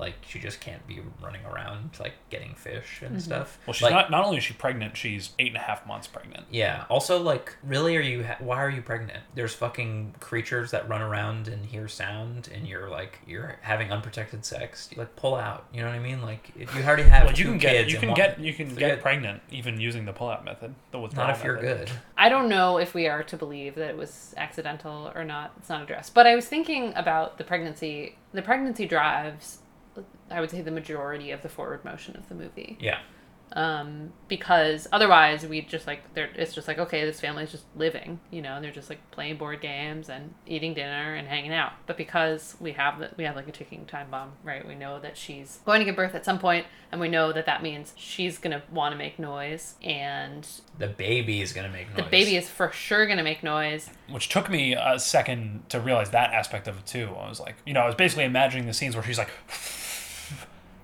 Like 0.00 0.14
she 0.26 0.38
just 0.38 0.60
can't 0.60 0.84
be 0.86 1.00
running 1.22 1.44
around 1.44 1.90
like 2.00 2.14
getting 2.30 2.54
fish 2.54 3.02
and 3.02 3.10
mm-hmm. 3.10 3.20
stuff. 3.20 3.58
Well, 3.66 3.74
she's 3.74 3.82
Like, 3.82 3.92
not. 3.92 4.10
Not 4.10 4.24
only 4.24 4.38
is 4.38 4.44
she 4.44 4.54
pregnant, 4.54 4.96
she's 4.96 5.32
eight 5.38 5.48
and 5.48 5.56
a 5.56 5.60
half 5.60 5.86
months 5.86 6.06
pregnant. 6.06 6.46
Yeah. 6.50 6.86
Also, 6.88 7.22
like, 7.22 7.54
really, 7.62 7.96
are 7.96 8.00
you? 8.00 8.24
Ha- 8.24 8.38
why 8.40 8.56
are 8.56 8.70
you 8.70 8.82
pregnant? 8.82 9.20
There's 9.34 9.54
fucking 9.54 10.14
creatures 10.18 10.70
that 10.70 10.88
run 10.88 11.02
around 11.02 11.48
and 11.48 11.66
hear 11.66 11.86
sound, 11.86 12.48
and 12.52 12.66
you're 12.66 12.88
like, 12.88 13.18
you're 13.26 13.58
having 13.60 13.92
unprotected 13.92 14.44
sex. 14.44 14.88
Like, 14.96 15.14
pull 15.16 15.34
out. 15.34 15.66
You 15.72 15.82
know 15.82 15.88
what 15.88 15.96
I 15.96 16.00
mean? 16.00 16.22
Like, 16.22 16.50
if 16.58 16.74
you 16.74 16.82
already 16.82 17.02
have 17.02 17.26
Well, 17.26 17.34
you 17.34 17.44
two 17.44 17.50
can 17.50 17.58
get 17.58 17.72
kids 17.72 17.92
you 17.92 17.98
and 17.98 18.06
can 18.06 18.14
get 18.14 18.40
you 18.40 18.54
can 18.54 18.74
get 18.74 19.02
pregnant 19.02 19.42
even 19.50 19.78
using 19.78 20.06
the 20.06 20.12
pull-out 20.12 20.44
method, 20.44 20.74
the 20.92 20.98
withdrawal 20.98 21.28
Not 21.28 21.36
if 21.36 21.44
you're 21.44 21.60
method. 21.60 21.88
good. 21.88 21.90
I 22.16 22.28
don't 22.28 22.48
know 22.48 22.78
if 22.78 22.94
we 22.94 23.06
are 23.06 23.22
to 23.24 23.36
believe 23.36 23.74
that 23.74 23.90
it 23.90 23.96
was 23.96 24.34
accidental 24.36 25.12
or 25.14 25.24
not. 25.24 25.52
It's 25.58 25.68
not 25.68 25.82
addressed. 25.82 26.14
But 26.14 26.26
I 26.26 26.34
was 26.34 26.46
thinking 26.46 26.92
about 26.96 27.38
the 27.38 27.44
pregnancy. 27.44 28.16
The 28.32 28.42
pregnancy 28.42 28.86
drives, 28.86 29.58
I 30.30 30.40
would 30.40 30.50
say, 30.50 30.60
the 30.62 30.70
majority 30.70 31.30
of 31.30 31.42
the 31.42 31.48
forward 31.48 31.84
motion 31.84 32.16
of 32.16 32.28
the 32.28 32.34
movie. 32.34 32.78
Yeah. 32.80 32.98
Um, 33.52 34.12
because 34.28 34.86
otherwise, 34.92 35.44
we 35.44 35.60
just 35.62 35.84
like 35.88 36.14
they're. 36.14 36.30
It's 36.36 36.54
just 36.54 36.68
like 36.68 36.78
okay, 36.78 37.04
this 37.04 37.18
family's 37.20 37.50
just 37.50 37.64
living. 37.74 38.20
You 38.30 38.42
know, 38.42 38.60
they're 38.60 38.70
just 38.70 38.88
like 38.88 39.10
playing 39.10 39.38
board 39.38 39.60
games 39.60 40.08
and 40.08 40.34
eating 40.46 40.72
dinner 40.72 41.16
and 41.16 41.26
hanging 41.26 41.52
out. 41.52 41.72
But 41.88 41.96
because 41.96 42.54
we 42.60 42.70
have 42.74 43.00
that, 43.00 43.16
we 43.18 43.24
have 43.24 43.34
like 43.34 43.48
a 43.48 43.50
ticking 43.50 43.86
time 43.86 44.06
bomb, 44.08 44.34
right? 44.44 44.64
We 44.64 44.76
know 44.76 45.00
that 45.00 45.16
she's 45.16 45.58
going 45.66 45.80
to 45.80 45.84
give 45.84 45.96
birth 45.96 46.14
at 46.14 46.24
some 46.24 46.38
point, 46.38 46.66
and 46.92 47.00
we 47.00 47.08
know 47.08 47.32
that 47.32 47.46
that 47.46 47.60
means 47.60 47.92
she's 47.96 48.38
gonna 48.38 48.62
want 48.70 48.92
to 48.92 48.96
make 48.96 49.18
noise, 49.18 49.74
and 49.82 50.46
The 50.78 50.86
baby 50.86 51.40
is 51.40 51.52
gonna 51.52 51.70
make 51.70 51.88
noise. 51.88 52.04
the 52.04 52.08
baby 52.08 52.36
is 52.36 52.48
for 52.48 52.70
sure 52.70 53.04
gonna 53.08 53.24
make 53.24 53.42
noise. 53.42 53.90
Which 54.08 54.28
took 54.28 54.48
me 54.48 54.76
a 54.80 54.96
second 55.00 55.64
to 55.70 55.80
realize 55.80 56.10
that 56.10 56.32
aspect 56.32 56.68
of 56.68 56.78
it 56.78 56.86
too. 56.86 57.08
I 57.18 57.28
was 57.28 57.40
like, 57.40 57.56
you 57.66 57.72
know, 57.74 57.80
I 57.80 57.86
was 57.86 57.96
basically 57.96 58.26
imagining 58.26 58.66
the 58.68 58.74
scenes 58.74 58.94
where 58.94 59.02
she's 59.04 59.18
like, 59.18 59.30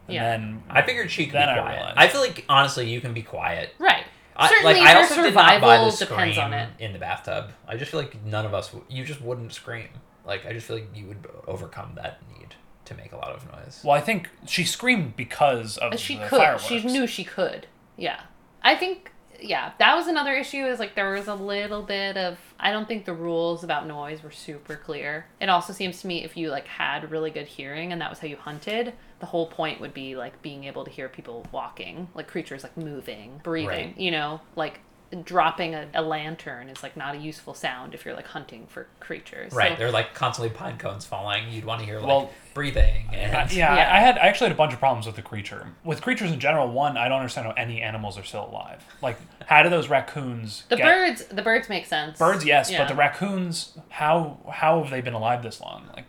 and 0.09 0.15
Yeah. 0.15 0.23
then 0.23 0.63
I 0.71 0.83
figured 0.83 1.11
she 1.11 1.27
could 1.27 1.35
Then 1.35 1.49
be 1.49 1.59
I 1.61 1.63
quiet. 1.63 1.75
realized. 1.77 1.99
I 1.99 2.09
feel 2.09 2.21
like 2.21 2.45
honestly, 2.49 2.89
you 2.91 3.01
can 3.01 3.13
be 3.15 3.23
quiet. 3.23 3.75
Right. 3.79 4.05
I, 4.39 4.49
Certainly, 4.51 4.75
like, 4.75 4.83
I 4.83 4.93
her 4.93 4.99
also 4.99 5.23
did 5.23 5.35
not 5.35 5.61
buy 5.63 5.79
the 5.79 5.91
survival 5.91 6.17
depends 6.17 6.39
on 6.39 6.53
it. 6.53 6.69
in 6.79 6.93
the 6.93 6.99
bathtub. 6.99 7.53
I 7.67 7.77
just 7.77 7.91
feel 7.91 8.01
like 8.01 8.23
none 8.25 8.45
of 8.45 8.53
us, 8.53 8.69
w- 8.69 8.85
you 8.91 9.03
just 9.05 9.23
wouldn't 9.23 9.53
scream. 9.55 9.89
Like 10.27 10.45
I 10.45 10.53
just 10.53 10.67
feel 10.67 10.77
like 10.77 10.89
you 10.95 11.07
would 11.07 11.27
overcome 11.47 11.93
that 11.95 12.19
need 12.39 12.55
to 12.85 12.95
make 12.95 13.13
a 13.13 13.17
lot 13.17 13.31
of 13.31 13.51
noise. 13.51 13.81
well, 13.83 13.97
I 13.97 14.01
think 14.01 14.29
she 14.47 14.65
screamed 14.65 15.17
because 15.17 15.79
of 15.79 15.99
She 15.99 16.17
the 16.17 16.27
could. 16.27 16.39
fireworks. 16.39 16.65
She 16.65 16.83
knew 16.83 17.07
she 17.07 17.25
could. 17.25 17.67
Yeah. 17.97 18.21
I 18.63 18.75
think. 18.77 19.13
Yeah, 19.41 19.73
that 19.79 19.95
was 19.95 20.07
another 20.07 20.35
issue. 20.35 20.65
Is 20.67 20.79
like 20.79 20.95
there 20.95 21.13
was 21.13 21.29
a 21.29 21.35
little 21.35 21.83
bit 21.83 22.17
of. 22.17 22.39
I 22.59 22.73
don't 22.73 22.89
think 22.89 23.05
the 23.05 23.13
rules 23.13 23.65
about 23.65 23.87
noise 23.87 24.23
were 24.23 24.31
super 24.31 24.77
clear. 24.77 25.27
It 25.41 25.49
also 25.49 25.73
seems 25.73 26.01
to 26.01 26.07
me 26.07 26.25
if 26.25 26.37
you 26.37 26.51
like 26.51 26.67
had 26.67 27.11
really 27.11 27.31
good 27.31 27.47
hearing 27.47 27.93
and 27.93 28.01
that 28.01 28.11
was 28.11 28.19
how 28.19 28.29
you 28.29 28.37
hunted, 28.37 28.95
the 29.21 29.27
whole 29.27 29.47
point 29.47 29.81
would 29.81 29.95
be 29.95 30.17
like 30.17 30.41
being 30.43 30.65
able 30.65 30.85
to 30.85 30.91
hear 30.91 31.09
people 31.09 31.47
walking, 31.53 32.09
like 32.15 32.29
creatures 32.29 32.63
like 32.63 32.77
moving, 32.77 33.41
breathing. 33.43 33.69
Right. 33.69 33.99
You 33.99 34.11
know, 34.11 34.41
like 34.55 34.81
dropping 35.25 35.75
a, 35.75 35.87
a 35.95 36.03
lantern 36.03 36.69
is 36.69 36.83
like 36.83 36.97
not 36.97 37.15
a 37.15 37.19
useful 37.19 37.55
sound 37.55 37.95
if 37.95 38.05
you're 38.05 38.15
like 38.15 38.27
hunting 38.27 38.67
for 38.67 38.87
creatures. 39.01 39.53
Right, 39.53 39.73
So- 39.73 39.77
they're 39.79 39.91
like 39.91 40.15
constantly 40.15 40.55
pine 40.57 40.79
cones 40.79 41.05
falling. 41.05 41.49
You'd 41.51 41.65
want 41.65 41.81
to 41.81 41.87
hear 41.87 41.99
like 41.99 42.09
Well, 42.09 42.31
breathing 42.55 43.09
and 43.13 43.35
Uh, 43.35 43.47
yeah, 43.51 43.75
Yeah. 43.77 43.89
I, 43.93 43.97
I 43.97 44.01
had 44.01 44.19
I 44.19 44.27
actually 44.27 44.47
had 44.49 44.57
a 44.57 44.59
bunch 44.59 44.73
of 44.73 44.79
problems 44.79 45.07
with 45.07 45.17
the 45.17 45.23
creature. 45.23 45.69
With 45.85 46.03
creatures 46.03 46.31
in 46.33 46.41
general, 46.41 46.69
one, 46.69 46.97
I 46.97 47.09
don't 47.09 47.19
understand 47.19 47.47
how 47.47 47.53
any 47.53 47.83
animals 47.83 48.19
are 48.19 48.25
still 48.25 48.47
alive. 48.47 48.83
Like, 49.01 49.19
how 49.47 49.63
do 49.63 49.69
those 49.69 49.89
raccoons 49.89 50.65
the 50.69 50.77
get 50.77 50.85
birds. 50.85 51.25
The 51.27 51.43
birds 51.43 51.69
make 51.69 51.87
sense. 51.87 52.19
birds? 52.19 52.45
Yes, 52.45 52.71
Yeah. 52.71 52.79
but 52.79 52.89
the 52.89 52.95
raccoons, 52.95 53.79
how 53.91 54.39
how 54.51 54.83
have 54.83 54.91
they 54.91 55.01
been 55.01 55.15
alive 55.15 55.43
this 55.43 55.61
long? 55.61 55.89
Like, 55.95 56.05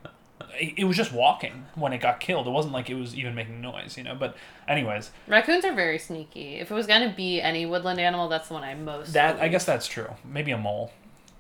it, 0.60 0.84
was 0.86 0.98
just 0.98 1.12
walking 1.14 1.66
when 1.76 1.94
it 1.94 2.00
got 2.00 2.20
killed. 2.20 2.48
It 2.48 2.52
wasn't 2.52 2.74
like 2.74 2.90
it 2.90 2.96
was 2.96 3.16
even 3.16 3.36
making 3.36 3.62
noise, 3.62 3.98
you 3.98 4.04
know. 4.04 4.16
But 4.16 4.36
anyways, 4.68 5.12
Raccoons 5.28 5.66
are 5.66 5.74
very 5.74 6.00
sneaky. 6.00 6.56
If 6.56 6.72
it 6.72 6.74
was 6.74 6.88
gonna 6.88 7.14
be 7.16 7.42
any 7.42 7.66
woodland 7.66 8.00
animal, 8.00 8.28
that's 8.30 8.48
the 8.48 8.54
one 8.56 8.64
I 8.64 8.74
most. 8.74 9.14
that 9.14 9.40
I 9.40 9.48
guess 9.48 9.66
that's 9.66 9.88
true. 9.88 10.10
Maybe 10.26 10.52
a 10.52 10.58
mole. 10.58 10.92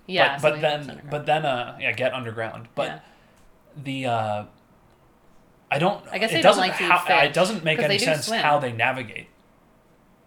Yeah, 0.06 0.38
but, 0.42 0.54
but 0.54 0.62
then 0.62 1.02
but 1.10 1.26
then 1.26 1.46
uh 1.46 1.78
yeah 1.80 1.92
get 1.92 2.14
underground. 2.14 2.68
But 2.76 2.86
Yeah. 2.88 3.00
the 3.84 4.06
uh 4.06 4.46
I 5.70 5.80
don't. 5.80 6.04
I 6.12 6.18
guess 6.18 6.32
it 6.32 6.36
they 6.36 6.42
don't 6.42 6.56
doesn't 6.56 6.62
like 6.62 6.72
how, 6.74 7.20
It 7.24 7.34
doesn't 7.34 7.64
make 7.64 7.80
any 7.80 7.98
do 7.98 8.06
sense 8.06 8.28
swim. 8.28 8.40
how 8.42 8.58
they 8.60 8.72
navigate 8.72 9.28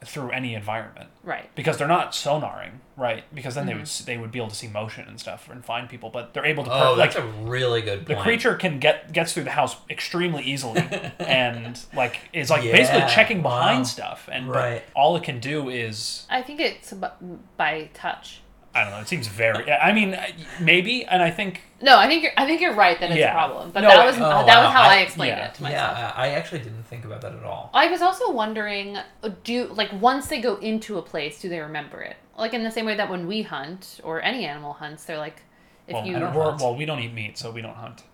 through 0.05 0.31
any 0.31 0.55
environment 0.55 1.11
right. 1.23 1.55
because 1.55 1.77
they're 1.77 1.87
not 1.87 2.13
sonaring, 2.13 2.71
right? 2.97 3.23
Because 3.35 3.55
then 3.55 3.67
they 3.67 3.75
would 3.75 3.83
Mm-hmm. 3.83 4.03
s- 4.03 4.05
they 4.07 4.17
would 4.17 4.31
be 4.33 4.39
able 4.39 4.49
to 4.49 4.55
see 4.55 4.67
motion 4.69 5.07
and 5.07 5.21
stuff 5.21 5.49
and 5.51 5.63
find 5.65 5.89
people, 5.89 6.09
but 6.11 6.33
they're 6.33 6.47
able 6.47 6.65
to. 6.65 6.71
Oh, 6.73 6.79
per- 6.95 7.01
like 7.01 7.13
that's 7.13 7.17
a 7.25 7.29
really 7.43 7.83
good 7.83 8.07
the 8.07 8.15
creature 8.17 8.55
can 8.55 8.79
get 8.79 9.13
gets 9.13 9.33
through 9.35 9.45
the 9.45 9.51
house 9.51 9.77
extremely 9.91 10.43
easily 10.43 10.81
and 11.19 11.79
like 11.95 12.21
is 12.33 12.49
like 12.51 12.63
basically 12.63 13.03
checking 13.09 13.43
behind 13.43 13.81
wow. 13.81 13.85
stuff 13.85 14.29
and 14.33 14.47
but 14.47 14.55
Right. 14.57 14.83
all 14.95 15.17
it 15.17 15.23
can 15.23 15.39
do 15.39 15.69
is 15.69 16.27
I 16.31 16.43
think 16.43 16.61
it's 16.61 16.93
bu- 16.93 17.39
by 17.59 17.91
touch. 17.95 18.41
I 18.75 18.85
don't 18.85 18.93
know. 18.93 19.01
It 19.01 19.09
seems 19.09 19.27
very. 19.27 19.71
I 19.71 19.93
mean, 19.93 20.17
maybe, 20.61 21.05
and 21.05 21.23
I 21.23 21.31
think 21.31 21.61
No, 21.83 21.99
I 21.99 22.07
think 22.07 22.23
you're. 22.23 22.33
I 22.37 22.47
think 22.47 22.61
you're 22.61 22.75
right 22.75 22.99
that 23.01 23.11
it's 23.11 23.19
Yeah. 23.19 23.31
a 23.33 23.35
problem. 23.35 23.71
But 23.73 23.81
No, 23.81 23.89
that 23.89 24.07
was 24.07 24.17
oh, 24.17 24.21
that 24.21 24.47
wow. 24.47 24.65
was 24.65 24.73
how 24.73 24.83
I, 24.83 24.97
I- 24.97 25.01
explained 25.01 25.39
yeah. 25.39 25.49
it 25.49 25.55
to 25.55 25.63
myself. 25.65 25.99
Yeah, 25.99 26.13
I 26.15 26.27
I 26.27 26.29
actually 26.31 26.61
didn't 26.61 26.85
think 26.85 27.05
about 27.05 27.21
that 27.23 27.35
at 27.35 27.43
all. 27.43 27.71
I 27.75 27.89
was 27.89 28.01
also 28.01 28.31
wondering, 28.31 28.97
uh, 28.97 29.31
do 29.43 29.67
like 29.75 29.91
once 30.01 30.29
they 30.29 30.41
go 30.41 30.57
into 30.57 30.99
a 30.99 31.03
place, 31.03 31.41
do 31.41 31.49
they 31.49 31.59
remember 31.61 32.01
it? 32.01 32.17
Like 32.39 32.55
in 32.55 32.63
the 32.63 32.71
same 32.71 32.87
way 32.87 32.95
that 32.95 33.11
when 33.11 33.27
we 33.27 33.43
hunt 33.43 34.01
or 34.05 34.23
any 34.23 34.47
animal 34.47 34.75
hunts, 34.75 35.05
they're 35.05 35.19
like, 35.19 35.43
if 35.89 35.95
well, 35.95 36.07
you 36.07 36.19
don't 36.19 36.35
well, 36.35 36.77
we 36.77 36.85
don't 36.85 37.01
eat 37.01 37.13
meat, 37.13 37.37
so 37.39 37.51
we 37.51 37.63
don't 37.63 37.75
hunt. 37.77 38.05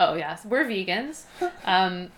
oh 0.00 0.14
yes, 0.14 0.44
we're 0.44 0.64
vegans. 0.64 1.24
um, 1.64 2.10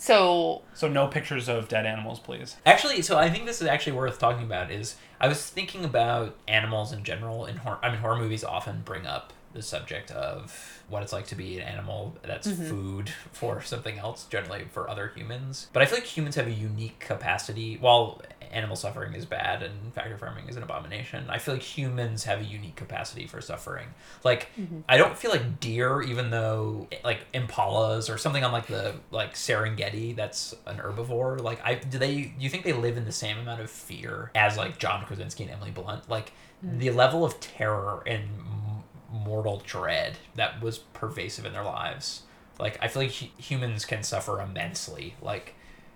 so 0.00 0.62
So 0.72 0.88
no 0.88 1.06
pictures 1.06 1.48
of 1.48 1.68
dead 1.68 1.84
animals, 1.84 2.18
please. 2.18 2.56
Actually, 2.64 3.02
so 3.02 3.18
I 3.18 3.28
think 3.28 3.44
this 3.44 3.60
is 3.60 3.68
actually 3.68 3.92
worth 3.92 4.18
talking 4.18 4.44
about. 4.44 4.70
Is 4.70 4.96
I 5.20 5.28
was 5.28 5.48
thinking 5.48 5.84
about 5.84 6.36
animals 6.48 6.92
in 6.92 7.04
general 7.04 7.44
in 7.44 7.58
horror. 7.58 7.78
I 7.82 7.90
mean, 7.90 7.98
horror 7.98 8.16
movies 8.16 8.42
often 8.42 8.80
bring 8.82 9.06
up 9.06 9.34
the 9.52 9.62
subject 9.62 10.10
of 10.12 10.82
what 10.88 11.02
it's 11.02 11.12
like 11.12 11.26
to 11.26 11.34
be 11.34 11.58
an 11.58 11.66
animal 11.66 12.16
that's 12.22 12.46
mm-hmm. 12.46 12.68
food 12.68 13.12
for 13.32 13.60
something 13.60 13.98
else, 13.98 14.24
generally 14.24 14.64
for 14.70 14.88
other 14.88 15.12
humans. 15.14 15.68
But 15.72 15.82
I 15.82 15.86
feel 15.86 15.98
like 15.98 16.06
humans 16.06 16.36
have 16.36 16.46
a 16.46 16.52
unique 16.52 17.00
capacity. 17.00 17.76
While 17.76 18.22
animal 18.52 18.76
suffering 18.76 19.14
is 19.14 19.24
bad 19.24 19.62
and 19.62 19.92
factory 19.94 20.16
farming 20.16 20.48
is 20.48 20.56
an 20.56 20.62
abomination, 20.62 21.26
I 21.28 21.38
feel 21.38 21.54
like 21.54 21.62
humans 21.62 22.24
have 22.24 22.40
a 22.40 22.44
unique 22.44 22.76
capacity 22.76 23.26
for 23.26 23.40
suffering. 23.40 23.88
Like, 24.24 24.48
mm-hmm. 24.58 24.80
I 24.88 24.96
don't 24.96 25.16
feel 25.16 25.30
like 25.30 25.60
deer, 25.60 26.02
even 26.02 26.30
though 26.30 26.88
like 27.04 27.30
impalas 27.32 28.12
or 28.12 28.18
something 28.18 28.44
on 28.44 28.52
like 28.52 28.66
the 28.66 28.94
like 29.10 29.34
Serengeti, 29.34 30.14
that's 30.14 30.54
an 30.66 30.78
herbivore. 30.78 31.40
Like, 31.40 31.60
I 31.64 31.74
do 31.74 31.98
they? 31.98 32.22
Do 32.22 32.32
you 32.38 32.50
think 32.50 32.64
they 32.64 32.72
live 32.72 32.96
in 32.96 33.04
the 33.04 33.12
same 33.12 33.38
amount 33.38 33.60
of 33.60 33.70
fear 33.70 34.30
as 34.34 34.56
like 34.56 34.78
John 34.78 35.04
Krasinski 35.04 35.44
and 35.44 35.52
Emily 35.52 35.70
Blunt? 35.70 36.08
Like, 36.08 36.32
mm. 36.64 36.78
the 36.78 36.90
level 36.90 37.24
of 37.24 37.38
terror 37.40 38.02
and 38.06 38.24
m- 38.24 38.84
mortal 39.12 39.62
dread 39.64 40.18
that 40.34 40.60
was 40.60 40.78
pervasive 40.78 41.44
in 41.44 41.52
their 41.52 41.64
lives. 41.64 42.22
Like, 42.58 42.78
I 42.82 42.88
feel 42.88 43.02
like 43.02 43.12
hu- 43.12 43.26
humans 43.38 43.84
can 43.84 44.02
suffer 44.02 44.40
immensely. 44.40 45.14
Like, 45.22 45.54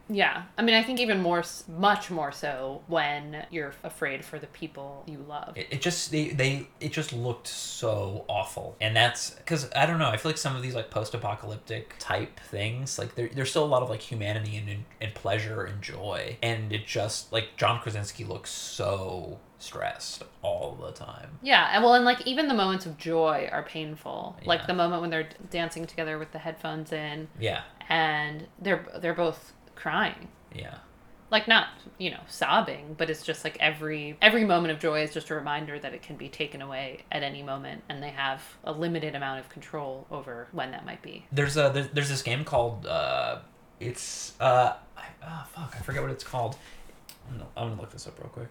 yeah, 0.09 0.45
I 0.59 0.63
mean, 0.63 0.75
I 0.75 0.83
think 0.83 1.01
even 1.01 1.21
more, 1.21 1.43
much 1.69 2.11
more 2.11 2.31
so 2.33 2.83
when 2.87 3.47
you're 3.51 3.73
afraid 3.83 4.25
for 4.25 4.39
the 4.39 4.47
people 4.49 5.05
you 5.07 5.25
love. 5.29 5.57
it, 5.57 5.67
it 5.71 5.81
just 5.81 6.11
they 6.11 6.29
they 6.29 6.67
it 6.81 6.93
just 6.93 7.13
looked 7.13 7.47
so 7.47 8.25
awful 8.29 8.77
and 8.81 8.95
that's 8.95 9.31
because 9.31 9.71
i 9.77 9.87
don't 9.87 9.99
know 9.99 10.09
i 10.09 10.17
feel 10.17 10.31
like 10.31 10.39
some 10.39 10.55
of 10.57 10.63
these 10.63 10.75
like 10.75 10.91
post-apocalyptic 10.91 11.95
type 11.99 12.39
things 12.41 12.99
like 12.99 13.15
there, 13.15 13.29
there's 13.35 13.51
still 13.51 13.65
a 13.65 13.67
lot 13.67 13.83
of 13.83 13.91
like 13.91 14.01
humanity 14.01 14.57
and, 14.57 14.85
and 15.01 15.15
pleasure 15.15 15.63
and 15.65 15.83
joy 15.83 16.37
and 16.43 16.73
it 16.73 16.87
just 16.87 17.33
like 17.33 17.57
john 17.57 17.81
krasinski 17.81 18.25
looks 18.25 18.51
so 18.51 19.39
stressed 19.59 20.23
all 20.43 20.77
the 20.85 20.93
time 20.93 21.39
Yeah, 21.43 21.71
and 21.73 21.83
well, 21.83 21.95
and 21.95 22.05
like 22.05 22.27
even 22.27 22.49
the 22.49 22.55
moments 22.55 22.85
of 22.85 22.99
joy 22.99 23.49
are 23.51 23.63
painful. 23.63 24.37
Yeah. 24.43 24.49
Like 24.49 24.67
the 24.67 24.75
moment 24.75 25.01
when 25.01 25.09
they're 25.11 25.29
dancing 25.51 25.87
together 25.87 26.19
with 26.19 26.33
the 26.33 26.39
headphones 26.39 26.93
in, 26.93 27.29
yeah 27.41 27.63
and 27.89 28.47
they're 28.61 28.87
they're 29.01 29.15
both 29.15 29.53
crying. 29.77 30.29
yeah 30.55 30.79
Like 31.31 31.49
not 31.49 31.69
you 31.99 32.11
know 32.11 32.21
sobbing, 32.29 32.95
but 32.99 33.11
it's 33.11 33.23
just 33.23 33.45
like 33.45 33.57
every 33.61 34.17
every 34.23 34.45
moment 34.45 34.73
of 34.73 34.79
joy 34.81 35.03
is 35.03 35.13
just 35.13 35.31
a 35.31 35.35
reminder 35.35 35.79
that 35.79 35.93
it 35.95 36.03
can 36.03 36.17
be 36.17 36.29
taken 36.29 36.61
away 36.63 37.05
at 37.11 37.23
any 37.23 37.43
moment, 37.43 37.83
and 37.89 38.03
they 38.03 38.11
have 38.11 38.41
a 38.65 38.73
limited 38.73 39.15
amount 39.15 39.41
of 39.41 39.49
control 39.49 40.07
over 40.11 40.49
when 40.53 40.71
that 40.73 40.85
might 40.87 41.03
be. 41.03 41.27
there's 41.33 41.57
a 41.57 41.71
there's, 41.75 41.89
there's 41.89 42.09
this 42.09 42.23
game 42.23 42.45
called 42.45 42.87
uh 42.87 43.39
it's 43.81 44.35
uh 44.41 44.75
I, 44.97 45.05
oh 45.27 45.45
fuck 45.53 45.75
i 45.77 45.81
forget 45.83 46.01
what 46.03 46.11
it's 46.13 46.25
called 46.25 46.57
I'm 47.29 47.39
gonna, 47.39 47.51
I'm 47.57 47.69
gonna 47.71 47.81
look 47.81 47.91
this 47.91 48.07
up 48.07 48.19
real 48.21 48.29
quick 48.29 48.51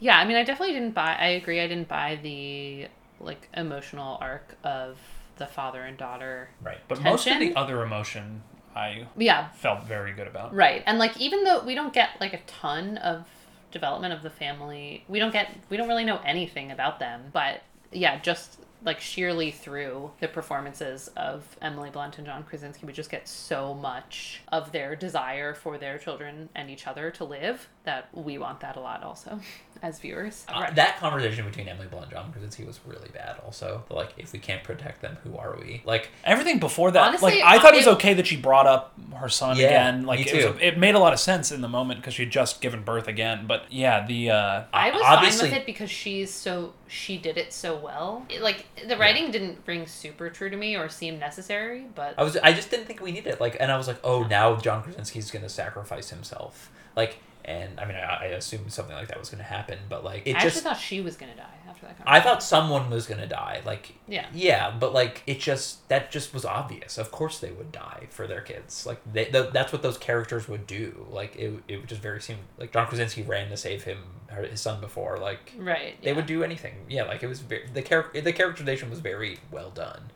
Yeah, 0.00 0.18
I 0.18 0.24
mean, 0.26 0.36
I 0.36 0.42
definitely 0.44 0.74
didn't 0.74 0.94
buy. 0.94 1.14
I 1.18 1.28
agree. 1.40 1.60
I 1.60 1.68
didn't 1.68 1.88
buy 1.88 2.18
the 2.22 2.88
like 3.20 3.48
emotional 3.54 4.18
arc 4.20 4.56
of 4.64 4.98
the 5.36 5.46
father 5.46 5.82
and 5.82 5.96
daughter. 5.96 6.50
right 6.60 6.78
But 6.88 7.00
most 7.02 7.26
of 7.26 7.38
the 7.38 7.54
other 7.56 7.82
emotion 7.82 8.42
I 8.74 9.06
Yeah, 9.16 9.48
felt 9.50 9.84
very 9.84 10.12
good 10.12 10.26
about. 10.26 10.54
Right. 10.54 10.82
And 10.86 10.98
like 10.98 11.18
even 11.20 11.44
though 11.44 11.64
we 11.64 11.74
don't 11.74 11.92
get 11.92 12.20
like 12.20 12.34
a 12.34 12.40
ton 12.46 12.98
of 12.98 13.24
development 13.70 14.14
of 14.14 14.22
the 14.22 14.30
family, 14.30 15.04
we 15.08 15.18
don't 15.18 15.32
get 15.32 15.54
we 15.70 15.76
don't 15.76 15.88
really 15.88 16.04
know 16.04 16.20
anything 16.24 16.70
about 16.70 16.98
them, 16.98 17.30
but 17.32 17.62
yeah, 17.92 18.18
just 18.18 18.60
like 18.84 19.00
sheerly 19.00 19.50
through 19.50 20.10
the 20.20 20.28
performances 20.28 21.08
of 21.16 21.56
Emily 21.62 21.90
Blunt 21.90 22.18
and 22.18 22.26
John 22.26 22.42
Krasinski, 22.42 22.84
we 22.86 22.92
just 22.92 23.10
get 23.10 23.26
so 23.26 23.72
much 23.72 24.42
of 24.52 24.72
their 24.72 24.94
desire 24.94 25.54
for 25.54 25.78
their 25.78 25.96
children 25.96 26.50
and 26.54 26.68
each 26.68 26.86
other 26.86 27.10
to 27.12 27.24
live 27.24 27.68
that 27.84 28.08
we 28.14 28.38
want 28.38 28.60
that 28.60 28.76
a 28.76 28.80
lot 28.80 29.02
also 29.02 29.38
as 29.82 29.98
viewers. 30.00 30.44
Uh, 30.48 30.70
that 30.72 30.96
conversation 30.98 31.44
between 31.44 31.68
Emily 31.68 31.86
Blunt 31.86 32.04
and 32.06 32.12
John 32.14 32.32
Krasinski 32.32 32.64
was 32.64 32.80
really 32.86 33.08
bad. 33.12 33.36
Also, 33.44 33.84
like, 33.90 34.14
if 34.16 34.32
we 34.32 34.38
can't 34.38 34.64
protect 34.64 35.02
them, 35.02 35.18
who 35.22 35.36
are 35.36 35.54
we? 35.60 35.82
Like, 35.84 36.08
Everything 36.24 36.58
before 36.58 36.90
that, 36.92 37.08
Honestly, 37.08 37.40
like 37.40 37.44
I 37.44 37.58
thought 37.58 37.74
it 37.74 37.78
was 37.78 37.86
okay 37.88 38.14
that 38.14 38.26
she 38.26 38.36
brought 38.36 38.66
up 38.66 38.94
her 39.16 39.28
son 39.28 39.58
Yeah, 39.58 39.66
again. 39.66 40.04
Like 40.06 40.20
me 40.20 40.30
it, 40.30 40.34
was, 40.34 40.44
too. 40.56 40.64
it 40.64 40.78
made 40.78 40.94
a 40.94 40.98
lot 40.98 41.12
of 41.12 41.20
sense 41.20 41.52
in 41.52 41.60
the 41.60 41.68
moment 41.68 42.00
because 42.00 42.14
she'd 42.14 42.30
just 42.30 42.60
given 42.62 42.82
birth 42.82 43.06
again. 43.06 43.46
But 43.46 43.64
yeah, 43.70 44.06
the 44.06 44.30
uh, 44.30 44.64
I 44.72 44.90
was 44.90 45.02
obviously- 45.04 45.50
fine 45.50 45.58
with 45.58 45.60
it 45.60 45.66
because 45.66 45.90
she's 45.90 46.32
so 46.32 46.72
she 46.88 47.18
did 47.18 47.36
it 47.36 47.52
so 47.52 47.76
well. 47.76 48.24
It- 48.30 48.40
like 48.40 48.64
the 48.88 48.96
writing 48.96 49.30
didn't 49.30 49.58
ring 49.66 49.86
super 49.86 50.30
true 50.30 50.48
to 50.48 50.56
me 50.56 50.74
or 50.76 50.88
seem 50.88 51.18
necessary, 51.18 51.84
but 51.94 52.14
I 52.16 52.22
was 52.22 52.38
I 52.38 52.54
just 52.54 52.70
didn't 52.70 52.86
think 52.86 53.02
we 53.02 53.12
needed 53.12 53.34
it. 53.34 53.40
Like, 53.42 53.58
and 53.60 53.70
I 53.70 53.76
was 53.76 53.86
like, 53.88 53.98
oh, 54.02 54.22
now 54.22 54.56
John 54.56 54.82
Krasinski's 54.82 55.30
gonna 55.30 55.50
sacrifice 55.50 56.08
himself. 56.08 56.70
Like, 56.96 57.18
and 57.44 57.78
I 57.78 57.84
mean, 57.84 57.96
I, 57.96 58.00
I 58.00 58.24
assumed 58.26 58.72
something 58.72 58.94
like 58.96 59.08
that 59.08 59.18
was 59.18 59.28
gonna 59.30 59.42
happen, 59.42 59.78
but 59.88 60.02
like, 60.04 60.26
it 60.26 60.32
I 60.32 60.34
actually 60.36 60.50
just. 60.50 60.62
thought 60.64 60.78
she 60.78 61.00
was 61.00 61.16
gonna 61.16 61.36
die 61.36 61.44
after 61.68 61.86
that. 61.86 61.96
I 62.06 62.20
thought 62.20 62.42
someone 62.42 62.88
was 62.90 63.06
gonna 63.06 63.26
die. 63.26 63.60
Like, 63.66 63.94
Yeah. 64.08 64.26
yeah, 64.32 64.70
but 64.78 64.94
like, 64.94 65.22
it 65.26 65.40
just 65.40 65.86
that 65.88 66.10
just 66.10 66.32
was 66.32 66.44
obvious. 66.44 66.96
Of 66.98 67.10
course, 67.10 67.38
they 67.38 67.50
would 67.50 67.70
die 67.72 68.06
for 68.10 68.26
their 68.26 68.40
kids. 68.40 68.86
Like, 68.86 69.00
they 69.12 69.26
th- 69.26 69.52
that's 69.52 69.72
what 69.72 69.82
those 69.82 69.98
characters 69.98 70.48
would 70.48 70.66
do. 70.66 71.06
Like, 71.10 71.36
it 71.36 71.52
it 71.68 71.76
would 71.78 71.88
just 71.88 72.00
very 72.02 72.20
seem 72.20 72.38
like 72.58 72.72
John 72.72 72.86
Krasinski 72.86 73.22
ran 73.22 73.48
to 73.50 73.56
save 73.56 73.84
him 73.84 73.98
or 74.34 74.42
his 74.42 74.60
son 74.60 74.80
before. 74.80 75.18
Like, 75.18 75.52
right. 75.58 76.00
they 76.02 76.10
yeah. 76.10 76.16
would 76.16 76.26
do 76.26 76.42
anything. 76.42 76.74
Yeah, 76.88 77.04
like 77.04 77.22
it 77.22 77.28
was 77.28 77.40
very, 77.40 77.66
the 77.72 77.82
char- 77.82 78.10
the 78.14 78.32
characterization 78.32 78.88
was 78.90 79.00
very 79.00 79.38
well 79.50 79.70
done, 79.70 80.10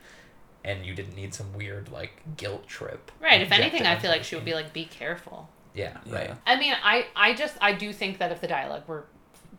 and 0.64 0.84
you 0.86 0.94
didn't 0.94 1.14
need 1.14 1.34
some 1.34 1.52
weird 1.52 1.90
like 1.90 2.22
guilt 2.36 2.66
trip. 2.66 3.12
Right. 3.20 3.40
If 3.42 3.52
anything, 3.52 3.82
I 3.86 3.98
feel 3.98 4.10
like 4.10 4.24
she 4.24 4.34
would 4.34 4.44
be 4.46 4.54
like, 4.54 4.72
"Be 4.72 4.86
careful." 4.86 5.50
Yeah, 5.74 5.96
Yeah. 6.06 6.14
right. 6.14 6.30
I 6.46 6.56
mean, 6.58 6.74
I 6.82 7.06
I 7.14 7.34
just 7.34 7.56
I 7.60 7.72
do 7.72 7.92
think 7.92 8.18
that 8.18 8.32
if 8.32 8.40
the 8.40 8.48
dialogue 8.48 8.82
were 8.86 9.04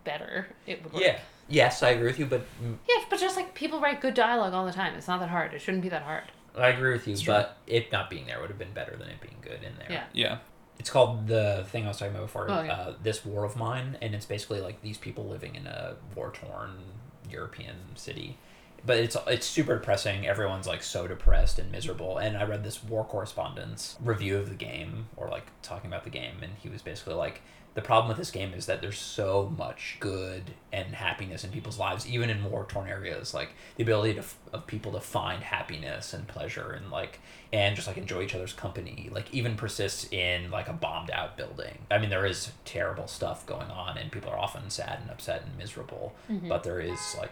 better, 0.04 0.48
it 0.65 0.84
would 0.84 0.93
work. 0.93 1.04
Yeah. 1.04 1.19
Yes, 1.52 1.82
I 1.82 1.89
agree 1.89 2.08
with 2.08 2.19
you, 2.19 2.26
but 2.28 2.41
Yeah, 2.62 3.04
but 3.10 3.19
just 3.19 3.36
like 3.36 3.56
people 3.56 3.80
write 3.80 4.02
good 4.02 4.13
dialogue 4.13 4.54
all 4.54 4.65
the 4.65 4.72
time. 4.72 4.93
It's 4.95 5.08
not 5.08 5.19
that 5.19 5.30
hard. 5.30 5.54
It 5.54 5.62
shouldn't 5.62 5.82
be 5.84 5.89
that 5.89 6.04
hard. 6.04 6.24
I 6.56 6.67
agree 6.69 6.93
with 6.93 7.08
you. 7.08 7.13
It's 7.13 7.24
true. 7.24 7.34
But 7.34 7.58
it 7.65 7.91
not 7.91 8.10
being 8.10 8.26
there 8.28 8.39
would 8.39 8.50
have 8.50 8.60
been 8.60 8.74
better 8.74 8.95
than 8.95 9.08
it 9.10 9.19
being 9.22 9.38
good 9.41 9.63
in 9.63 9.74
there. 9.80 9.88
Yeah. 9.89 10.04
yeah, 10.13 10.38
It's 10.78 10.89
called 10.89 11.28
the 11.28 11.65
thing 11.69 11.86
I 11.86 11.88
was 11.89 11.98
talking 11.98 12.13
about 12.13 12.26
before. 12.28 12.48
Oh, 12.50 12.62
yeah. 12.62 12.74
uh, 12.74 12.93
this 13.02 13.26
war 13.26 13.45
of 13.45 13.56
mine, 13.56 13.98
and 14.02 14.13
it's 14.13 14.26
basically 14.26 14.62
like 14.62 14.82
these 14.82 14.98
people 14.98 15.26
living 15.28 15.56
in 15.56 15.65
a 15.67 15.95
war 16.15 16.32
torn 16.32 16.72
European 17.30 17.76
city. 17.95 18.38
But 18.86 18.98
it's 18.98 19.18
it's 19.28 19.46
super 19.46 19.76
depressing. 19.76 20.26
Everyone's 20.26 20.68
like 20.68 20.84
so 20.84 21.08
depressed 21.08 21.60
and 21.60 21.72
miserable. 21.72 22.18
And 22.18 22.38
I 22.38 22.44
read 22.44 22.63
this 22.63 22.84
war 22.84 23.04
correspondence 23.04 23.98
review 24.04 24.38
of 24.38 24.50
the 24.50 24.56
game, 24.56 25.08
or 25.18 25.28
like 25.30 25.48
talking 25.62 25.89
about 25.89 26.04
the 26.04 26.10
game, 26.10 26.38
and 26.42 26.54
he 26.62 26.70
was 26.70 26.82
basically 26.82 27.15
like, 27.15 27.42
the 27.76 27.82
problem 27.82 28.10
with 28.10 28.18
this 28.18 28.32
game 28.32 28.54
is 28.54 28.65
that 28.65 28.82
there's 28.82 28.98
so 28.98 29.54
much 29.58 29.98
good 30.00 30.52
and 30.72 30.96
happiness 30.96 31.44
in 31.44 31.52
people's 31.52 31.78
lives, 31.78 32.08
even 32.08 32.30
in 32.30 32.44
war 32.44 32.65
torn 32.68 32.89
areas. 32.89 33.34
Like 33.34 33.50
the 33.78 33.84
ability 33.84 34.15
to, 34.15 34.24
of 34.52 34.65
people 34.65 34.92
to 34.94 35.00
find 35.00 35.44
happiness 35.44 36.13
and 36.13 36.28
pleasure 36.28 36.72
and 36.72 36.89
like 36.89 37.20
and 37.54 37.76
just 37.76 37.88
like 37.88 37.98
enjoy 37.98 38.24
each 38.24 38.36
other's 38.36 38.54
company, 38.54 39.10
like 39.12 39.34
even 39.34 39.56
persists 39.56 40.12
in 40.12 40.52
like 40.52 40.68
a 40.68 40.74
bombed 40.74 41.12
out 41.12 41.38
building. 41.38 41.80
I 41.92 42.00
mean, 42.00 42.10
there 42.10 42.26
is 42.26 42.52
terrible 42.65 43.08
stuff 43.08 43.46
going 43.46 43.70
on, 43.70 43.98
and 43.98 44.12
people 44.12 44.32
are 44.32 44.39
often 44.39 44.70
sad 44.70 45.00
and 45.02 45.10
upset 45.10 45.44
and 45.44 45.58
miserable, 45.58 46.15
mm-hmm. 46.30 46.48
but 46.50 46.63
there 46.63 46.80
is 46.80 47.00
like 47.20 47.32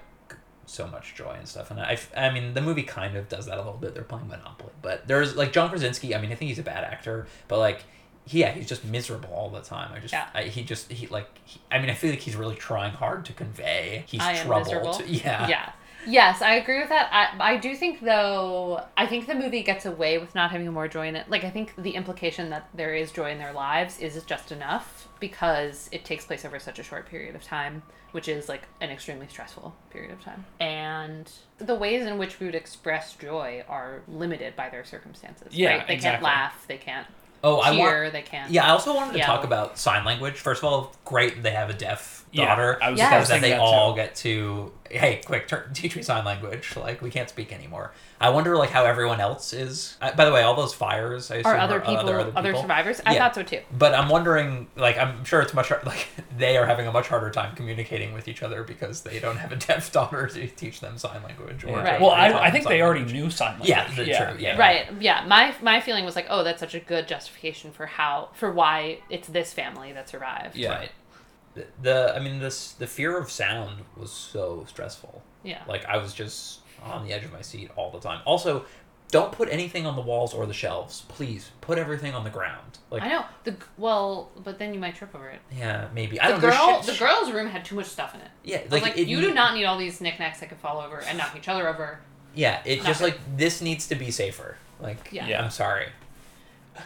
so 0.67 0.87
much 0.87 1.15
joy 1.15 1.35
and 1.37 1.47
stuff. 1.47 1.71
And 1.71 1.79
I, 1.79 1.97
I 2.15 2.29
mean, 2.29 2.53
the 2.53 2.61
movie 2.61 2.83
kind 2.83 3.17
of 3.17 3.27
does 3.27 3.47
that 3.47 3.55
a 3.55 3.61
little 3.61 3.73
bit. 3.73 3.93
They're 3.93 4.03
playing 4.03 4.27
Monopoly, 4.27 4.73
but 4.81 5.07
there's 5.07 5.35
like 5.35 5.51
John 5.51 5.69
Krasinski. 5.69 6.15
I 6.15 6.21
mean, 6.21 6.31
I 6.31 6.35
think 6.35 6.49
he's 6.49 6.59
a 6.59 6.63
bad 6.63 6.83
actor, 6.83 7.27
but 7.47 7.59
like. 7.59 7.83
Yeah, 8.29 8.51
he's 8.51 8.67
just 8.67 8.83
miserable 8.83 9.29
all 9.29 9.49
the 9.49 9.61
time. 9.61 9.93
I 9.93 9.99
just, 9.99 10.11
Yeah. 10.11 10.27
I, 10.33 10.43
he 10.43 10.61
just, 10.61 10.91
he 10.91 11.07
like, 11.07 11.29
he, 11.45 11.61
I 11.71 11.79
mean, 11.79 11.89
I 11.89 11.93
feel 11.93 12.09
like 12.09 12.19
he's 12.19 12.35
really 12.35 12.57
trying 12.57 12.91
hard 12.91 13.23
to 13.23 13.31
convey 13.31 14.03
he's 14.05 14.19
I 14.19 14.35
troubled. 14.43 15.01
Yeah, 15.07 15.47
Yeah. 15.47 15.71
Yes, 16.05 16.41
I 16.41 16.55
agree 16.55 16.79
with 16.79 16.89
that. 16.89 17.09
I, 17.11 17.53
I 17.53 17.57
do 17.57 17.75
think 17.75 18.01
though 18.01 18.83
I 18.95 19.05
think 19.05 19.27
the 19.27 19.35
movie 19.35 19.63
gets 19.63 19.85
away 19.85 20.17
with 20.17 20.35
not 20.35 20.51
having 20.51 20.71
more 20.71 20.87
joy 20.87 21.07
in 21.07 21.15
it. 21.15 21.29
Like 21.29 21.43
I 21.43 21.49
think 21.49 21.73
the 21.77 21.91
implication 21.91 22.49
that 22.49 22.69
there 22.73 22.93
is 22.93 23.11
joy 23.11 23.31
in 23.31 23.37
their 23.37 23.53
lives 23.53 23.99
is 23.99 24.21
just 24.23 24.51
enough 24.51 25.06
because 25.19 25.89
it 25.91 26.05
takes 26.05 26.25
place 26.25 26.45
over 26.45 26.59
such 26.59 26.79
a 26.79 26.83
short 26.83 27.07
period 27.09 27.35
of 27.35 27.43
time, 27.43 27.83
which 28.11 28.27
is 28.27 28.49
like 28.49 28.63
an 28.81 28.89
extremely 28.89 29.27
stressful 29.27 29.75
period 29.89 30.11
of 30.11 30.21
time. 30.21 30.45
And 30.59 31.31
the 31.57 31.75
ways 31.75 32.05
in 32.05 32.17
which 32.17 32.39
we 32.39 32.45
would 32.45 32.55
express 32.55 33.13
joy 33.15 33.63
are 33.67 34.01
limited 34.07 34.55
by 34.55 34.69
their 34.69 34.85
circumstances. 34.85 35.53
Yeah, 35.53 35.77
right? 35.77 35.87
They 35.87 35.93
exactly. 35.95 36.11
can't 36.11 36.23
laugh, 36.23 36.65
they 36.67 36.77
can't 36.77 37.07
Oh, 37.47 37.59
I 37.59 37.71
want. 37.77 38.13
they 38.13 38.21
can't 38.21 38.51
Yeah, 38.51 38.65
I 38.65 38.69
also 38.69 38.95
wanted 38.95 39.13
to 39.13 39.17
yell. 39.19 39.27
talk 39.27 39.43
about 39.43 39.77
sign 39.77 40.03
language. 40.05 40.35
First 40.35 40.63
of 40.63 40.69
all, 40.69 40.93
great 41.05 41.41
they 41.43 41.51
have 41.51 41.69
a 41.69 41.73
deaf 41.73 42.25
Yeah, 42.31 42.45
daughter. 42.45 42.77
I 42.81 42.89
was- 42.91 42.99
Yeah. 42.99 43.09
I 43.15 43.19
was 43.19 43.27
that 43.29 43.35
thinking 43.35 43.51
they 43.51 43.57
that 43.57 43.61
all 43.61 43.93
too. 43.93 44.01
get 44.01 44.15
to 44.17 44.71
hey, 44.89 45.19
quick, 45.25 45.49
turn, 45.49 45.63
teach 45.73 45.97
me 45.97 46.01
sign 46.01 46.23
language. 46.23 46.73
Like 46.77 47.01
we 47.01 47.09
can't 47.09 47.27
speak 47.29 47.51
anymore. 47.51 47.91
I 48.21 48.29
wonder 48.29 48.55
like 48.57 48.69
how 48.69 48.85
everyone 48.85 49.19
else 49.19 49.51
is. 49.53 49.97
I, 50.01 50.11
by 50.11 50.23
the 50.25 50.31
way, 50.31 50.41
all 50.43 50.55
those 50.55 50.73
fires. 50.73 51.29
I 51.29 51.35
assume 51.35 51.51
or 51.51 51.57
other 51.57 51.75
are 51.77 51.79
people, 51.81 51.97
other, 51.97 52.19
other, 52.35 52.49
people. 52.49 52.61
survivors. 52.61 53.01
I 53.05 53.13
Yeah. 53.13 53.19
thought 53.19 53.35
so 53.35 53.43
too. 53.43 53.59
But 53.77 53.93
I'm 53.93 54.07
wondering, 54.09 54.67
like, 54.77 54.97
I'm 54.97 55.23
sure 55.25 55.41
it's 55.41 55.53
much 55.53 55.69
har- 55.69 55.81
like 55.85 56.07
they 56.37 56.55
are 56.57 56.65
having 56.65 56.87
a 56.87 56.91
much 56.93 57.09
harder 57.09 57.29
time 57.29 57.53
communicating 57.55 58.13
with 58.13 58.27
each 58.29 58.41
other 58.43 58.63
because 58.63 59.01
they 59.01 59.19
don't 59.19 59.35
have 59.37 59.51
a 59.51 59.55
deaf 59.67 59.91
daughter 59.91 60.25
to 60.27 60.47
teach 60.47 60.79
them 60.79 60.97
sign 60.97 61.21
language. 61.21 61.63
Or 61.65 61.77
Right. 61.77 61.99
Well, 61.99 62.11
I, 62.11 62.29
I 62.31 62.49
think 62.51 62.63
sign 62.63 62.71
they 62.73 62.81
already 62.81 63.01
language. 63.01 63.21
knew 63.23 63.29
sign 63.29 63.49
language. 63.59 63.69
Yeah, 63.69 63.87
the- 63.89 64.05
true, 64.05 64.35
yeah. 64.39 64.57
Right. 64.57 64.87
Yeah. 65.01 65.25
My 65.27 65.53
my 65.61 65.81
feeling 65.81 66.05
was 66.05 66.15
like, 66.15 66.27
oh, 66.29 66.43
that's 66.45 66.61
such 66.61 66.75
a 66.75 66.79
good 66.79 67.07
justification 67.37 67.71
for 67.71 67.85
how 67.85 68.29
for 68.33 68.51
why 68.51 68.99
it's 69.09 69.27
this 69.27 69.53
family 69.53 69.93
that 69.93 70.09
survived. 70.09 70.55
Yeah. 70.55 70.75
Right. 70.75 70.91
The, 71.55 71.65
the 71.81 72.13
I 72.15 72.19
mean 72.19 72.39
this 72.39 72.73
the 72.73 72.87
fear 72.87 73.17
of 73.17 73.29
sound 73.31 73.83
was 73.95 74.11
so 74.11 74.65
stressful. 74.67 75.21
Yeah. 75.43 75.63
Like 75.67 75.85
I 75.85 75.97
was 75.97 76.13
just 76.13 76.59
on 76.83 77.05
the 77.07 77.13
edge 77.13 77.23
of 77.23 77.33
my 77.33 77.41
seat 77.41 77.69
all 77.75 77.91
the 77.91 77.99
time. 77.99 78.21
Also, 78.25 78.65
don't 79.09 79.31
put 79.31 79.49
anything 79.49 79.85
on 79.87 79.95
the 79.95 80.01
walls 80.01 80.33
or 80.33 80.45
the 80.45 80.53
shelves. 80.53 81.03
Please 81.07 81.51
put 81.61 81.77
everything 81.77 82.13
on 82.13 82.23
the 82.23 82.29
ground. 82.29 82.77
Like 82.91 83.01
I 83.03 83.09
know 83.09 83.25
the 83.43 83.55
well, 83.77 84.29
but 84.43 84.59
then 84.59 84.73
you 84.73 84.79
might 84.79 84.95
trip 84.95 85.15
over 85.15 85.29
it. 85.29 85.39
yeah, 85.51 85.87
maybe 85.93 86.19
I 86.19 86.27
The 86.27 86.33
don't 86.33 86.41
know. 86.43 86.49
girl, 86.49 86.67
there's 86.73 86.85
the 86.87 86.91
shit- 86.93 86.99
girl's 87.07 87.31
room 87.31 87.47
had 87.47 87.65
too 87.65 87.75
much 87.75 87.87
stuff 87.87 88.13
in 88.15 88.21
it. 88.21 88.27
Yeah, 88.43 88.61
like, 88.69 88.83
like, 88.83 88.97
it 88.97 89.07
you 89.07 89.17
need- 89.19 89.27
do 89.27 89.33
not 89.33 89.53
need 89.55 89.65
all 89.65 89.77
these 89.77 90.01
knickknacks 90.01 90.39
that 90.41 90.49
could 90.49 90.59
fall 90.59 90.79
over 90.81 90.99
and 91.01 91.17
knock 91.17 91.35
each 91.35 91.47
other 91.47 91.67
over. 91.67 91.99
Yeah, 92.35 92.61
it 92.65 92.83
just 92.83 93.01
like 93.01 93.17
this 93.35 93.61
needs 93.61 93.87
to 93.87 93.95
be 93.95 94.11
safer. 94.11 94.57
Like 94.79 95.09
Yeah. 95.11 95.25
Yeah. 95.27 95.43
I'm 95.43 95.49
sorry. 95.49 95.87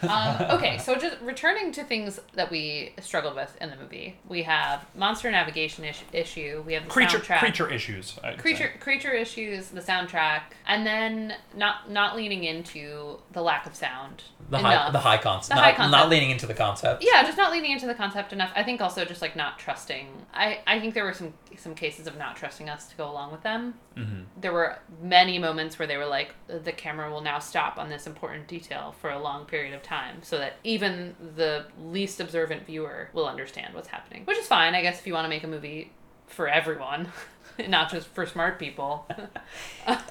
Um, 0.02 0.36
okay, 0.56 0.78
so 0.78 0.96
just 0.96 1.20
returning 1.22 1.72
to 1.72 1.84
things 1.84 2.20
that 2.34 2.50
we 2.50 2.94
struggled 3.00 3.36
with 3.36 3.56
in 3.60 3.70
the 3.70 3.76
movie, 3.76 4.16
we 4.28 4.42
have 4.42 4.84
monster 4.94 5.30
navigation 5.30 5.84
ish- 5.84 6.02
issue. 6.12 6.62
We 6.66 6.74
have 6.74 6.84
the 6.84 6.90
creature 6.90 7.18
soundtrack. 7.18 7.38
creature 7.38 7.70
issues. 7.70 8.18
I'd 8.22 8.38
creature 8.38 8.70
say. 8.72 8.78
creature 8.80 9.12
issues, 9.12 9.68
the 9.68 9.80
soundtrack, 9.80 10.42
and 10.66 10.86
then 10.86 11.34
not 11.54 11.90
not 11.90 12.16
leaning 12.16 12.44
into 12.44 13.18
the 13.32 13.42
lack 13.42 13.66
of 13.66 13.74
sound. 13.74 14.22
The 14.50 14.58
high 14.58 14.72
enough. 14.74 14.92
the 14.92 14.98
high 14.98 15.18
concept. 15.18 15.48
The 15.50 15.54
not, 15.54 15.64
high 15.64 15.72
concept. 15.72 15.92
not 15.92 16.08
leaning 16.10 16.30
into 16.30 16.46
the 16.46 16.54
concept. 16.54 17.04
Yeah, 17.06 17.22
just 17.22 17.38
not 17.38 17.52
leaning 17.52 17.70
into 17.70 17.86
the 17.86 17.94
concept 17.94 18.32
enough. 18.32 18.50
I 18.54 18.62
think 18.62 18.80
also 18.80 19.04
just 19.04 19.22
like 19.22 19.36
not 19.36 19.58
trusting. 19.58 20.08
I 20.34 20.60
I 20.66 20.80
think 20.80 20.94
there 20.94 21.04
were 21.04 21.14
some 21.14 21.32
some 21.56 21.74
cases 21.74 22.06
of 22.06 22.16
not 22.18 22.34
trusting 22.36 22.68
us 22.68 22.86
to 22.88 22.96
go 22.96 23.08
along 23.10 23.30
with 23.30 23.42
them. 23.42 23.74
Mhm. 23.96 24.24
There 24.40 24.52
were 24.52 24.78
many 25.02 25.38
moments 25.38 25.78
where 25.78 25.86
they 25.86 25.96
were 25.98 26.06
like, 26.06 26.34
the 26.48 26.72
camera 26.72 27.10
will 27.10 27.20
now 27.20 27.38
stop 27.38 27.78
on 27.78 27.88
this 27.90 28.06
important 28.06 28.48
detail 28.48 28.94
for 29.00 29.10
a 29.10 29.18
long 29.18 29.44
period 29.44 29.74
of 29.74 29.81
time, 29.82 30.22
so 30.22 30.38
that 30.38 30.56
even 30.64 31.14
the 31.36 31.66
least 31.82 32.20
observant 32.20 32.66
viewer 32.66 33.08
will 33.12 33.26
understand 33.26 33.74
what's 33.74 33.88
happening. 33.88 34.24
Which 34.24 34.38
is 34.38 34.46
fine, 34.46 34.74
I 34.74 34.82
guess, 34.82 34.98
if 34.98 35.06
you 35.06 35.14
want 35.14 35.24
to 35.24 35.28
make 35.28 35.44
a 35.44 35.48
movie 35.48 35.92
for 36.26 36.48
everyone, 36.48 37.08
not 37.68 37.90
just 37.90 38.08
for 38.08 38.26
smart 38.26 38.58
people. 38.58 39.06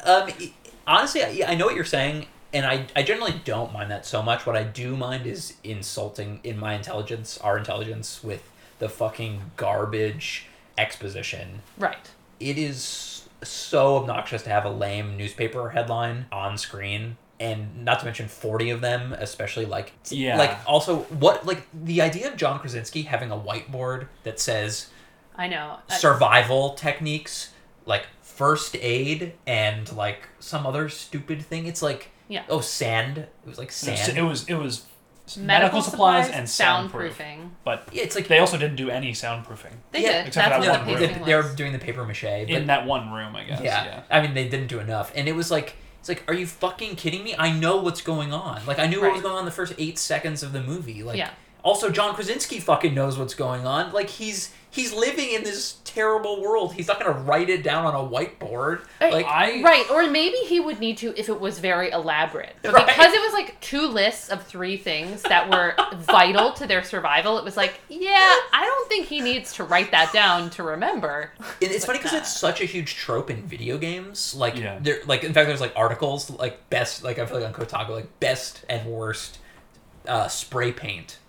Um, 0.03 0.29
honestly, 0.85 1.23
I, 1.23 1.51
I 1.51 1.55
know 1.55 1.65
what 1.65 1.75
you're 1.75 1.85
saying, 1.85 2.27
and 2.53 2.65
I, 2.65 2.87
I 2.95 3.03
generally 3.03 3.39
don't 3.45 3.71
mind 3.71 3.89
that 3.91 4.05
so 4.05 4.21
much. 4.21 4.45
What 4.45 4.57
I 4.57 4.63
do 4.63 4.97
mind 4.97 5.25
is 5.25 5.55
insulting 5.63 6.41
in 6.43 6.59
my 6.59 6.73
intelligence, 6.73 7.37
our 7.37 7.57
intelligence, 7.57 8.21
with 8.23 8.49
the 8.79 8.89
fucking 8.89 9.51
garbage 9.55 10.47
exposition. 10.77 11.61
right. 11.77 12.09
It 12.39 12.57
is 12.57 13.29
so 13.43 13.97
obnoxious 13.97 14.43
to 14.43 14.49
have 14.49 14.65
a 14.65 14.69
lame 14.69 15.17
newspaper 15.17 15.69
headline 15.69 16.25
on 16.31 16.57
screen. 16.57 17.17
And 17.41 17.83
not 17.83 17.99
to 17.99 18.05
mention 18.05 18.27
forty 18.27 18.69
of 18.69 18.81
them, 18.81 19.13
especially 19.13 19.65
like 19.65 19.93
Yeah. 20.09 20.37
like 20.37 20.57
also 20.67 20.97
what 21.09 21.45
like 21.45 21.63
the 21.73 22.01
idea 22.01 22.27
of 22.29 22.37
John 22.37 22.59
Krasinski 22.59 23.01
having 23.01 23.31
a 23.31 23.37
whiteboard 23.37 24.07
that 24.23 24.39
says 24.39 24.89
I 25.35 25.47
know. 25.47 25.77
I- 25.89 25.97
survival 25.97 26.75
techniques 26.75 27.51
like 27.85 28.05
first 28.21 28.75
aid 28.79 29.33
and 29.47 29.91
like 29.95 30.27
some 30.39 30.67
other 30.67 30.87
stupid 30.87 31.41
thing 31.41 31.65
it's 31.65 31.81
like 31.81 32.11
Yeah. 32.27 32.43
oh 32.47 32.61
sand 32.61 33.17
it 33.17 33.29
was 33.45 33.57
like 33.57 33.69
It 33.69 33.71
was- 33.71 33.75
sand 34.03 34.17
It 34.17 34.21
was 34.21 34.47
it 34.47 34.53
was 34.55 34.85
medical, 35.37 35.81
supplies, 35.81 36.29
and 36.29 36.47
soundproof. 36.49 37.17
soundproofing. 37.17 37.49
But 37.63 37.87
Yeah, 37.91 38.03
it's 38.03 38.15
like 38.15 38.27
they 38.27 38.39
also 38.39 38.57
didn't 38.57 38.75
do 38.75 38.89
any 38.89 39.13
soundproofing 39.13 39.73
They 39.93 40.03
Yeah, 40.03 40.11
did. 40.19 40.27
except 40.27 40.45
for 40.45 40.49
That's 40.61 40.65
that 40.65 40.71
what 40.79 40.87
one 40.87 40.99
the 41.01 41.07
room. 41.07 41.19
they, 41.19 41.25
they 41.25 41.35
were 41.35 41.55
doing 41.55 41.71
the 41.71 41.79
paper 41.79 42.03
mache, 42.05 42.21
but 42.21 42.49
in 42.49 42.67
that 42.67 42.85
one 42.85 43.11
room, 43.11 43.35
I 43.35 43.45
guess. 43.45 43.61
yeah. 43.63 43.85
Yeah. 43.85 44.01
I 44.11 44.21
mean, 44.21 44.33
they 44.33 44.47
didn't 44.49 44.67
do 44.67 44.79
enough, 44.79 45.11
and 45.15 45.27
it 45.27 45.33
was 45.35 45.49
like. 45.49 45.75
It's 46.01 46.09
like, 46.09 46.23
are 46.27 46.33
you 46.33 46.45
fucking 46.47 46.95
kidding 46.97 47.23
me? 47.23 47.35
I 47.37 47.51
know 47.51 47.77
what's 47.77 48.01
going 48.01 48.33
on. 48.33 48.65
Like, 48.65 48.79
I 48.79 48.87
knew 48.87 48.99
what 49.01 49.13
was 49.13 49.21
going 49.21 49.35
on 49.37 49.45
the 49.45 49.51
first 49.51 49.73
eight 49.77 49.97
seconds 49.99 50.41
of 50.43 50.51
the 50.51 50.61
movie. 50.61 51.03
Like, 51.03 51.17
Yeah. 51.17 51.29
also 51.63 51.89
John 51.91 52.15
Krasinski 52.15 52.59
fucking 52.59 52.93
knows 52.95 53.19
what's 53.19 53.35
going 53.35 53.65
on. 53.67 53.93
Like, 53.93 54.09
he's 54.09 54.51
he's 54.71 54.93
living 54.93 55.31
in 55.33 55.43
this 55.43 55.75
terrible 55.83 56.41
world. 56.41 56.73
He's 56.73 56.87
not 56.87 56.97
gonna 56.99 57.19
write 57.19 57.49
it 57.49 57.61
down 57.61 57.85
on 57.85 57.93
a 57.93 58.09
whiteboard. 58.09 58.81
Right. 58.99 59.13
Like, 59.13 59.25
I 59.27 59.61
Right, 59.61 59.85
or 59.91 60.09
maybe 60.09 60.37
he 60.37 60.59
would 60.59 60.79
need 60.79 60.97
to 60.99 61.13
if 61.19 61.29
it 61.29 61.39
was 61.39 61.59
very 61.59 61.91
elaborate. 61.91 62.55
But 62.63 62.73
Right. 62.73 62.87
because 62.87 63.13
it 63.13 63.21
was 63.21 63.33
like 63.33 63.50
two 63.71 63.87
lists 63.87 64.29
of 64.29 64.43
three 64.43 64.75
things 64.75 65.21
that 65.23 65.49
were 65.49 65.73
vital 65.99 66.51
to 66.53 66.67
their 66.67 66.83
survival, 66.83 67.37
it 67.37 67.45
was 67.45 67.55
like, 67.55 67.79
yeah, 67.89 68.35
I 68.53 68.63
don't 68.65 68.89
think 68.89 69.05
he 69.07 69.21
needs 69.21 69.53
to 69.53 69.63
write 69.63 69.91
that 69.91 70.11
down 70.11 70.49
to 70.51 70.63
remember. 70.63 71.31
And 71.39 71.71
it's 71.71 71.85
funny 71.85 71.99
because 71.99 72.13
it's 72.13 72.35
such 72.37 72.59
a 72.61 72.65
huge 72.65 72.95
trope 72.95 73.29
in 73.29 73.43
video 73.43 73.77
games. 73.77 74.35
Like, 74.35 74.57
Yeah. 74.57 74.77
there, 74.81 74.99
like 75.05 75.23
in 75.23 75.33
fact, 75.33 75.47
there's 75.47 75.61
like 75.61 75.73
articles 75.77 76.29
like 76.29 76.69
best, 76.69 77.03
like 77.03 77.17
I 77.17 77.25
feel 77.25 77.39
like 77.39 77.47
on 77.47 77.53
Kotaku, 77.53 77.89
like 77.89 78.19
best 78.19 78.65
and 78.69 78.85
worst 78.91 79.37
uh, 80.07 80.27
spray 80.27 80.71
paint 80.73 81.19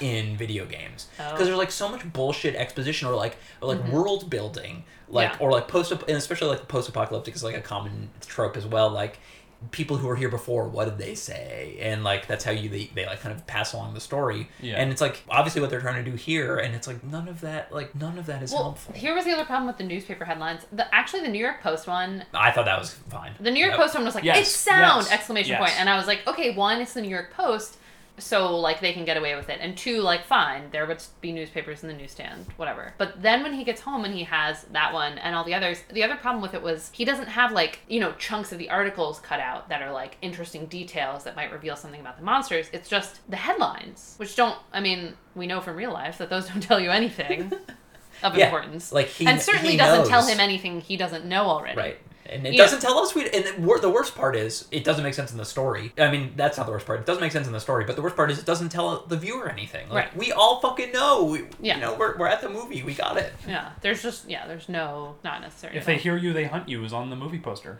in 0.00 0.36
video 0.36 0.64
games 0.64 1.08
because 1.16 1.32
Oh. 1.32 1.34
Mm-hmm. 1.34 1.44
there's 1.44 1.58
like 1.58 1.70
so 1.70 1.88
much 1.88 2.10
bullshit 2.12 2.54
exposition 2.56 3.08
or 3.08 3.14
like 3.14 3.36
or 3.60 3.74
like 3.74 3.86
world 3.88 4.30
building, 4.30 4.84
like 5.08 5.32
Yeah. 5.32 5.36
or 5.38 5.50
like 5.52 5.68
post 5.68 5.92
and 5.92 6.02
especially 6.16 6.48
like 6.48 6.66
post 6.66 6.88
apocalyptic 6.88 7.34
is 7.34 7.44
like 7.44 7.56
a 7.56 7.60
common 7.60 8.08
trope 8.26 8.56
as 8.56 8.66
well. 8.66 8.88
Like 8.90 9.18
people 9.72 9.98
who 9.98 10.06
were 10.06 10.16
here 10.16 10.28
before, 10.30 10.66
what 10.68 10.86
did 10.86 10.96
they 10.98 11.14
say? 11.14 11.76
And 11.80 12.02
like 12.02 12.26
that's 12.26 12.44
how 12.44 12.50
you 12.50 12.68
they, 12.68 12.90
they 12.94 13.04
like 13.06 13.20
kind 13.20 13.34
of 13.34 13.46
pass 13.46 13.72
along 13.74 13.92
the 13.94 14.00
story. 14.00 14.48
Yeah. 14.60 14.76
And 14.80 14.90
it's 14.90 15.00
like 15.00 15.22
obviously 15.28 15.60
what 15.60 15.68
they're 15.70 15.80
trying 15.82 16.02
to 16.02 16.10
do 16.10 16.16
here, 16.16 16.56
and 16.56 16.74
it's 16.74 16.86
like 16.86 17.04
none 17.04 17.28
of 17.28 17.42
that 17.42 17.70
like 17.72 17.94
none 17.94 18.18
of 18.18 18.26
that 18.26 18.42
is 18.42 18.52
Well, 18.52 18.62
helpful. 18.62 18.94
here 18.94 19.14
was 19.14 19.24
the 19.26 19.32
other 19.32 19.44
problem 19.44 19.66
with 19.66 19.76
the 19.78 19.84
newspaper 19.84 20.24
headlines. 20.24 20.62
The 20.72 20.92
actually 20.94 21.22
the 21.22 21.28
New 21.28 21.38
York 21.38 21.60
Post 21.62 21.86
one, 21.86 22.24
I 22.32 22.50
thought 22.50 22.64
that 22.64 22.78
was 22.78 22.94
fine. 22.94 23.32
the 23.40 23.50
New 23.50 23.60
York 23.60 23.72
Yep. 23.72 23.80
Post 23.80 23.94
one 23.94 24.04
was 24.04 24.14
like, 24.14 24.24
Yes, 24.24 24.38
"It's 24.46 24.50
sound!" 24.56 25.02
yes, 25.04 25.12
exclamation 25.12 25.50
yes. 25.50 25.60
point. 25.60 25.78
and 25.80 25.88
I 25.90 25.96
was 25.96 26.06
like, 26.06 26.26
"Okay, 26.26 26.54
one, 26.54 26.80
it's 26.80 26.94
the 26.94 27.02
New 27.02 27.08
York 27.10 27.32
Post." 27.34 27.76
So 28.20 28.56
like 28.56 28.80
they 28.80 28.92
can 28.92 29.04
get 29.04 29.16
away 29.16 29.34
with 29.34 29.48
it, 29.48 29.58
and 29.60 29.76
two, 29.76 30.00
like 30.02 30.24
fine, 30.24 30.70
there 30.70 30.86
would 30.86 31.02
be 31.20 31.32
newspapers 31.32 31.82
in 31.82 31.88
the 31.88 31.94
newsstand, 31.94 32.46
whatever. 32.56 32.94
But 32.98 33.20
then 33.22 33.42
when 33.42 33.54
he 33.54 33.64
gets 33.64 33.80
home 33.80 34.04
and 34.04 34.14
he 34.14 34.24
has 34.24 34.64
that 34.72 34.92
one 34.92 35.18
and 35.18 35.34
all 35.34 35.44
the 35.44 35.54
others, 35.54 35.82
the 35.92 36.04
other 36.04 36.16
problem 36.16 36.42
with 36.42 36.54
it 36.54 36.62
was 36.62 36.90
he 36.92 37.04
doesn't 37.04 37.28
have 37.28 37.52
like 37.52 37.80
you 37.88 37.98
know 38.00 38.12
chunks 38.12 38.52
of 38.52 38.58
the 38.58 38.70
articles 38.70 39.18
cut 39.20 39.40
out 39.40 39.68
that 39.70 39.82
are 39.82 39.92
like 39.92 40.16
interesting 40.22 40.66
details 40.66 41.24
that 41.24 41.34
might 41.36 41.50
reveal 41.50 41.76
something 41.76 42.00
about 42.00 42.16
the 42.18 42.24
monsters. 42.24 42.68
It's 42.72 42.88
just 42.88 43.20
the 43.30 43.36
headlines, 43.36 44.14
which 44.18 44.36
don't. 44.36 44.58
I 44.72 44.80
mean, 44.80 45.14
we 45.34 45.46
know 45.46 45.60
from 45.60 45.76
real 45.76 45.92
life 45.92 46.18
that 46.18 46.30
those 46.30 46.46
don't 46.50 46.62
tell 46.62 46.78
you 46.80 46.90
anything 46.90 47.52
of 48.22 48.36
Yeah, 48.36 48.46
importance. 48.46 48.92
like 48.92 49.06
he 49.06 49.26
and 49.26 49.40
certainly 49.40 49.72
he 49.72 49.76
doesn't 49.76 50.08
tell 50.08 50.26
him 50.26 50.40
anything 50.40 50.80
he 50.82 50.96
doesn't 50.96 51.24
know 51.24 51.44
already. 51.46 51.78
Right. 51.78 51.98
And 52.30 52.46
it 52.46 52.54
Yeah. 52.54 52.62
doesn't 52.62 52.80
tell 52.80 52.98
us 52.98 53.14
we. 53.14 53.28
And 53.30 53.44
the, 53.44 53.78
the 53.82 53.90
worst 53.90 54.14
part 54.14 54.36
is 54.36 54.66
it 54.70 54.84
doesn't 54.84 55.02
make 55.04 55.14
sense 55.14 55.32
in 55.32 55.38
the 55.38 55.44
story. 55.44 55.92
I 55.98 56.10
mean, 56.10 56.32
that's 56.36 56.56
not 56.56 56.66
the 56.66 56.72
worst 56.72 56.86
part. 56.86 57.00
It 57.00 57.06
doesn't 57.06 57.20
make 57.20 57.32
sense 57.32 57.46
in 57.46 57.52
the 57.52 57.60
story, 57.60 57.84
but 57.84 57.96
the 57.96 58.02
worst 58.02 58.16
part 58.16 58.30
is 58.30 58.38
it 58.38 58.46
doesn't 58.46 58.68
tell 58.70 59.04
the 59.06 59.16
viewer 59.16 59.48
anything. 59.48 59.88
Like, 59.88 60.06
Right. 60.06 60.16
We 60.16 60.32
all 60.32 60.60
fucking 60.60 60.92
know. 60.92 61.24
We, 61.24 61.44
Yeah. 61.60 61.74
You 61.74 61.80
know, 61.80 61.94
we're, 61.94 62.16
we're 62.16 62.28
at 62.28 62.40
the 62.40 62.48
movie. 62.48 62.82
We 62.82 62.94
got 62.94 63.16
it. 63.16 63.32
Yeah, 63.48 63.70
there's 63.82 64.02
just 64.02 64.28
yeah, 64.28 64.46
there's 64.46 64.68
no 64.68 65.16
not 65.24 65.40
necessary. 65.42 65.76
if 65.76 65.84
they 65.84 65.96
hear 65.96 66.16
you, 66.16 66.32
they 66.32 66.44
hunt 66.44 66.68
you 66.68 66.84
is 66.84 66.92
on 66.92 67.10
the 67.10 67.16
movie 67.16 67.38
poster. 67.40 67.78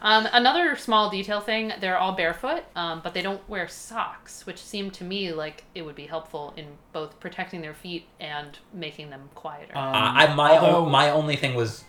Um, 0.00 0.28
another 0.32 0.76
small 0.76 1.10
detail 1.10 1.40
thing: 1.40 1.72
they're 1.80 1.98
all 1.98 2.12
barefoot, 2.12 2.62
um, 2.76 3.00
but 3.02 3.14
they 3.14 3.20
don't 3.22 3.46
wear 3.48 3.66
socks, 3.66 4.46
which 4.46 4.58
seemed 4.62 4.94
to 4.94 5.04
me 5.04 5.32
like 5.32 5.64
it 5.74 5.82
would 5.82 5.96
be 5.96 6.06
helpful 6.06 6.54
in 6.56 6.66
both 6.92 7.18
protecting 7.18 7.62
their 7.62 7.74
feet 7.74 8.06
and 8.20 8.56
making 8.72 9.10
them 9.10 9.28
quieter. 9.34 9.76
Um, 9.76 9.88
Uh, 9.88 10.12
I, 10.14 10.34
my, 10.34 10.52
although- 10.56 10.76
o- 10.76 10.88
my 10.88 11.10
only 11.10 11.34
thing 11.34 11.56
was 11.56 11.82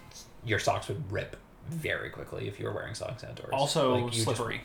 your 0.45 0.60
socks 0.60 0.88
would 0.88 1.12
rip 1.12 1.36
very 1.69 2.10
quickly 2.10 2.47
if 2.47 2.60
you 2.60 2.65
were 2.65 2.73
wearing 2.73 2.95
socks 2.95 3.23
outdoors. 3.23 3.49
also 3.54 3.95
Like, 3.95 4.04
you 4.06 4.10
just- 4.12 4.23
slippery. 4.23 4.62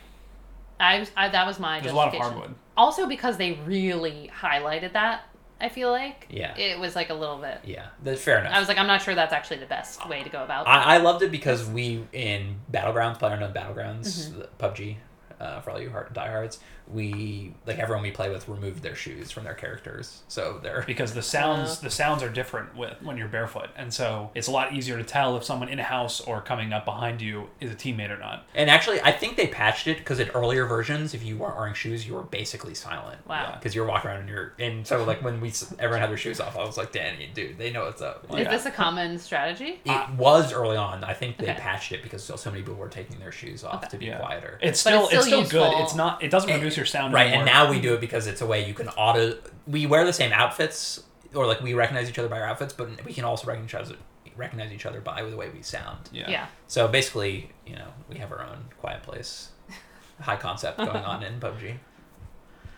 I, 0.80 1.00
was- 1.00 1.10
I 1.16 1.28
that 1.28 1.46
was 1.46 1.58
my 1.60 1.80
There's 1.80 1.92
a 1.92 1.96
lot 1.96 2.08
of 2.08 2.14
hardwood. 2.20 2.54
Also, 2.76 3.06
because 3.06 3.36
they 3.36 3.52
really 3.64 4.30
highlighted 4.40 4.92
that, 4.94 5.22
I 5.60 5.68
feel 5.68 5.90
like 5.90 6.26
Yeah. 6.30 6.56
it 6.56 6.78
was 6.80 6.96
like 6.96 7.10
a 7.10 7.14
little 7.14 7.38
bit. 7.38 7.60
yeah, 7.64 7.86
that's 8.02 8.20
fair 8.22 8.38
enough. 8.40 8.52
I 8.52 8.58
was 8.58 8.66
like, 8.68 8.76
I'm 8.78 8.88
not 8.88 9.00
sure 9.02 9.14
that's 9.14 9.32
actually 9.32 9.58
the 9.58 9.66
best 9.66 10.06
way 10.08 10.22
to 10.24 10.28
go 10.28 10.42
about. 10.42 10.66
I, 10.66 10.94
I 10.94 10.96
loved 10.98 11.22
it 11.22 11.30
because 11.30 11.64
we 11.68 12.04
in 12.12 12.56
Battlegrounds, 12.72 13.18
PlayerUnknown 13.20 13.54
Battlegrounds, 13.54 14.30
Mm-hmm. 14.30 14.42
PUBG, 14.64 14.96
uh, 15.40 15.60
for 15.60 15.70
all 15.70 15.80
you 15.80 15.90
hard 15.90 16.12
diehards, 16.12 16.58
we 16.92 17.54
like 17.66 17.78
everyone 17.78 18.02
we 18.02 18.10
play 18.10 18.30
with 18.30 18.48
removed 18.48 18.82
their 18.82 18.94
shoes 18.94 19.30
from 19.30 19.44
their 19.44 19.54
characters, 19.54 20.22
so 20.28 20.58
they're 20.62 20.82
because 20.86 21.14
the 21.14 21.22
sounds 21.22 21.78
Uh. 21.78 21.82
the 21.84 21.90
sounds 21.90 22.22
are 22.22 22.28
different 22.28 22.76
with 22.76 23.00
when 23.02 23.16
you're 23.16 23.28
barefoot, 23.28 23.70
and 23.76 23.92
so 23.92 24.30
it's 24.34 24.48
a 24.48 24.50
lot 24.50 24.72
easier 24.74 24.96
to 24.98 25.04
tell 25.04 25.36
if 25.36 25.44
someone 25.44 25.68
in 25.68 25.78
a 25.80 25.84
house 25.84 26.20
or 26.20 26.40
coming 26.42 26.72
up 26.72 26.84
behind 26.84 27.20
you 27.22 27.48
is 27.60 27.70
a 27.70 27.74
teammate 27.74 28.10
or 28.10 28.18
not. 28.18 28.46
And 28.54 28.68
actually, 28.68 29.00
I 29.00 29.12
think 29.12 29.36
they 29.36 29.46
patched 29.46 29.86
it 29.86 29.98
because 29.98 30.20
in 30.20 30.28
earlier 30.30 30.66
versions, 30.66 31.14
if 31.14 31.24
you 31.24 31.36
weren't 31.38 31.56
wearing 31.56 31.74
shoes, 31.74 32.06
you 32.06 32.14
were 32.14 32.22
basically 32.22 32.74
silent. 32.74 33.26
Wow. 33.26 33.54
Because 33.58 33.74
you're 33.74 33.86
walking 33.86 34.10
around 34.10 34.20
and 34.20 34.28
you're 34.28 34.52
and 34.58 34.86
so 34.86 35.04
like 35.04 35.22
when 35.22 35.40
we 35.40 35.52
everyone 35.78 36.00
had 36.00 36.10
their 36.10 36.16
shoes 36.18 36.40
off, 36.40 36.56
I 36.56 36.64
was 36.64 36.76
like, 36.76 36.92
Danny, 36.92 37.30
dude, 37.32 37.58
they 37.58 37.70
know 37.70 37.84
what's 37.84 38.02
up. 38.02 38.26
Is 38.36 38.46
this 38.48 38.66
a 38.66 38.70
common 38.70 39.18
strategy? 39.18 39.80
It 39.84 40.10
was 40.16 40.52
early 40.52 40.76
on. 40.76 41.02
I 41.04 41.14
think 41.14 41.38
they 41.38 41.44
Okay. 41.44 41.54
patched 41.60 41.92
it 41.92 42.02
because 42.02 42.22
still 42.24 42.36
so 42.36 42.50
many 42.50 42.62
people 42.62 42.74
were 42.76 42.88
taking 42.88 43.18
their 43.18 43.32
shoes 43.32 43.64
off 43.64 43.76
Okay. 43.76 43.88
to 43.88 43.96
be 43.98 44.06
Yeah. 44.06 44.18
quieter. 44.18 44.58
It's 44.62 44.80
still 44.80 45.04
it's 45.04 45.14
it's 45.14 45.26
still 45.26 45.44
still, 45.44 45.70
good. 45.70 45.82
It's 45.82 45.94
not. 45.94 46.22
It 46.22 46.30
doesn't 46.30 46.50
reduce 46.74 46.92
your 46.94 47.00
sound 47.00 47.14
right, 47.14 47.26
anymore. 47.26 47.42
and 47.42 47.46
now 47.46 47.70
we 47.70 47.80
do 47.80 47.94
it 47.94 48.00
because 48.00 48.26
it's 48.26 48.40
a 48.40 48.46
way 48.46 48.66
you 48.66 48.74
can 48.74 48.88
auto. 48.90 49.38
We 49.66 49.86
wear 49.86 50.04
the 50.04 50.12
same 50.12 50.32
outfits, 50.32 51.02
or 51.34 51.46
like 51.46 51.60
we 51.60 51.74
recognize 51.74 52.08
each 52.08 52.18
other 52.18 52.28
by 52.28 52.40
our 52.40 52.46
outfits, 52.46 52.72
but 52.72 52.88
we 53.04 53.12
can 53.12 53.24
also 53.24 53.46
recognize 53.46 53.70
each 53.70 53.74
other, 53.74 53.96
recognize 54.36 54.72
each 54.72 54.86
other 54.86 55.00
by 55.00 55.22
the 55.22 55.36
way 55.36 55.50
we 55.50 55.62
sound. 55.62 56.08
yeah. 56.12 56.30
yeah. 56.30 56.46
So 56.66 56.88
basically, 56.88 57.50
you 57.66 57.76
know, 57.76 57.88
we 58.08 58.18
have 58.18 58.32
our 58.32 58.42
own 58.42 58.66
quiet 58.80 59.02
place, 59.02 59.50
high 60.20 60.36
concept 60.36 60.78
going 60.78 60.90
on 60.90 61.22
in 61.22 61.40
PUBG. 61.40 61.76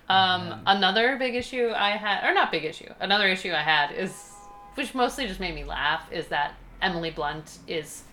Um, 0.09 0.63
another 0.67 1.17
big 1.19 1.35
issue 1.35 1.73
I 1.75 1.91
had, 1.97 2.29
or 2.29 2.33
not 2.33 2.53
big 2.53 2.65
issue, 2.65 2.93
another 3.01 3.27
issue 3.27 3.53
I 3.53 3.63
had 3.63 3.93
is, 3.93 4.33
which 4.75 4.95
mostly 4.95 5.27
just 5.27 5.41
made 5.41 5.55
me 5.55 5.65
laugh, 5.65 6.13
is 6.13 6.29
that 6.29 6.55
Emily 6.81 7.11
Blunt 7.11 7.59
is 7.67 8.05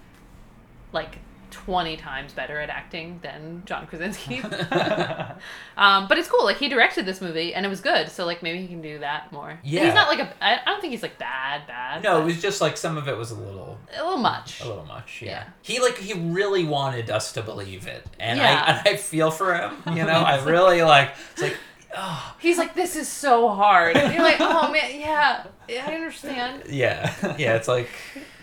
like 0.91 1.19
20 1.53 1.97
times 1.97 2.33
better 2.33 2.59
at 2.59 2.69
acting 2.69 3.19
than 3.23 3.63
John 3.65 3.87
Krasinski. 3.87 4.41
um, 5.77 6.07
but 6.07 6.17
it's 6.17 6.27
cool. 6.27 6.43
Like, 6.43 6.57
he 6.57 6.67
directed 6.67 7.05
this 7.05 7.21
movie 7.21 7.53
and 7.53 7.65
it 7.65 7.69
was 7.69 7.81
good. 7.81 8.09
So, 8.09 8.25
like, 8.25 8.43
maybe 8.43 8.59
he 8.59 8.67
can 8.67 8.81
do 8.81 8.99
that 8.99 9.31
more. 9.31 9.59
Yeah. 9.63 9.85
He's 9.85 9.93
not 9.93 10.09
like 10.09 10.19
a, 10.19 10.33
I, 10.43 10.59
don't 10.65 10.81
think 10.81 10.91
he's 10.91 11.03
like 11.03 11.17
bad, 11.17 11.65
bad. 11.67 12.03
No, 12.03 12.21
it 12.21 12.25
was 12.25 12.41
just 12.41 12.59
like 12.61 12.75
some 12.77 12.97
of 12.97 13.07
it 13.07 13.17
was 13.17 13.31
a 13.31 13.35
little 13.35 13.77
a 13.97 14.03
little 14.03 14.17
much. 14.17 14.61
a 14.61 14.67
little 14.67 14.85
much. 14.85 15.21
Yeah. 15.21 15.29
Yeah. 15.29 15.43
He 15.61 15.79
like 15.79 15.97
he 15.97 16.13
really 16.13 16.65
wanted 16.65 17.09
us 17.09 17.31
to 17.33 17.41
believe 17.41 17.87
it, 17.87 18.05
and 18.19 18.39
Yeah. 18.39 18.63
I 18.65 18.71
and 18.71 18.87
I 18.87 18.97
feel 18.97 19.31
for 19.31 19.55
him. 19.55 19.75
You 19.87 20.03
know, 20.05 20.11
I 20.25 20.43
really 20.43 20.81
like. 20.81 21.13
It's 21.33 21.41
like, 21.41 21.57
oh 21.95 22.35
He's 22.39 22.57
like, 22.57 22.73
this 22.75 22.95
is 22.95 23.07
so 23.07 23.49
hard. 23.49 23.95
And 23.97 24.13
you're 24.13 24.23
like, 24.23 24.37
oh 24.39 24.71
man, 24.71 24.99
yeah, 24.99 25.45
yeah, 25.69 25.85
I 25.87 25.93
understand. 25.95 26.63
yeah, 26.69 27.13
yeah. 27.37 27.55
It's 27.55 27.67
like 27.67 27.89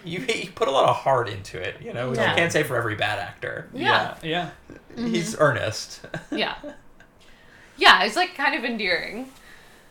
you 0.04 0.20
you 0.20 0.50
put 0.54 0.68
a 0.68 0.70
lot 0.70 0.88
of 0.88 0.96
heart 0.96 1.28
into 1.28 1.58
it. 1.60 1.80
You 1.80 1.92
know, 1.92 2.10
which 2.10 2.18
Yeah. 2.18 2.30
you 2.30 2.36
can't 2.36 2.52
say 2.52 2.62
for 2.62 2.76
every 2.76 2.94
bad 2.96 3.18
actor. 3.18 3.68
Yeah. 3.72 4.16
Yeah. 4.22 4.50
He's 4.96 5.36
earnest. 5.38 6.06
Yeah. 6.30 6.54
Yeah, 7.76 8.02
it's 8.04 8.16
like 8.16 8.34
kind 8.34 8.54
of 8.54 8.64
endearing. 8.64 9.30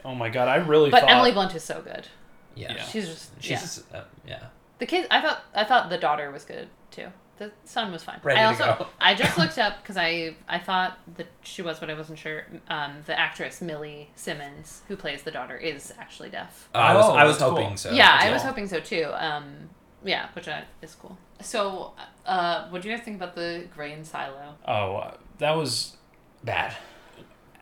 Oh 0.06 0.14
my 0.14 0.30
god, 0.30 0.48
I 0.48 0.58
really 0.58 0.92
But 0.92 1.02
thought. 1.02 1.10
Emily 1.10 1.32
Blunt 1.32 1.56
is 1.56 1.64
so 1.64 1.82
good. 1.82 2.08
Yeah. 2.56 2.74
Yeah. 2.76 2.84
She's 2.84 3.08
just 3.08 3.32
yeah. 3.42 3.58
She's 3.60 3.84
uh, 3.94 4.04
yeah. 4.28 4.44
The 4.78 4.86
kid, 4.86 5.08
I 5.10 5.22
thought 5.22 5.44
I 5.56 5.64
thought 5.64 5.90
the 5.90 5.98
daughter 5.98 6.30
was 6.32 6.46
good 6.46 6.68
too. 6.92 7.08
The 7.40 7.52
son 7.64 7.92
was 7.92 8.04
fine. 8.04 8.20
Ready 8.22 8.40
I 8.40 8.44
to 8.44 8.48
also 8.50 8.84
go. 8.84 8.88
I 9.02 9.16
just 9.16 9.38
looked 9.40 9.58
up 9.58 9.82
because 9.82 9.98
I 9.98 10.36
I 10.48 10.60
thought 10.60 11.00
that 11.18 11.28
she 11.42 11.62
was, 11.64 11.80
but 11.80 11.90
I 11.90 11.96
wasn't 11.96 12.20
sure. 12.20 12.44
Um, 12.68 12.98
the 13.08 13.18
actress 13.20 13.60
Millie 13.62 14.12
Simmonds, 14.16 14.82
who 14.88 14.96
plays 14.96 15.24
the 15.24 15.32
daughter, 15.32 15.58
is 15.58 15.92
actually 15.98 16.30
deaf. 16.30 16.70
I 16.76 16.94
was 16.96 17.06
Oh, 17.08 17.14
I 17.14 17.24
was 17.24 17.40
that's 17.40 17.50
hoping 17.50 17.68
cool. 17.70 17.78
so. 17.78 17.92
yeah, 17.92 18.20
as 18.22 18.30
I 18.30 18.32
was 18.34 18.44
hoping 18.44 18.68
so 18.68 18.80
too. 18.80 19.10
Um, 19.16 19.70
yeah, 20.04 20.28
which 20.34 20.48
I, 20.48 20.64
is 20.82 20.96
cool. 20.96 21.18
So, 21.42 21.94
uh, 22.26 22.68
what 22.70 22.82
do 22.82 22.90
you 22.90 22.96
guys 22.96 23.04
think 23.04 23.18
about 23.18 23.36
the 23.36 23.66
grain 23.76 24.04
silo? 24.04 24.56
Oh, 24.68 24.96
uh, 24.98 25.14
that 25.40 25.56
was 25.56 25.98
bad. 26.44 26.76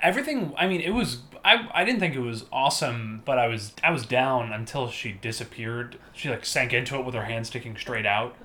everything. 0.02 0.54
I 0.58 0.67
mean, 0.67 0.82
it 0.82 0.91
was. 0.91 1.19
I 1.45 1.67
I 1.73 1.84
didn't 1.86 2.00
think 2.00 2.15
it 2.15 2.19
was 2.19 2.45
awesome, 2.52 3.21
but 3.26 3.38
I 3.39 3.47
was 3.47 3.73
I 3.84 3.91
was 3.91 4.06
down 4.06 4.52
until 4.52 4.89
she 4.89 5.12
disappeared. 5.13 5.97
She 6.13 6.30
like 6.30 6.45
sank 6.45 6.73
into 6.73 6.95
it 6.97 7.06
with 7.06 7.15
her 7.15 7.26
hand 7.26 7.47
sticking 7.47 7.76
straight 7.78 8.06
out, 8.06 8.36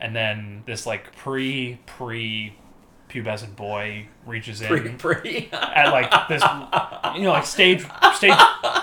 and 0.00 0.14
then 0.14 0.62
this 0.66 0.86
like 0.86 1.14
pre 1.16 1.80
pre 1.86 2.54
pubescent 3.08 3.56
boy 3.56 4.06
reaches 4.26 4.60
in. 4.60 4.68
Pretty 4.68 4.90
pretty. 4.90 5.48
at 5.52 5.90
like 5.90 6.10
this 6.28 6.42
you 7.16 7.22
know 7.22 7.32
like 7.32 7.46
stage 7.46 7.84
stage 8.14 8.34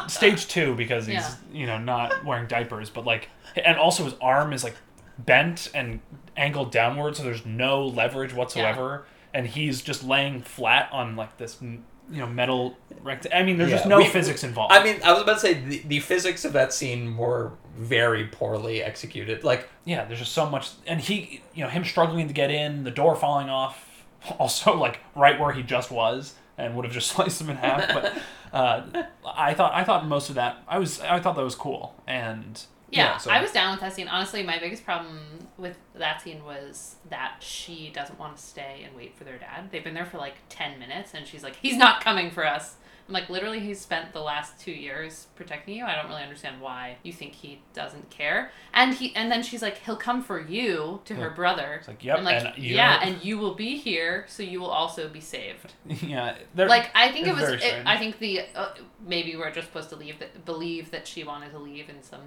stage 0.07 0.47
two 0.47 0.75
because 0.75 1.05
he's 1.05 1.15
Yeah. 1.15 1.33
you 1.53 1.65
know 1.67 1.77
not 1.77 2.25
wearing 2.25 2.47
diapers 2.47 2.89
but 2.89 3.05
like 3.05 3.29
and 3.63 3.77
also 3.77 4.03
his 4.05 4.15
arm 4.21 4.53
is 4.53 4.63
like 4.63 4.75
bent 5.19 5.69
and 5.73 5.99
angled 6.35 6.71
downward 6.71 7.15
so 7.15 7.23
there's 7.23 7.45
no 7.45 7.85
leverage 7.85 8.33
whatsoever 8.33 9.05
and 9.33 9.47
he's 9.47 9.81
just 9.81 10.03
laying 10.03 10.41
flat 10.41 10.89
on 10.91 11.15
like 11.15 11.37
this 11.37 11.61
you 11.61 12.19
know 12.19 12.27
metal 12.27 12.77
rect. 13.01 13.25
I 13.33 13.41
mean, 13.41 13.57
there's 13.57 13.71
just 13.71 13.87
no 13.87 13.97
we- 13.97 14.07
physics 14.07 14.43
involved. 14.43 14.71
I 14.73 14.83
mean, 14.83 14.99
I 15.03 15.11
was 15.11 15.23
about 15.23 15.33
to 15.33 15.39
say 15.39 15.53
the, 15.55 15.79
the 15.87 15.99
physics 15.99 16.45
of 16.45 16.53
that 16.53 16.71
scene 16.71 17.17
were 17.17 17.53
very 17.75 18.25
poorly 18.27 18.83
executed. 18.83 19.43
Like, 19.43 19.67
yeah, 19.85 20.05
there's 20.05 20.19
just 20.19 20.31
so 20.33 20.47
much, 20.47 20.69
and 20.85 21.01
he, 21.01 21.41
you 21.55 21.63
know, 21.63 21.69
him 21.69 21.83
struggling 21.83 22.27
to 22.27 22.33
get 22.33 22.51
in, 22.51 22.83
the 22.83 22.91
door 22.91 23.15
falling 23.15 23.49
off, 23.49 23.94
also 24.39 24.75
like 24.75 24.99
right 25.15 25.39
where 25.39 25.51
he 25.51 25.63
just 25.63 25.91
was, 25.91 26.33
and 26.57 26.75
would 26.75 26.85
have 26.85 26.93
just 26.93 27.11
sliced 27.15 27.41
him 27.41 27.49
in 27.49 27.57
half. 27.57 27.87
But 27.93 28.17
uh, 28.53 29.03
I 29.25 29.53
thought 29.53 29.73
I 29.73 29.83
thought 29.83 30.05
most 30.07 30.29
of 30.29 30.35
that 30.35 30.63
I 30.67 30.79
was 30.79 30.99
I 31.01 31.19
thought 31.19 31.35
that 31.35 31.43
was 31.43 31.55
cool, 31.55 31.95
and 32.07 32.61
Yeah, 32.91 33.17
so- 33.17 33.31
I 33.31 33.41
was 33.41 33.51
down 33.51 33.71
with 33.71 33.81
that 33.81 33.93
scene. 33.93 34.07
Honestly, 34.07 34.43
my 34.43 34.59
biggest 34.59 34.85
problem 34.85 35.19
with 35.57 35.77
that 35.95 36.21
scene 36.21 36.43
was 36.43 36.95
that 37.09 37.37
she 37.39 37.89
doesn't 37.93 38.19
want 38.19 38.35
to 38.37 38.41
stay 38.43 38.83
and 38.85 38.95
wait 38.95 39.17
for 39.17 39.23
their 39.23 39.37
dad. 39.37 39.69
They've 39.71 39.83
been 39.83 39.93
there 39.93 40.05
for 40.05 40.17
like 40.17 40.35
10 40.49 40.79
minutes 40.79 41.13
and 41.13 41.25
she's 41.25 41.43
like, 41.43 41.55
he's 41.55 41.77
not 41.77 42.03
coming 42.03 42.29
for 42.29 42.45
us. 42.45 42.75
I'm 43.07 43.13
like, 43.13 43.29
literally, 43.29 43.59
he's 43.59 43.79
spent 43.79 44.13
the 44.13 44.19
last 44.21 44.59
two 44.59 44.71
years 44.71 45.27
protecting 45.35 45.75
you. 45.77 45.85
I 45.85 45.93
don't 45.95 46.09
really 46.09 46.23
understand 46.23 46.59
why 46.59 46.97
you 47.03 47.13
think 47.13 47.33
he 47.33 47.61
doesn't 47.73 48.09
care. 48.09 48.51
And 48.73 48.95
he, 48.95 49.15
and 49.15 49.31
then 49.31 49.43
she's 49.43 49.61
like, 49.61 49.77
he'll 49.77 49.95
come 49.95 50.23
for 50.23 50.39
you 50.39 51.01
to 51.05 51.13
her 51.15 51.27
Yeah. 51.27 51.33
brother. 51.35 51.73
It's 51.75 51.87
like, 51.87 52.03
yep, 52.03 52.17
and 52.17 52.25
like, 52.25 52.43
and 52.43 52.57
yeah, 52.57 52.99
and 53.03 53.23
you 53.23 53.37
will 53.37 53.53
be 53.53 53.77
here, 53.77 54.25
so 54.27 54.41
you 54.41 54.59
will 54.59 54.71
also 54.71 55.07
be 55.07 55.21
saved. 55.21 55.73
yeah, 55.85 56.35
Like 56.55 56.89
I 56.95 57.11
think 57.11 57.27
it 57.27 57.35
was. 57.35 57.47
It. 57.49 57.83
I 57.85 57.97
think 57.97 58.17
the 58.17 58.41
uh, 58.55 58.69
maybe 59.05 59.35
we're 59.35 59.51
just 59.51 59.67
supposed 59.67 59.89
to 59.89 59.95
leave 59.95 60.17
that 60.19 60.43
believe 60.45 60.89
that 60.91 61.07
she 61.07 61.23
wanted 61.23 61.51
to 61.51 61.59
leave 61.59 61.89
in 61.89 62.01
some 62.01 62.21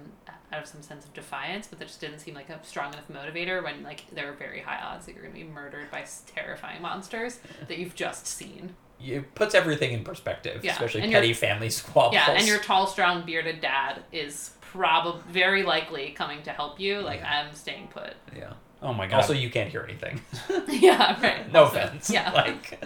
out 0.51 0.61
of 0.61 0.67
some 0.67 0.81
sense 0.81 1.03
of 1.05 1.13
defiance, 1.13 1.67
but 1.67 1.77
that 1.79 1.89
just 1.89 1.99
didn't 2.01 2.19
seem 2.19 2.33
like 2.35 2.49
a 2.49 2.59
strong 2.63 2.93
enough 2.93 3.07
motivator 3.11 3.61
when 3.63 3.83
like 3.83 4.05
there 4.13 4.29
are 4.31 4.33
very 4.35 4.61
high 4.61 4.79
odds 4.81 5.05
that 5.05 5.13
you're 5.13 5.23
going 5.23 5.33
to 5.35 5.39
be 5.39 5.45
murdered 5.45 5.91
by 5.91 6.05
terrifying 6.25 6.81
monsters 6.81 7.39
that 7.67 7.77
you've 7.77 7.95
just 7.95 8.25
seen. 8.25 8.75
It 9.01 9.33
puts 9.35 9.55
everything 9.55 9.91
in 9.93 10.03
perspective, 10.03 10.63
Yeah, 10.63 10.73
especially 10.73 11.01
and 11.01 11.11
petty 11.11 11.27
you're- 11.27 11.33
family 11.39 11.69
squabbles. 11.81 12.13
Yeah, 12.15 12.31
and 12.31 12.45
your 12.47 12.59
tall, 12.59 12.87
strong, 12.87 13.25
bearded 13.25 13.61
dad 13.61 14.03
is 14.11 14.51
probably 14.61 15.21
very 15.31 15.63
likely 15.63 16.11
coming 16.11 16.43
to 16.43 16.51
help 16.51 16.79
you. 16.79 16.99
Like 17.01 17.19
Yeah. 17.21 17.45
I'm 17.47 17.53
staying 17.55 17.87
put. 17.87 18.13
Yeah. 18.35 18.53
oh 18.81 18.93
my 18.93 19.07
god. 19.07 19.17
Also, 19.17 19.33
you 19.33 19.49
can't 19.49 19.69
hear 19.69 19.81
anything. 19.83 20.21
yeah, 20.69 21.19
right. 21.21 21.51
No 21.51 21.63
Also, 21.65 21.77
offense. 21.79 22.09
Yeah, 22.09 22.31
Like, 22.31 22.79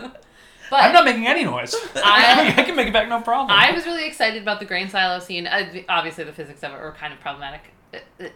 but 0.70 0.82
I'm 0.82 0.94
not 0.94 1.06
making 1.06 1.28
any 1.28 1.44
noise. 1.44 1.76
I- 1.96 2.54
I 2.58 2.64
can 2.64 2.76
make 2.76 2.88
it 2.88 2.94
back 2.94 3.10
no 3.10 3.22
problem. 3.22 3.52
I 3.52 3.72
was 3.72 3.86
really 3.86 4.06
excited 4.08 4.42
about 4.42 4.60
the 4.60 4.66
grain 4.66 4.90
silo 4.90 5.20
scene. 5.20 5.46
Uh, 5.46 5.70
obviously, 5.90 6.24
the 6.24 6.32
physics 6.34 6.64
of 6.64 6.72
it 6.72 6.80
were 6.80 6.94
kind 6.98 7.14
of 7.14 7.20
problematic, 7.20 7.62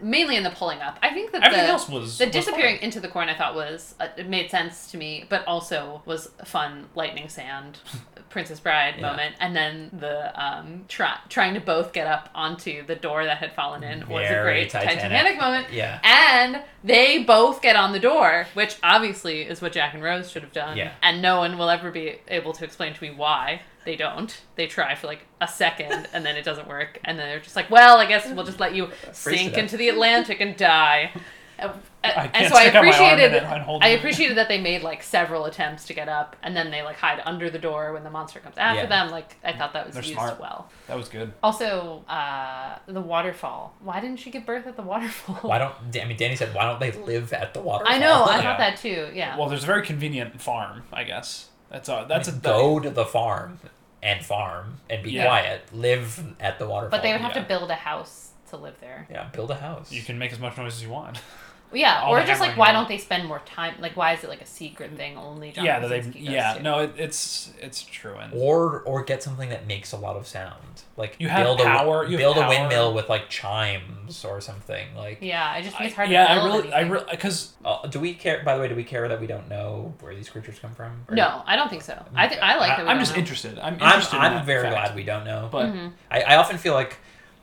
mainly 0.01 0.35
in 0.35 0.43
the 0.43 0.49
pulling 0.49 0.79
up. 0.79 0.99
I 1.01 1.13
think 1.13 1.31
that 1.31 1.43
Everything 1.43 1.65
the, 1.65 1.71
else 1.71 1.89
was 1.89 2.17
the 2.17 2.25
was 2.25 2.33
disappearing 2.33 2.77
fine. 2.77 2.85
into 2.85 2.99
the 2.99 3.07
corn. 3.07 3.29
I 3.29 3.37
thought 3.37 3.55
was 3.55 3.95
uh, 3.99 4.07
it 4.17 4.27
made 4.29 4.49
sense 4.51 4.89
to 4.91 4.97
me, 4.97 5.25
but 5.29 5.45
also 5.47 6.01
was 6.05 6.29
fun 6.45 6.89
lightning 6.95 7.29
sand, 7.29 7.79
Princess 8.29 8.59
Bride 8.59 8.95
Yeah. 8.97 9.09
moment, 9.09 9.35
and 9.39 9.55
then 9.55 9.89
the 9.93 10.31
um 10.41 10.85
try, 10.87 11.17
trying 11.29 11.53
to 11.53 11.59
both 11.59 11.93
get 11.93 12.07
up 12.07 12.29
onto 12.35 12.85
the 12.85 12.95
door 12.95 13.25
that 13.25 13.37
had 13.37 13.53
fallen 13.53 13.83
in 13.83 14.07
was 14.07 14.29
a 14.29 14.41
great 14.43 14.69
Titanic. 14.69 14.99
Titanic 15.01 15.37
moment. 15.39 15.67
yeah. 15.71 15.99
And 16.03 16.63
they 16.83 17.23
both 17.23 17.61
get 17.61 17.75
on 17.75 17.91
the 17.93 17.99
door, 17.99 18.47
which 18.53 18.77
obviously 18.83 19.41
is 19.41 19.61
what 19.61 19.71
Jack 19.71 19.93
and 19.93 20.03
Rose 20.03 20.29
should 20.29 20.43
have 20.43 20.53
done. 20.53 20.77
Yeah. 20.77 20.91
And 21.01 21.21
no 21.21 21.37
one 21.39 21.57
will 21.57 21.69
ever 21.69 21.91
be 21.91 22.19
able 22.27 22.53
to 22.53 22.63
explain 22.63 22.93
to 22.93 23.03
me 23.03 23.11
why 23.11 23.61
they 23.85 23.95
don't. 23.95 24.35
They 24.55 24.67
try 24.67 24.95
for 24.95 25.07
like 25.07 25.25
a 25.39 25.47
second 25.47 26.07
and 26.13 26.25
then 26.25 26.35
it 26.35 26.43
doesn't 26.43 26.67
work. 26.67 26.99
And 27.05 27.17
then 27.17 27.27
they're 27.29 27.39
just 27.39 27.55
like, 27.55 27.69
well, 27.71 27.97
I 27.97 28.05
guess 28.05 28.27
we'll 28.29 28.45
just 28.45 28.59
let 28.59 28.75
you 28.75 28.89
sink 29.13 29.57
into 29.57 29.77
the 29.77 29.89
Atlantic 29.89 30.41
and 30.41 30.55
die. 30.57 31.11
I 32.15 32.31
and 32.33 32.49
so 32.49 32.55
I 32.55 32.61
stick 32.63 32.75
out 32.75 32.85
my 32.85 32.91
arm 32.91 33.19
in 33.19 33.33
appreciated 33.33 33.43
and 33.43 33.83
I 33.83 33.87
appreciated 33.89 34.37
that 34.37 34.47
they 34.47 34.59
made 34.61 34.81
like 34.83 35.03
several 35.03 35.45
attempts 35.45 35.85
to 35.85 35.93
get 35.93 36.07
up 36.09 36.35
and 36.43 36.55
then 36.55 36.71
they 36.71 36.81
like 36.83 36.97
hide 36.97 37.21
under 37.25 37.49
the 37.49 37.59
door 37.59 37.93
when 37.93 38.03
the 38.03 38.09
monster 38.09 38.39
comes 38.39 38.57
after 38.57 38.81
Yeah. 38.83 38.85
them. 38.87 39.09
Like 39.11 39.35
I 39.43 39.53
thought 39.53 39.73
that 39.73 39.85
was 39.87 39.95
They're 39.95 40.03
used 40.03 40.13
smart. 40.13 40.39
well. 40.39 40.69
That 40.87 40.97
was 40.97 41.09
good. 41.09 41.33
Also, 41.43 42.03
uh, 42.07 42.77
the 42.87 43.01
waterfall. 43.01 43.75
Why 43.81 43.99
didn't 43.99 44.17
she 44.17 44.31
give 44.31 44.45
birth 44.45 44.67
at 44.67 44.75
the 44.75 44.81
waterfall? 44.83 45.35
Why 45.49 45.57
don't 45.57 45.73
I 46.01 46.05
mean 46.05 46.17
Danny 46.17 46.35
said 46.35 46.53
why 46.53 46.63
don't 46.65 46.79
they 46.79 46.91
live 46.91 47.33
at 47.33 47.53
the 47.53 47.61
waterfall? 47.61 47.93
I 47.93 47.99
know. 47.99 48.23
I 48.23 48.37
Yeah. 48.37 48.41
thought 48.43 48.57
that 48.59 48.77
too. 48.77 49.09
Yeah. 49.13 49.37
Well, 49.37 49.49
there's 49.49 49.63
a 49.63 49.67
very 49.67 49.85
convenient 49.85 50.41
farm, 50.41 50.83
I 50.93 51.03
guess. 51.03 51.49
That's 51.69 51.89
a 51.89 52.05
that's 52.07 52.27
a 52.27 52.31
go 52.31 52.79
to 52.79 52.89
the 52.89 53.05
farm 53.05 53.59
and 54.03 54.23
farm 54.23 54.77
and 54.89 55.03
be 55.03 55.11
Yeah. 55.11 55.25
quiet. 55.25 55.61
Live 55.73 56.23
at 56.39 56.59
the 56.59 56.67
waterfall. 56.67 56.91
But 56.91 57.01
they 57.03 57.11
would 57.11 57.21
have 57.21 57.35
yeah. 57.35 57.41
to 57.41 57.47
build 57.47 57.69
a 57.71 57.75
house 57.75 58.23
to 58.49 58.55
live 58.55 58.75
there. 58.79 59.05
yeah 59.11 59.27
build 59.33 59.51
a 59.51 59.55
house. 59.55 59.91
You 59.91 60.01
can 60.01 60.17
make 60.17 60.31
as 60.31 60.39
much 60.39 60.55
noise 60.57 60.75
as 60.75 60.83
you 60.83 60.89
want. 60.89 61.19
Well, 61.69 61.81
yeah, 61.81 62.01
All 62.01 62.13
or 62.15 62.21
the 62.21 62.27
just 62.27 62.39
like 62.39 62.55
why 62.55 62.71
don't 62.71 62.87
they 62.87 62.97
spend 62.97 63.27
more 63.27 63.39
time? 63.39 63.75
Like, 63.81 63.97
why 63.97 64.13
is 64.13 64.23
it 64.23 64.29
like 64.29 64.41
a 64.41 64.45
secret 64.45 64.95
thing 64.95 65.17
only 65.17 65.51
John 65.51 65.65
yeah, 65.65 65.79
that 65.79 65.89
they 65.89 65.95
Krasinski 65.97 66.19
goes 66.25 66.29
yeah 66.33 66.53
to? 66.53 66.63
no 66.63 66.79
it, 66.79 66.93
it's 66.97 67.51
it's 67.59 67.83
true 67.83 68.15
and 68.15 68.31
or 68.33 68.81
or 68.83 69.03
get 69.03 69.21
something 69.21 69.49
that 69.49 69.67
makes 69.67 69.91
a 69.91 69.97
lot 69.97 70.15
of 70.15 70.25
sound. 70.27 70.83
Like 70.95 71.17
You 71.19 71.27
have 71.27 71.43
build 71.43 71.59
power- 71.59 72.03
a 72.03 72.05
you 72.05 72.11
have 72.11 72.19
build 72.19 72.37
a 72.37 72.41
power. 72.41 72.49
windmill 72.49 72.93
with 72.93 73.09
like 73.09 73.29
chimes 73.29 74.23
or 74.23 74.39
something. 74.39 74.87
Like 74.95 75.17
Yeah, 75.21 75.45
I 75.45 75.61
just 75.61 75.75
think 75.77 75.87
it's 75.89 75.95
hard 75.95 76.09
yeah 76.09 76.25
to 76.27 76.31
I 76.31 76.35
build 76.35 76.45
really 76.63 76.73
I 76.73 76.77
anything. 76.77 76.91
really 76.93 77.05
because 77.11 77.53
uh, 77.65 77.85
do 77.87 77.99
we 77.99 78.13
care? 78.13 78.41
By 78.45 78.55
the 78.55 78.61
way, 78.61 78.69
do 78.69 78.75
we 78.75 78.85
care 78.85 79.07
that 79.09 79.19
we 79.19 79.27
don't 79.27 79.49
know 79.49 79.93
where 79.99 80.15
these 80.15 80.29
creatures 80.29 80.59
come 80.59 80.73
from? 80.73 80.93
Or- 81.09 81.15
No, 81.15 81.43
I 81.45 81.57
don't 81.57 81.69
think 81.69 81.81
so. 81.81 82.01
I 82.15 82.29
think 82.29 82.41
I 82.41 82.57
like 82.57 82.77
that. 82.77 82.83
we 82.85 82.89
I'm 82.89 82.95
don't 82.95 82.99
just 83.05 83.13
know. 83.13 83.19
interested. 83.19 83.59
I'm 83.59 83.73
I'm, 83.73 83.81
interested. 83.81 84.15
in 84.15 84.21
I'm 84.21 84.33
that 84.35 84.45
very 84.45 84.63
fact. 84.63 84.73
glad 84.75 84.95
we 84.95 85.03
don't 85.03 85.25
know. 85.25 85.49
But 85.51 85.65
Mhm. 85.67 85.91
I, 86.09 86.21
I 86.21 86.35
often 86.37 86.57
feel 86.57 86.73
like 86.73 86.97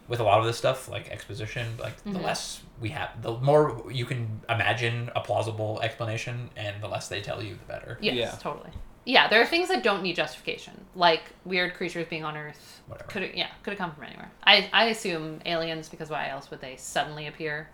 with 0.08 0.20
a 0.20 0.22
lot 0.24 0.38
of 0.38 0.44
this 0.44 0.58
stuff, 0.58 0.88
like 0.88 1.08
exposition, 1.10 1.76
like 1.78 1.96
the 2.04 2.10
Mhm. 2.10 2.22
less 2.22 2.60
we 2.80 2.90
have, 2.90 3.22
the 3.22 3.32
more 3.38 3.84
you 3.90 4.04
can 4.04 4.40
imagine 4.48 5.10
a 5.16 5.20
plausible 5.20 5.80
explanation, 5.82 6.50
and 6.56 6.82
the 6.82 6.88
less 6.88 7.08
they 7.08 7.20
tell 7.22 7.42
you, 7.42 7.54
the 7.54 7.64
better. 7.64 7.98
Yes, 8.00 8.14
Yeah. 8.16 8.30
totally. 8.40 8.70
Yeah, 9.06 9.28
there 9.28 9.40
are 9.42 9.46
things 9.46 9.68
that 9.68 9.82
don't 9.82 10.02
need 10.02 10.16
justification, 10.16 10.86
like 10.94 11.22
weird 11.44 11.74
creatures 11.74 12.06
being 12.08 12.24
on 12.24 12.36
Earth. 12.36 12.82
Whatever. 12.86 13.08
Could 13.10 13.34
yeah, 13.34 13.48
could 13.62 13.72
have 13.72 13.78
come 13.78 13.92
from 13.94 14.04
anywhere. 14.04 14.30
I 14.44 14.68
I 14.72 14.86
assume 14.86 15.40
aliens 15.46 15.88
because 15.88 16.10
why 16.10 16.28
else 16.28 16.50
would 16.50 16.60
they 16.60 16.76
suddenly 16.76 17.26
appear? 17.26 17.68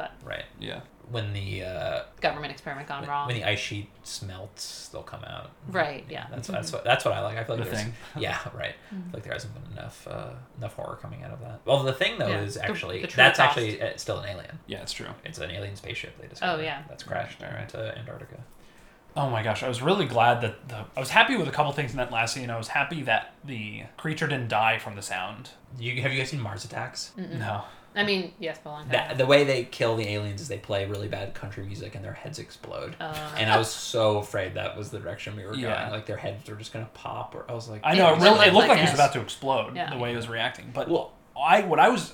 But 0.00 0.12
Right. 0.24 0.44
yeah, 0.58 0.80
When 1.10 1.32
the 1.32 1.64
uh, 1.64 2.02
government 2.20 2.52
experiment 2.52 2.88
gone 2.88 3.00
when, 3.02 3.10
wrong. 3.10 3.26
when 3.26 3.36
the 3.36 3.44
ice 3.44 3.58
sheet 3.58 3.90
smelts, 4.02 4.88
they'll 4.92 5.02
come 5.02 5.24
out. 5.24 5.50
Right, 5.68 6.04
yeah. 6.08 6.26
That's 6.30 6.48
that's 6.48 6.72
what 6.72 6.84
that's 6.84 7.04
what 7.04 7.12
I 7.14 7.20
like. 7.20 7.36
I 7.36 7.44
feel 7.44 7.56
like 7.56 7.64
The 7.64 7.70
there's 7.70 7.82
Thing. 7.84 7.94
yeah 8.18 8.38
right. 8.54 8.74
I 8.90 8.94
feel 8.94 9.10
like 9.14 9.22
there 9.24 9.32
hasn't 9.32 9.52
been 9.54 9.72
enough 9.76 10.06
uh, 10.08 10.30
enough 10.58 10.74
horror 10.74 10.98
coming 11.02 11.22
out 11.24 11.32
of 11.32 11.40
that. 11.40 11.60
Well, 11.64 11.82
the 11.82 11.92
thing 11.92 12.18
though 12.18 12.28
Yeah, 12.28 12.40
is 12.42 12.56
actually 12.56 13.00
the 13.02 13.08
true 13.08 13.16
that's 13.16 13.38
cost. 13.38 13.48
actually 13.58 13.82
uh, 13.82 13.96
still 13.96 14.18
an 14.20 14.28
alien. 14.28 14.58
yeah, 14.66 14.80
it's 14.82 14.92
true. 14.92 15.08
It's 15.24 15.38
an 15.38 15.50
alien 15.50 15.76
spaceship 15.76 16.18
they 16.20 16.28
discovered. 16.28 16.60
Oh, 16.60 16.64
yeah. 16.64 16.82
that's 16.88 17.02
crashed 17.02 17.40
Right, 17.42 17.52
right. 17.52 17.62
into 17.62 17.98
Antarctica. 17.98 18.40
Oh 19.16 19.28
my 19.28 19.42
gosh, 19.42 19.64
I 19.64 19.68
was 19.68 19.82
really 19.82 20.06
glad 20.06 20.40
that 20.42 20.68
the 20.68 20.84
I 20.96 21.00
was 21.00 21.10
happy 21.10 21.36
with 21.36 21.48
a 21.48 21.50
couple 21.50 21.72
things 21.72 21.90
in 21.90 21.96
that 21.96 22.12
last 22.12 22.32
scene. 22.34 22.48
I 22.48 22.56
was 22.56 22.68
happy 22.68 23.02
that 23.02 23.34
the 23.44 23.82
creature 23.96 24.28
didn't 24.28 24.48
die 24.48 24.78
from 24.78 24.94
the 24.94 25.02
sound. 25.02 25.50
You 25.80 26.00
have 26.02 26.12
you 26.12 26.18
guys 26.18 26.30
seen 26.30 26.40
Mars 26.40 26.64
Attacks? 26.64 27.10
No. 27.16 27.64
I 27.96 28.04
mean, 28.04 28.32
yes, 28.38 28.58
but 28.62 28.70
long 28.70 28.82
time. 28.82 28.92
That, 28.92 29.18
the 29.18 29.26
way 29.26 29.44
they 29.44 29.64
kill 29.64 29.96
the 29.96 30.06
aliens 30.08 30.40
is 30.40 30.48
they 30.48 30.58
play 30.58 30.86
really 30.86 31.08
bad 31.08 31.34
country 31.34 31.64
music 31.64 31.94
and 31.94 32.04
their 32.04 32.12
heads 32.12 32.38
explode. 32.38 32.94
Uh, 33.00 33.12
and 33.36 33.50
I 33.50 33.58
was 33.58 33.70
so 33.70 34.18
afraid 34.18 34.54
that 34.54 34.76
was 34.76 34.90
the 34.90 34.98
direction 35.00 35.34
we 35.36 35.44
were 35.44 35.54
Yeah. 35.54 35.80
going. 35.80 35.92
Like 35.92 36.06
their 36.06 36.16
heads 36.16 36.48
were 36.48 36.56
just 36.56 36.72
gonna 36.72 36.88
pop. 36.94 37.34
Or 37.34 37.44
I 37.48 37.52
was 37.54 37.68
like, 37.68 37.80
I 37.84 37.94
know 37.94 38.10
It 38.14 38.18
it 38.18 38.22
really 38.22 38.30
looked 38.30 38.46
it 38.46 38.52
looked 38.54 38.68
like 38.68 38.68
like 38.68 38.78
he 38.78 38.84
was 38.84 38.94
about 38.94 39.12
to 39.14 39.20
explode 39.20 39.74
Yeah. 39.76 39.90
the 39.90 39.98
way 39.98 40.10
he 40.10 40.16
was 40.16 40.28
reacting. 40.28 40.70
But 40.72 40.88
Well- 40.88 41.12
I 41.40 41.62
what 41.62 41.80
I 41.80 41.88
was 41.88 42.12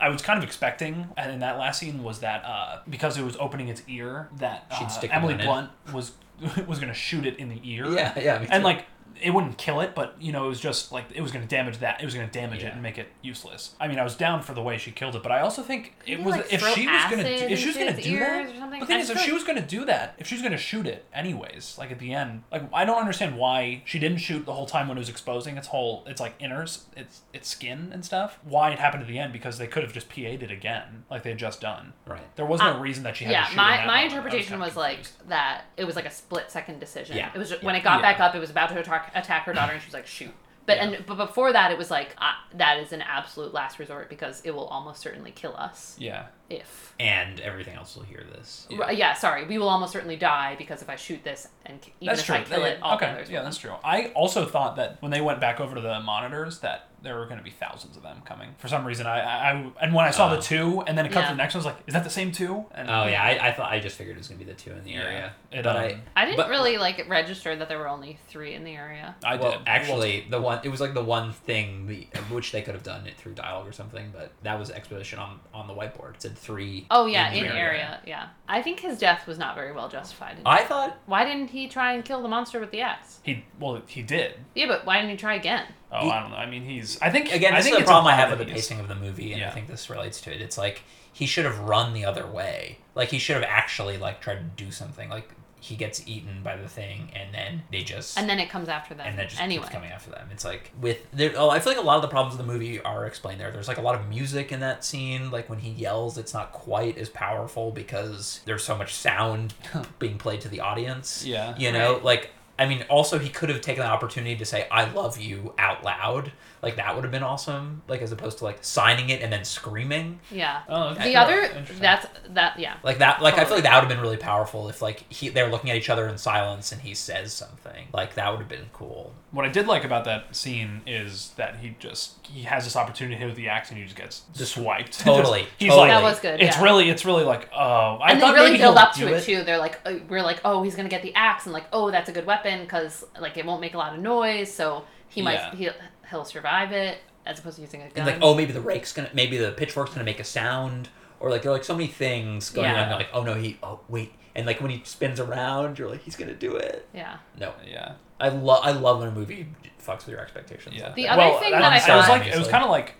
I 0.00 0.08
was 0.08 0.22
kind 0.22 0.38
of 0.38 0.44
expecting 0.44 1.08
and 1.16 1.32
in 1.32 1.40
that 1.40 1.58
last 1.58 1.80
scene 1.80 2.02
was 2.04 2.20
that 2.20 2.44
uh, 2.44 2.78
because 2.88 3.18
it 3.18 3.22
was 3.24 3.36
opening 3.38 3.68
its 3.68 3.82
ear 3.88 4.28
that 4.38 4.66
She'd 4.78 4.84
uh, 4.84 4.88
stick 4.88 5.10
Emily 5.12 5.34
one 5.34 5.40
in. 5.40 5.46
Blunt 5.46 5.70
was 5.92 6.12
was 6.68 6.78
gonna 6.78 6.94
shoot 6.94 7.26
it 7.26 7.36
in 7.38 7.48
the 7.48 7.60
ear. 7.64 7.86
yeah, 7.90 8.16
yeah. 8.18 8.38
me 8.38 8.46
And 8.50 8.62
like 8.62 8.86
it 9.20 9.30
wouldn't 9.32 9.58
kill 9.58 9.80
it, 9.80 9.94
but 9.94 10.14
you 10.20 10.32
know 10.32 10.44
it 10.46 10.48
was 10.48 10.60
just 10.60 10.92
like 10.92 11.06
it 11.14 11.20
was 11.20 11.32
gonna 11.32 11.46
damage 11.46 11.78
that. 11.78 12.00
It 12.00 12.04
was 12.04 12.14
gonna 12.14 12.26
damage 12.28 12.62
Yeah. 12.62 12.68
it 12.68 12.72
and 12.74 12.82
make 12.82 12.98
it 12.98 13.08
useless. 13.22 13.74
I 13.80 13.88
mean, 13.88 13.98
I 13.98 14.04
was 14.04 14.14
down 14.16 14.42
for 14.42 14.54
the 14.54 14.62
way 14.62 14.78
she 14.78 14.90
killed 14.90 15.14
it, 15.16 15.22
but 15.22 15.32
I 15.32 15.40
also 15.40 15.62
think 15.62 15.94
it 16.06 16.10
Didn't 16.16 16.24
was 16.24 16.36
like, 16.36 16.52
if 16.52 16.60
she 16.74 16.86
was 16.86 17.04
gonna 17.10 17.24
do, 17.24 17.30
if 17.46 17.58
she 17.58 17.66
was 17.66 17.76
gonna 17.76 17.90
its 17.90 18.02
do 18.04 18.10
ears 18.12 18.20
that. 18.48 18.56
or 18.56 18.58
something? 18.58 18.80
The 18.80 18.86
thing 18.86 18.96
I 18.96 19.00
is, 19.00 19.10
if 19.10 19.16
just 19.16 19.26
she 19.26 19.32
was 19.32 19.44
gonna 19.44 19.60
do 19.66 19.84
that, 19.86 20.14
if 20.18 20.26
she 20.26 20.34
was 20.34 20.42
gonna 20.42 20.56
shoot 20.56 20.86
it 20.86 21.04
anyways, 21.12 21.76
like 21.78 21.90
at 21.90 21.98
the 21.98 22.12
end, 22.14 22.42
like 22.52 22.62
I 22.72 22.84
don't 22.84 22.98
understand 22.98 23.36
why 23.36 23.82
she 23.84 23.98
didn't 23.98 24.18
shoot 24.18 24.46
the 24.46 24.52
whole 24.54 24.66
time 24.66 24.88
when 24.88 24.96
it 24.96 25.00
was 25.00 25.08
exposing 25.08 25.56
its 25.56 25.68
whole, 25.68 26.04
its 26.06 26.20
like 26.20 26.38
inners, 26.38 26.82
its 26.96 27.22
its 27.32 27.48
skin 27.48 27.90
and 27.92 28.04
stuff. 28.04 28.38
Why 28.44 28.70
it 28.70 28.78
happened 28.78 29.02
at 29.02 29.08
the 29.08 29.18
end? 29.18 29.32
Because 29.32 29.58
they 29.58 29.66
could 29.66 29.82
have 29.82 29.92
just 29.92 30.08
PA'd 30.08 30.42
it 30.42 30.50
again, 30.50 31.04
like 31.10 31.22
they 31.22 31.30
had 31.30 31.38
just 31.38 31.60
done. 31.60 31.92
right. 32.06 32.20
There 32.36 32.46
was 32.46 32.60
no 32.60 32.74
Uh, 32.76 32.78
reason 32.78 33.04
that 33.04 33.16
she 33.16 33.24
had 33.24 33.32
yeah, 33.32 33.44
to 33.44 33.50
shoot 33.50 33.56
my 33.56 33.76
that 33.78 33.86
my 33.86 34.02
interpretation 34.02 34.48
kinda 34.54 34.64
was 34.64 34.76
like 34.76 35.00
that 35.28 35.64
it 35.76 35.84
was 35.84 35.96
like 35.96 36.06
a 36.06 36.10
split 36.10 36.50
second 36.50 36.78
decision. 36.80 37.16
Yeah. 37.16 37.30
It 37.34 37.38
was 37.38 37.48
just, 37.50 37.62
Yeah. 37.62 37.66
when 37.66 37.74
it 37.76 37.82
got 37.82 37.96
Yeah. 37.96 38.02
back 38.12 38.20
up, 38.20 38.34
it 38.34 38.38
was 38.38 38.50
about 38.50 38.68
to 38.70 38.78
attack, 38.78 39.07
attack 39.14 39.44
her 39.44 39.52
daughter, 39.52 39.72
and 39.72 39.80
she 39.82 39.86
was 39.86 39.94
like, 39.94 40.06
"Shoot." 40.06 40.32
But 40.66 40.76
Yeah. 40.78 40.84
and 40.84 41.06
but 41.06 41.16
before 41.16 41.52
that, 41.52 41.70
it 41.72 41.78
was 41.78 41.90
like 41.90 42.14
uh, 42.18 42.32
that 42.54 42.78
is 42.78 42.92
an 42.92 43.02
absolute 43.02 43.54
last 43.54 43.78
resort 43.78 44.08
because 44.10 44.40
it 44.44 44.50
will 44.54 44.66
almost 44.66 45.00
certainly 45.00 45.30
kill 45.30 45.56
us. 45.56 45.96
yeah. 45.98 46.26
If. 46.50 46.94
And 47.00 47.38
everything 47.40 47.74
else 47.76 47.94
will 47.94 48.02
hear 48.02 48.24
this. 48.32 48.66
Yeah. 48.70 48.90
yeah, 48.90 49.14
sorry. 49.14 49.44
We 49.46 49.58
will 49.58 49.68
almost 49.68 49.92
certainly 49.92 50.16
die 50.16 50.56
because 50.58 50.82
if 50.82 50.88
I 50.90 50.96
shoot 50.96 51.22
this 51.22 51.46
and 51.64 51.78
even 52.00 52.06
That's 52.06 52.20
if 52.20 52.26
true. 52.26 52.34
I 52.36 52.42
kill 52.42 52.62
They- 52.62 52.70
it, 52.72 52.82
all 52.82 52.96
okay, 52.96 53.06
others 53.10 53.30
yeah, 53.30 53.38
will. 53.38 53.44
that's 53.44 53.58
true. 53.58 53.72
I 53.84 54.06
also 54.16 54.44
thought 54.46 54.76
that 54.76 55.00
when 55.00 55.10
they 55.12 55.20
went 55.20 55.40
back 55.40 55.60
over 55.60 55.74
to 55.76 55.80
the 55.80 56.00
monitors, 56.00 56.58
that 56.60 56.88
there 57.00 57.14
were 57.16 57.26
going 57.26 57.38
to 57.38 57.44
be 57.44 57.50
thousands 57.50 57.96
of 57.96 58.02
them 58.02 58.20
coming. 58.24 58.48
For 58.58 58.66
some 58.66 58.84
reason, 58.84 59.06
I, 59.06 59.20
I, 59.20 59.50
I 59.52 59.70
and 59.82 59.94
when 59.94 60.04
I 60.04 60.10
saw 60.10 60.32
Oh. 60.32 60.34
the 60.34 60.42
two, 60.42 60.80
and 60.88 60.98
then 60.98 61.06
it 61.06 61.12
cut 61.12 61.20
Yeah. 61.20 61.28
to 61.28 61.34
the 61.34 61.36
next 61.36 61.54
one, 61.54 61.62
I 61.62 61.66
was 61.68 61.74
like, 61.76 61.84
"Is 61.86 61.94
that 61.94 62.02
the 62.02 62.10
same 62.10 62.32
two? 62.32 62.64
And 62.74 62.90
Oh 62.90 63.06
yeah, 63.06 63.22
I, 63.22 63.50
I 63.50 63.52
thought 63.52 63.70
I 63.70 63.78
just 63.78 63.96
figured 63.96 64.16
it 64.16 64.18
was 64.18 64.26
gonna 64.26 64.40
be 64.40 64.44
the 64.44 64.54
two 64.54 64.72
in 64.72 64.82
the 64.82 64.90
Yeah. 64.90 65.02
area. 65.02 65.32
It, 65.52 65.62
but 65.62 65.76
um, 65.76 65.82
I 66.16 66.22
I 66.22 66.24
didn't 66.24 66.38
But- 66.38 66.48
really 66.48 66.76
like 66.76 67.08
register 67.08 67.54
that 67.54 67.68
there 67.68 67.78
were 67.78 67.86
only 67.88 68.18
three 68.26 68.54
in 68.54 68.64
the 68.64 68.74
area. 68.74 69.14
I 69.24 69.36
well, 69.36 69.52
did 69.52 69.60
actually 69.68 70.26
the 70.28 70.40
one 70.40 70.58
it 70.64 70.70
was 70.70 70.80
like 70.80 70.94
the 70.94 71.04
one 71.04 71.30
thing 71.32 71.86
the, 71.86 72.08
which 72.34 72.50
they 72.50 72.62
could 72.62 72.74
have 72.74 72.82
done 72.82 73.06
it 73.06 73.16
through 73.16 73.34
dialogue 73.34 73.68
or 73.68 73.72
something, 73.72 74.10
but 74.12 74.32
that 74.42 74.58
was 74.58 74.72
exposition 74.72 75.20
on 75.20 75.38
on 75.54 75.68
the 75.68 75.74
whiteboard. 75.74 76.14
It 76.16 76.22
said 76.22 76.36
three. 76.38 76.86
Oh 76.90 77.06
yeah, 77.06 77.30
the 77.30 77.38
in 77.38 77.46
area. 77.46 78.00
Yeah, 78.06 78.28
I 78.48 78.62
think 78.62 78.80
his 78.80 78.98
death 78.98 79.26
was 79.26 79.38
not 79.38 79.54
very 79.54 79.72
well 79.72 79.88
justified. 79.88 80.38
I 80.46 80.64
thought 80.64 80.98
Why 81.06 81.24
didn't 81.24 81.48
he 81.50 81.68
try 81.68 81.92
and 81.92 82.04
kill 82.04 82.22
the 82.22 82.28
monster 82.28 82.60
with 82.60 82.70
the 82.70 82.80
axe? 82.80 83.20
He 83.22 83.44
well, 83.60 83.82
he 83.86 84.02
did. 84.02 84.34
Yeah, 84.54 84.66
but 84.66 84.86
why 84.86 84.96
didn't 84.96 85.10
he 85.10 85.16
try 85.16 85.34
again? 85.34 85.66
Oh, 85.90 86.00
He- 86.04 86.10
I 86.10 86.20
don't 86.20 86.30
know. 86.30 86.36
I 86.36 86.46
mean, 86.46 86.64
he's. 86.64 87.00
I 87.00 87.10
think 87.10 87.32
again 87.32 87.54
I 87.54 87.60
think 87.60 87.76
is 87.76 87.80
the 87.80 87.86
problem 87.86 88.06
I 88.06 88.16
have 88.16 88.30
with 88.30 88.46
the 88.46 88.52
pacing 88.52 88.80
of 88.80 88.88
the 88.88 88.94
movie, 88.94 89.32
and 89.32 89.44
I 89.44 89.50
think 89.50 89.66
this 89.66 89.90
relates 89.90 90.20
to 90.22 90.34
it. 90.34 90.40
It's 90.40 90.58
like 90.58 90.82
he 91.12 91.26
should 91.26 91.44
have 91.44 91.58
run 91.60 91.92
the 91.94 92.04
other 92.04 92.26
way. 92.26 92.78
Like 92.94 93.08
he 93.10 93.18
should 93.18 93.34
have 93.36 93.44
actually 93.44 93.98
like 93.98 94.20
tried 94.20 94.36
to 94.36 94.64
do 94.64 94.70
something. 94.70 95.08
Like 95.08 95.30
he 95.60 95.76
gets 95.76 96.06
eaten 96.06 96.42
by 96.42 96.56
the 96.56 96.68
thing, 96.68 97.10
and 97.14 97.34
then 97.34 97.62
they 97.72 97.82
just 97.82 98.18
And 98.18 98.28
then 98.28 98.38
it 98.38 98.48
comes 98.48 98.68
after 98.68 98.94
them. 98.94 99.06
and 99.06 99.18
then 99.18 99.28
just 99.28 99.40
anyway. 99.40 99.62
keeps 99.64 99.72
coming 99.74 99.90
after 99.90 100.10
them. 100.10 100.28
It's 100.32 100.44
like 100.44 100.70
with 100.80 100.98
there. 101.12 101.32
Oh, 101.36 101.50
I 101.50 101.58
feel 101.60 101.72
like 101.72 101.82
a 101.82 101.86
lot 101.86 101.96
of 101.96 102.02
the 102.02 102.08
problems 102.08 102.38
of 102.38 102.46
the 102.46 102.52
movie 102.52 102.80
are 102.80 103.06
explained 103.06 103.40
there. 103.40 103.50
There's 103.50 103.68
like 103.68 103.78
a 103.78 103.82
lot 103.82 103.94
of 103.94 104.08
music 104.08 104.52
in 104.52 104.60
that 104.60 104.84
scene. 104.84 105.30
Like 105.30 105.48
when 105.50 105.58
he 105.60 105.70
yells, 105.70 106.16
it's 106.18 106.32
not 106.34 106.52
quite 106.52 106.96
as 106.98 107.08
powerful 107.08 107.70
because 107.72 108.40
there's 108.44 108.64
so 108.64 108.76
much 108.76 108.94
sound 108.94 109.54
being 109.98 110.18
played 110.18 110.40
to 110.42 110.48
the 110.48 110.60
audience. 110.60 111.24
Yeah. 111.26 111.54
you 111.58 111.72
know, 111.72 111.94
Right. 111.94 112.04
like. 112.04 112.30
I 112.58 112.66
mean, 112.66 112.84
also 112.88 113.18
he 113.18 113.28
could 113.28 113.48
have 113.50 113.60
taken 113.60 113.82
the 113.84 113.88
opportunity 113.88 114.36
to 114.36 114.44
say 114.44 114.66
"I 114.70 114.90
love 114.90 115.18
you" 115.18 115.54
out 115.58 115.84
loud, 115.84 116.32
like 116.62 116.76
that 116.76 116.94
would 116.94 117.04
have 117.04 117.12
been 117.12 117.22
awesome. 117.22 117.82
Like 117.86 118.02
as 118.02 118.10
opposed 118.12 118.38
to 118.38 118.44
like 118.44 118.58
signing 118.62 119.10
it 119.10 119.22
and 119.22 119.32
then 119.32 119.44
screaming, 119.44 120.20
Yeah. 120.30 120.62
Oh, 120.68 120.88
okay. 120.90 121.04
The 121.04 121.10
Yeah, 121.12 121.22
other 121.22 121.64
that's 121.80 122.06
that 122.30 122.58
yeah. 122.58 122.74
like 122.82 122.98
that. 122.98 123.22
Like 123.22 123.34
I 123.38 123.44
feel 123.44 123.54
like 123.54 123.62
that 123.64 123.74
would 123.76 123.88
have 123.88 123.96
been 123.96 124.00
really 124.02 124.16
powerful 124.16 124.68
if 124.68 124.82
like 124.82 125.04
he 125.12 125.28
they're 125.28 125.50
looking 125.50 125.70
at 125.70 125.76
each 125.76 125.88
other 125.90 126.08
in 126.08 126.18
silence 126.18 126.72
and 126.72 126.80
he 126.82 126.94
says 126.94 127.32
something. 127.32 127.88
Like 127.92 128.14
that 128.14 128.30
would 128.30 128.40
have 128.40 128.48
been 128.48 128.70
cool. 128.72 129.14
What 129.30 129.44
I 129.44 129.48
did 129.50 129.66
like 129.66 129.84
about 129.84 130.04
that 130.06 130.34
scene 130.34 130.80
is 130.86 131.32
that 131.36 131.56
he 131.56 131.76
just 131.78 132.26
he 132.26 132.42
has 132.42 132.64
this 132.64 132.74
opportunity 132.76 133.14
to 133.14 133.18
hit 133.20 133.26
with 133.28 133.36
the 133.36 133.48
axe 133.48 133.68
and 133.68 133.78
he 133.78 133.84
just 133.84 133.96
gets 133.96 134.22
just 134.34 134.54
swiped. 134.54 134.98
Totally, 135.08 135.42
Just- 135.42 135.52
he's 135.58 135.68
totally. 135.70 135.88
like, 135.90 135.96
That 135.98 136.02
was 136.02 136.18
good. 136.20 136.40
it's 136.40 136.56
yeah. 136.56 136.62
really 136.64 136.88
it's 136.90 137.04
really 137.04 137.24
like 137.24 137.48
oh 137.54 137.98
I 138.02 138.12
and 138.12 138.22
they 138.22 138.26
really 138.32 138.50
maybe 138.50 138.58
build 138.62 138.76
up 138.78 138.94
to 138.94 139.00
do 139.00 139.08
it, 139.08 139.22
too. 139.22 139.42
They're 139.44 139.58
like, 139.58 139.78
uh, 139.84 139.94
we're 140.08 140.22
like, 140.22 140.40
oh, 140.44 140.62
he's 140.62 140.74
gonna 140.74 140.88
get 140.88 141.02
the 141.02 141.14
axe, 141.14 141.44
and 141.46 141.52
like, 141.52 141.66
oh, 141.72 141.90
that's 141.90 142.08
a 142.08 142.12
good 142.12 142.26
weapon 142.26 142.47
because 142.62 143.04
like 143.20 143.36
it 143.36 143.44
won't 143.46 143.60
make 143.60 143.74
a 143.74 143.78
lot 143.78 143.94
of 143.94 144.00
noise, 144.00 144.52
so 144.52 144.84
he 145.08 145.22
might 145.22 145.34
Yeah. 145.34 145.54
he'll, 145.54 145.72
he'll 146.10 146.24
survive 146.24 146.72
it 146.72 146.98
as 147.26 147.38
opposed 147.38 147.56
to 147.56 147.62
using 147.62 147.80
a 147.82 147.84
And 147.84 147.94
gun. 147.94 148.06
like, 148.06 148.18
oh, 148.22 148.34
maybe 148.34 148.52
the 148.52 148.60
rake's 148.60 148.92
gonna, 148.92 149.10
maybe 149.12 149.36
the 149.36 149.52
pitchfork's 149.52 149.92
gonna 149.92 150.04
make 150.04 150.20
a 150.20 150.24
sound, 150.24 150.88
or 151.20 151.30
like 151.30 151.42
there 151.42 151.50
are 151.50 151.54
like 151.54 151.64
so 151.64 151.74
many 151.74 151.88
things 151.88 152.50
going 152.50 152.70
Yeah. 152.70 152.84
on. 152.86 152.90
Like, 152.92 153.08
oh 153.12 153.22
no, 153.22 153.34
he, 153.34 153.58
oh 153.62 153.80
wait, 153.88 154.12
and 154.34 154.46
like 154.46 154.60
when 154.60 154.70
he 154.70 154.82
spins 154.84 155.20
around, 155.20 155.78
you're 155.78 155.90
like, 155.90 156.02
he's 156.02 156.16
gonna 156.16 156.34
do 156.34 156.56
it. 156.56 156.88
yeah. 156.94 157.16
No, 157.38 157.52
Yeah. 157.66 157.92
I 158.20 158.28
love, 158.30 158.60
I 158.64 158.72
love 158.72 158.98
when 158.98 159.08
a 159.08 159.12
movie 159.12 159.46
fucks 159.80 159.98
with 159.98 160.08
your 160.08 160.20
expectations. 160.20 160.74
Yeah. 160.76 160.86
like 160.86 160.94
The 160.96 161.08
other 161.08 161.22
well, 161.22 161.38
thing 161.40 161.54
I 161.54 161.60
that 161.60 161.72
I 161.72 161.78
don't 161.78 161.88
know, 161.88 161.94
it 161.94 161.96
was 161.98 162.06
found- 162.06 162.20
like 162.22 162.32
it 162.34 162.38
was 162.38 162.48
kind 162.48 162.64
of 162.64 162.70
like 162.70 162.94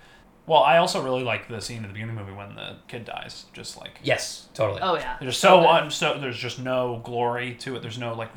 well 0.49 0.63
I 0.65 0.79
also 0.79 1.01
really 1.03 1.23
like 1.23 1.47
the 1.49 1.61
scene 1.61 1.83
at 1.85 1.89
the 1.89 1.93
beginning 1.93 2.19
of 2.19 2.27
the 2.27 2.33
movie 2.33 2.37
when 2.37 2.55
the 2.57 2.77
kid 2.89 3.05
dies 3.05 3.45
just 3.53 3.77
like 3.79 3.99
yes, 4.03 4.49
totally. 4.55 4.81
Oh 4.83 4.97
yeah. 4.97 5.17
There's 5.21 5.37
so 5.37 5.61
good. 5.61 5.67
un, 5.69 5.91
so 5.91 6.19
there's 6.19 6.39
just 6.39 6.59
no 6.59 7.01
glory 7.05 7.55
to 7.61 7.77
it. 7.77 7.83
There's 7.83 7.99
no 7.99 8.15
like 8.15 8.31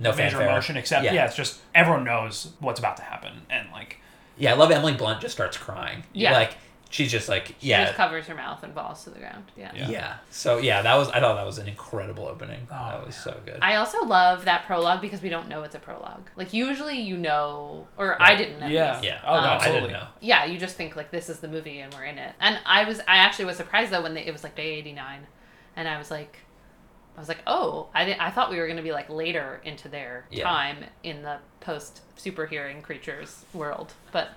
No 0.00 0.10
major 0.10 0.12
fanfare. 0.38 0.48
emotion 0.48 0.76
except 0.76 1.04
Yeah. 1.04 1.12
yeah. 1.12 1.26
it's 1.26 1.36
just 1.36 1.60
everyone 1.74 2.04
knows 2.04 2.52
what's 2.58 2.80
about 2.80 2.96
to 2.96 3.02
happen 3.04 3.42
and 3.50 3.68
like 3.72 3.98
Yeah, 4.38 4.52
I 4.52 4.56
love 4.56 4.70
Emily 4.70 4.94
Blunt 4.94 5.20
just 5.20 5.34
starts 5.34 5.56
crying. 5.56 6.02
Yeah. 6.12 6.32
like 6.32 6.54
she's 6.90 7.10
just 7.10 7.28
like, 7.28 7.46
She 7.60 7.68
yeah, 7.68 7.84
just 7.84 7.96
covers 7.96 8.26
her 8.26 8.34
mouth 8.34 8.62
and 8.62 8.74
falls 8.74 9.04
to 9.04 9.10
the 9.10 9.18
ground. 9.20 9.44
Yeah. 9.56 9.70
Yeah. 9.74 9.88
yeah. 9.88 10.14
So 10.28 10.58
yeah, 10.58 10.82
that 10.82 10.94
was, 10.96 11.08
I 11.08 11.20
thought 11.20 11.36
that 11.36 11.46
was 11.46 11.56
an 11.58 11.68
incredible 11.68 12.26
opening. 12.26 12.66
Oh, 12.70 12.74
that 12.90 13.06
was 13.06 13.16
so 13.16 13.40
good. 13.46 13.58
I 13.62 13.76
also 13.76 14.04
love 14.04 14.44
that 14.44 14.66
prologue 14.66 15.00
because 15.00 15.22
we 15.22 15.28
don't 15.30 15.48
know 15.48 15.62
it's 15.62 15.74
a 15.74 15.78
prologue. 15.78 16.28
Like 16.36 16.52
usually 16.52 17.00
you 17.00 17.16
know, 17.16 17.86
or 17.96 18.20
I 18.20 18.34
didn't. 18.36 18.62
At 18.62 18.70
Yeah. 18.70 19.00
yeah, 19.02 19.20
Oh, 19.24 19.34
no, 19.34 19.38
Um, 19.38 19.44
I 19.44 19.54
absolutely. 19.54 19.80
didn't 19.88 20.00
know. 20.02 20.08
yeah, 20.20 20.44
you 20.44 20.58
just 20.58 20.76
think 20.76 20.96
like 20.96 21.10
this 21.10 21.28
is 21.30 21.38
the 21.40 21.48
movie 21.48 21.78
and 21.80 21.94
we're 21.94 22.04
in 22.04 22.18
it. 22.18 22.34
And 22.40 22.58
I 22.66 22.84
was 22.84 23.00
I 23.00 23.16
actually 23.18 23.46
was 23.46 23.56
surprised 23.56 23.90
though 23.92 24.02
when 24.02 24.14
they, 24.14 24.26
it 24.26 24.32
was 24.32 24.42
like 24.42 24.56
day 24.56 24.74
89 24.74 25.26
and 25.76 25.88
I 25.88 25.96
was 25.96 26.10
like 26.10 26.38
I 27.16 27.20
was 27.20 27.28
like, 27.28 27.42
"Oh, 27.46 27.88
I 27.92 28.04
didn't 28.04 28.20
I 28.20 28.30
thought 28.30 28.50
we 28.50 28.58
were 28.58 28.66
going 28.66 28.78
to 28.78 28.82
be 28.82 28.92
like 28.92 29.10
later 29.10 29.60
into 29.64 29.88
their 29.88 30.26
Yeah. 30.30 30.44
time 30.44 30.78
in 31.02 31.22
the 31.22 31.38
post 31.60 32.00
super 32.16 32.46
hearing 32.46 32.82
creatures 32.82 33.44
world." 33.52 33.92
But 34.12 34.30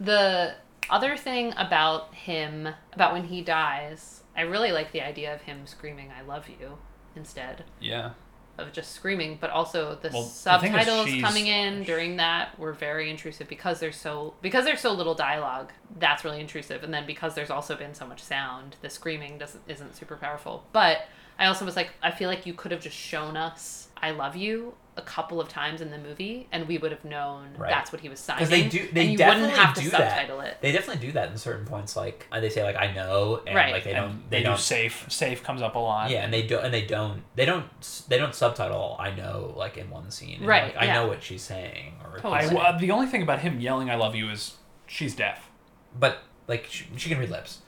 the 0.00 0.54
other 0.90 1.16
thing 1.16 1.52
about 1.56 2.14
him 2.14 2.68
about 2.92 3.12
when 3.12 3.24
he 3.24 3.42
dies, 3.42 4.22
I 4.36 4.42
really 4.42 4.72
like 4.72 4.92
the 4.92 5.00
idea 5.02 5.34
of 5.34 5.42
him 5.42 5.66
screaming 5.66 6.12
"I 6.16 6.22
love 6.22 6.48
you" 6.48 6.78
instead 7.14 7.64
yeah 7.80 8.10
of 8.58 8.72
just 8.72 8.92
screaming, 8.92 9.36
but 9.38 9.50
also 9.50 9.98
the 10.00 10.08
Well, 10.10 10.22
the 10.22 10.28
subtitles 10.30 11.08
she's- 11.08 11.22
coming 11.22 11.46
in 11.46 11.82
during 11.84 12.16
that 12.16 12.58
were 12.58 12.72
very 12.72 13.10
intrusive 13.10 13.48
because 13.48 13.80
there's 13.80 13.96
so 13.96 14.32
because 14.40 14.64
there's 14.64 14.80
so 14.80 14.92
little 14.92 15.14
dialogue. 15.14 15.72
That's 15.98 16.24
really 16.24 16.40
intrusive, 16.40 16.82
and 16.82 16.92
then 16.94 17.04
because 17.06 17.34
there's 17.34 17.50
also 17.50 17.76
been 17.76 17.92
so 17.94 18.06
much 18.06 18.22
sound, 18.22 18.76
the 18.80 18.88
screaming 18.88 19.36
doesn't 19.38 19.62
isn't 19.68 19.94
super 19.96 20.16
powerful. 20.16 20.64
But 20.72 21.06
I 21.38 21.46
also 21.46 21.66
was 21.66 21.76
like, 21.76 21.90
I 22.02 22.10
feel 22.10 22.30
like 22.30 22.46
you 22.46 22.54
could 22.54 22.70
have 22.72 22.80
just 22.80 22.96
shown 22.96 23.36
us 23.36 23.88
"I 23.98 24.10
love 24.12 24.36
you" 24.36 24.74
a 24.98 25.02
couple 25.02 25.40
of 25.42 25.48
times 25.48 25.82
in 25.82 25.90
the 25.90 25.98
movie, 25.98 26.48
and 26.52 26.66
we 26.66 26.78
would 26.78 26.90
have 26.90 27.04
known 27.04 27.48
Right. 27.58 27.68
that's 27.68 27.92
what 27.92 28.00
he 28.00 28.08
was 28.08 28.18
signing. 28.18 28.46
Because 28.46 28.50
they 28.50 28.66
do, 28.68 28.88
they 28.92 29.02
and 29.02 29.10
you 29.12 29.18
definitely 29.18 29.50
have 29.54 29.74
to 29.74 29.80
do 29.82 29.88
subtitle 29.90 30.38
that. 30.38 30.46
it. 30.46 30.56
They 30.62 30.72
definitely 30.72 31.06
do 31.06 31.12
that 31.12 31.30
in 31.30 31.36
certain 31.36 31.66
points. 31.66 31.96
Like 31.96 32.26
uh, 32.32 32.40
they 32.40 32.48
say, 32.48 32.62
like 32.64 32.76
I 32.76 32.92
know, 32.94 33.42
and 33.46 33.54
Right. 33.54 33.72
like 33.72 33.84
they 33.84 33.92
and 33.92 34.06
don't, 34.12 34.30
they, 34.30 34.38
they, 34.38 34.42
do 34.44 34.48
don't. 34.50 34.58
safe 34.58 35.04
safe 35.12 35.42
comes 35.42 35.60
up 35.60 35.74
a 35.74 35.78
lot 35.78 36.10
Yeah, 36.10 36.24
and 36.24 36.32
they 36.32 36.46
don't. 36.46 36.64
and 36.64 36.72
they 36.72 36.82
don't, 36.86 37.22
they 37.34 37.44
don't, 37.44 37.66
they 38.08 38.16
don't 38.16 38.34
subtitle. 38.34 38.96
I 38.98 39.10
know, 39.10 39.52
like 39.56 39.76
in 39.76 39.90
one 39.90 40.10
scene, 40.10 40.38
and, 40.38 40.46
Right, 40.46 40.74
Like, 40.74 40.82
I 40.82 40.86
yeah. 40.86 40.94
know 40.94 41.06
what 41.08 41.22
she's 41.22 41.42
saying, 41.42 41.94
or 42.02 42.16
Totally. 42.16 42.34
I, 42.34 42.40
Listen. 42.42 42.56
uh, 42.56 42.78
the 42.78 42.90
only 42.90 43.06
thing 43.06 43.20
about 43.22 43.40
him 43.40 43.60
yelling 43.60 43.90
"I 43.90 43.96
love 43.96 44.14
you" 44.14 44.30
is 44.30 44.54
she's 44.86 45.14
deaf. 45.14 45.50
but 45.98 46.18
like 46.48 46.66
she, 46.70 46.86
she 46.96 47.08
can 47.10 47.18
read 47.18 47.28
lips. 47.30 47.58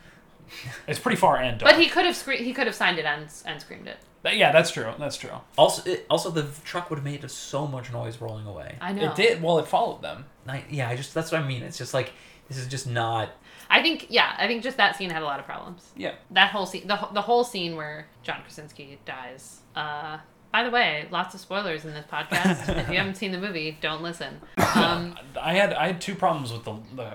It's 0.86 0.98
pretty 0.98 1.16
far 1.18 1.36
and 1.36 1.58
dark. 1.58 1.72
But 1.72 1.80
he 1.82 1.90
could 1.90 2.06
have 2.06 2.16
scre- 2.16 2.32
he 2.32 2.54
could 2.54 2.66
have 2.66 2.74
signed 2.74 2.98
it 2.98 3.04
and 3.04 3.28
and 3.44 3.60
screamed 3.60 3.86
it. 3.86 3.98
But 4.22 4.36
yeah, 4.36 4.52
that's 4.52 4.70
true. 4.70 4.92
That's 4.98 5.16
true. 5.16 5.30
Also, 5.56 5.88
it, 5.90 6.06
also 6.10 6.30
the 6.30 6.46
truck 6.64 6.90
would 6.90 6.96
have 6.96 7.04
made 7.04 7.28
so 7.30 7.66
much 7.66 7.92
noise 7.92 8.20
rolling 8.20 8.46
away. 8.46 8.76
I 8.80 8.92
know. 8.92 9.10
It 9.10 9.16
did. 9.16 9.42
Well, 9.42 9.58
it 9.58 9.66
followed 9.66 10.02
them. 10.02 10.26
I, 10.46 10.64
yeah, 10.70 10.88
I 10.88 10.96
just 10.96 11.14
that's 11.14 11.30
what 11.30 11.40
I 11.40 11.46
mean. 11.46 11.62
It's 11.62 11.78
just 11.78 11.94
like 11.94 12.12
this 12.48 12.58
is 12.58 12.66
just 12.66 12.86
not. 12.86 13.30
I 13.70 13.82
think 13.82 14.06
yeah, 14.08 14.34
I 14.38 14.46
think 14.46 14.62
just 14.62 14.76
that 14.78 14.96
scene 14.96 15.10
had 15.10 15.22
a 15.22 15.24
lot 15.24 15.38
of 15.38 15.46
problems. 15.46 15.92
Yeah. 15.96 16.14
that 16.30 16.50
whole 16.50 16.66
scene, 16.66 16.86
the, 16.86 17.08
the 17.12 17.22
whole 17.22 17.44
scene 17.44 17.76
where 17.76 18.08
John 18.22 18.42
Krasinski 18.42 18.98
dies. 19.04 19.60
Uh, 19.76 20.18
by 20.50 20.64
the 20.64 20.70
way, 20.70 21.06
lots 21.10 21.34
of 21.34 21.40
spoilers 21.40 21.84
in 21.84 21.92
this 21.92 22.06
podcast. 22.10 22.68
if 22.78 22.88
you 22.88 22.96
haven't 22.96 23.16
seen 23.16 23.32
the 23.32 23.38
movie, 23.38 23.76
don't 23.80 24.02
listen. 24.02 24.40
Um, 24.74 25.18
I 25.40 25.54
had 25.54 25.72
I 25.72 25.88
had 25.88 26.00
two 26.00 26.14
problems 26.14 26.52
with 26.52 26.64
the 26.64 26.76
the 26.94 27.14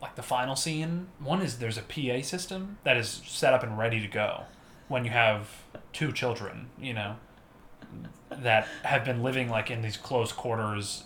like 0.00 0.14
the 0.14 0.22
final 0.22 0.56
scene. 0.56 1.08
One 1.18 1.42
is 1.42 1.58
there's 1.58 1.76
a 1.76 1.82
PA 1.82 2.22
system 2.22 2.78
that 2.84 2.96
is 2.96 3.22
set 3.26 3.52
up 3.52 3.62
and 3.62 3.76
ready 3.78 4.00
to 4.00 4.06
go 4.06 4.44
when 4.88 5.04
you 5.04 5.10
have 5.10 5.48
two 5.92 6.12
children, 6.12 6.68
you 6.78 6.92
know, 6.94 7.16
that 8.30 8.66
have 8.82 9.04
been 9.04 9.22
living 9.22 9.48
like 9.48 9.70
in 9.70 9.82
these 9.82 9.96
close 9.96 10.32
quarters 10.32 11.04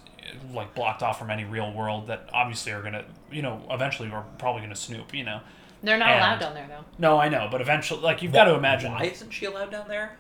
like 0.53 0.75
blocked 0.75 1.03
off 1.03 1.19
from 1.19 1.31
any 1.31 1.45
real 1.45 1.73
world 1.73 2.07
that 2.09 2.29
obviously 2.33 2.73
are 2.73 2.81
going 2.83 2.93
to, 2.93 3.05
you 3.31 3.41
know, 3.43 3.63
eventually 3.71 4.11
are 4.11 4.25
probably 4.39 4.61
going 4.61 4.71
to 4.71 4.77
snoop, 4.77 5.15
you 5.15 5.25
know. 5.25 5.41
they're 5.83 5.97
not 5.99 6.11
And- 6.11 6.19
allowed 6.21 6.39
down 6.41 6.55
there 6.55 6.67
though. 6.69 6.85
No, 6.99 7.19
I 7.19 7.29
know, 7.29 7.49
but 7.51 7.61
eventually 7.61 8.01
like 8.01 8.23
you've 8.23 8.33
got 8.33 8.45
to 8.45 8.55
imagine 8.55 8.93
why 8.93 9.05
isn't 9.05 9.31
she 9.31 9.47
allowed 9.47 9.71
down 9.71 9.89
there. 9.89 10.17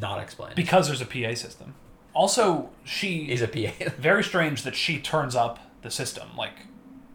Not 0.00 0.20
explained. 0.20 0.54
because 0.56 0.86
there's 0.86 1.00
a 1.00 1.06
PA 1.06 1.34
system. 1.34 1.74
Also, 2.14 2.70
she 2.84 3.30
is 3.30 3.40
a 3.42 3.48
PA. 3.48 3.90
very 3.98 4.24
strange 4.24 4.62
that 4.64 4.74
she 4.74 4.98
turns 4.98 5.34
up 5.36 5.58
the 5.82 5.90
system. 5.90 6.28
Like, 6.36 6.52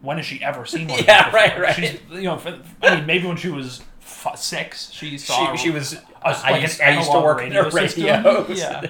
when 0.01 0.17
has 0.17 0.26
she 0.26 0.41
ever 0.43 0.65
seen 0.65 0.88
one? 0.88 1.03
Yeah, 1.07 1.26
these 1.26 1.34
right, 1.34 1.49
before? 1.49 1.63
right. 1.63 1.76
She's, 1.76 1.99
you 2.11 2.24
know, 2.24 2.41
I 2.82 2.95
mean, 2.95 3.05
maybe 3.05 3.28
when 3.28 3.36
she 3.38 3.49
was 3.49 3.82
f- 4.06 4.38
six, 4.38 4.91
she 4.91 5.18
saw. 5.18 5.56
she, 5.56 5.64
she 5.66 5.70
was. 5.72 5.93
a- 5.93 6.01
I, 6.26 6.51
like 6.51 6.62
used, 6.62 6.80
an 6.80 6.88
I 6.93 6.95
used 6.97 7.10
to 7.12 7.18
analog 7.18 7.24
work 7.26 7.41
in 7.43 7.49
radio 7.49 7.68
a 7.68 7.72
system. 7.72 8.04
radio. 8.06 8.45
Yeah, 8.54 8.82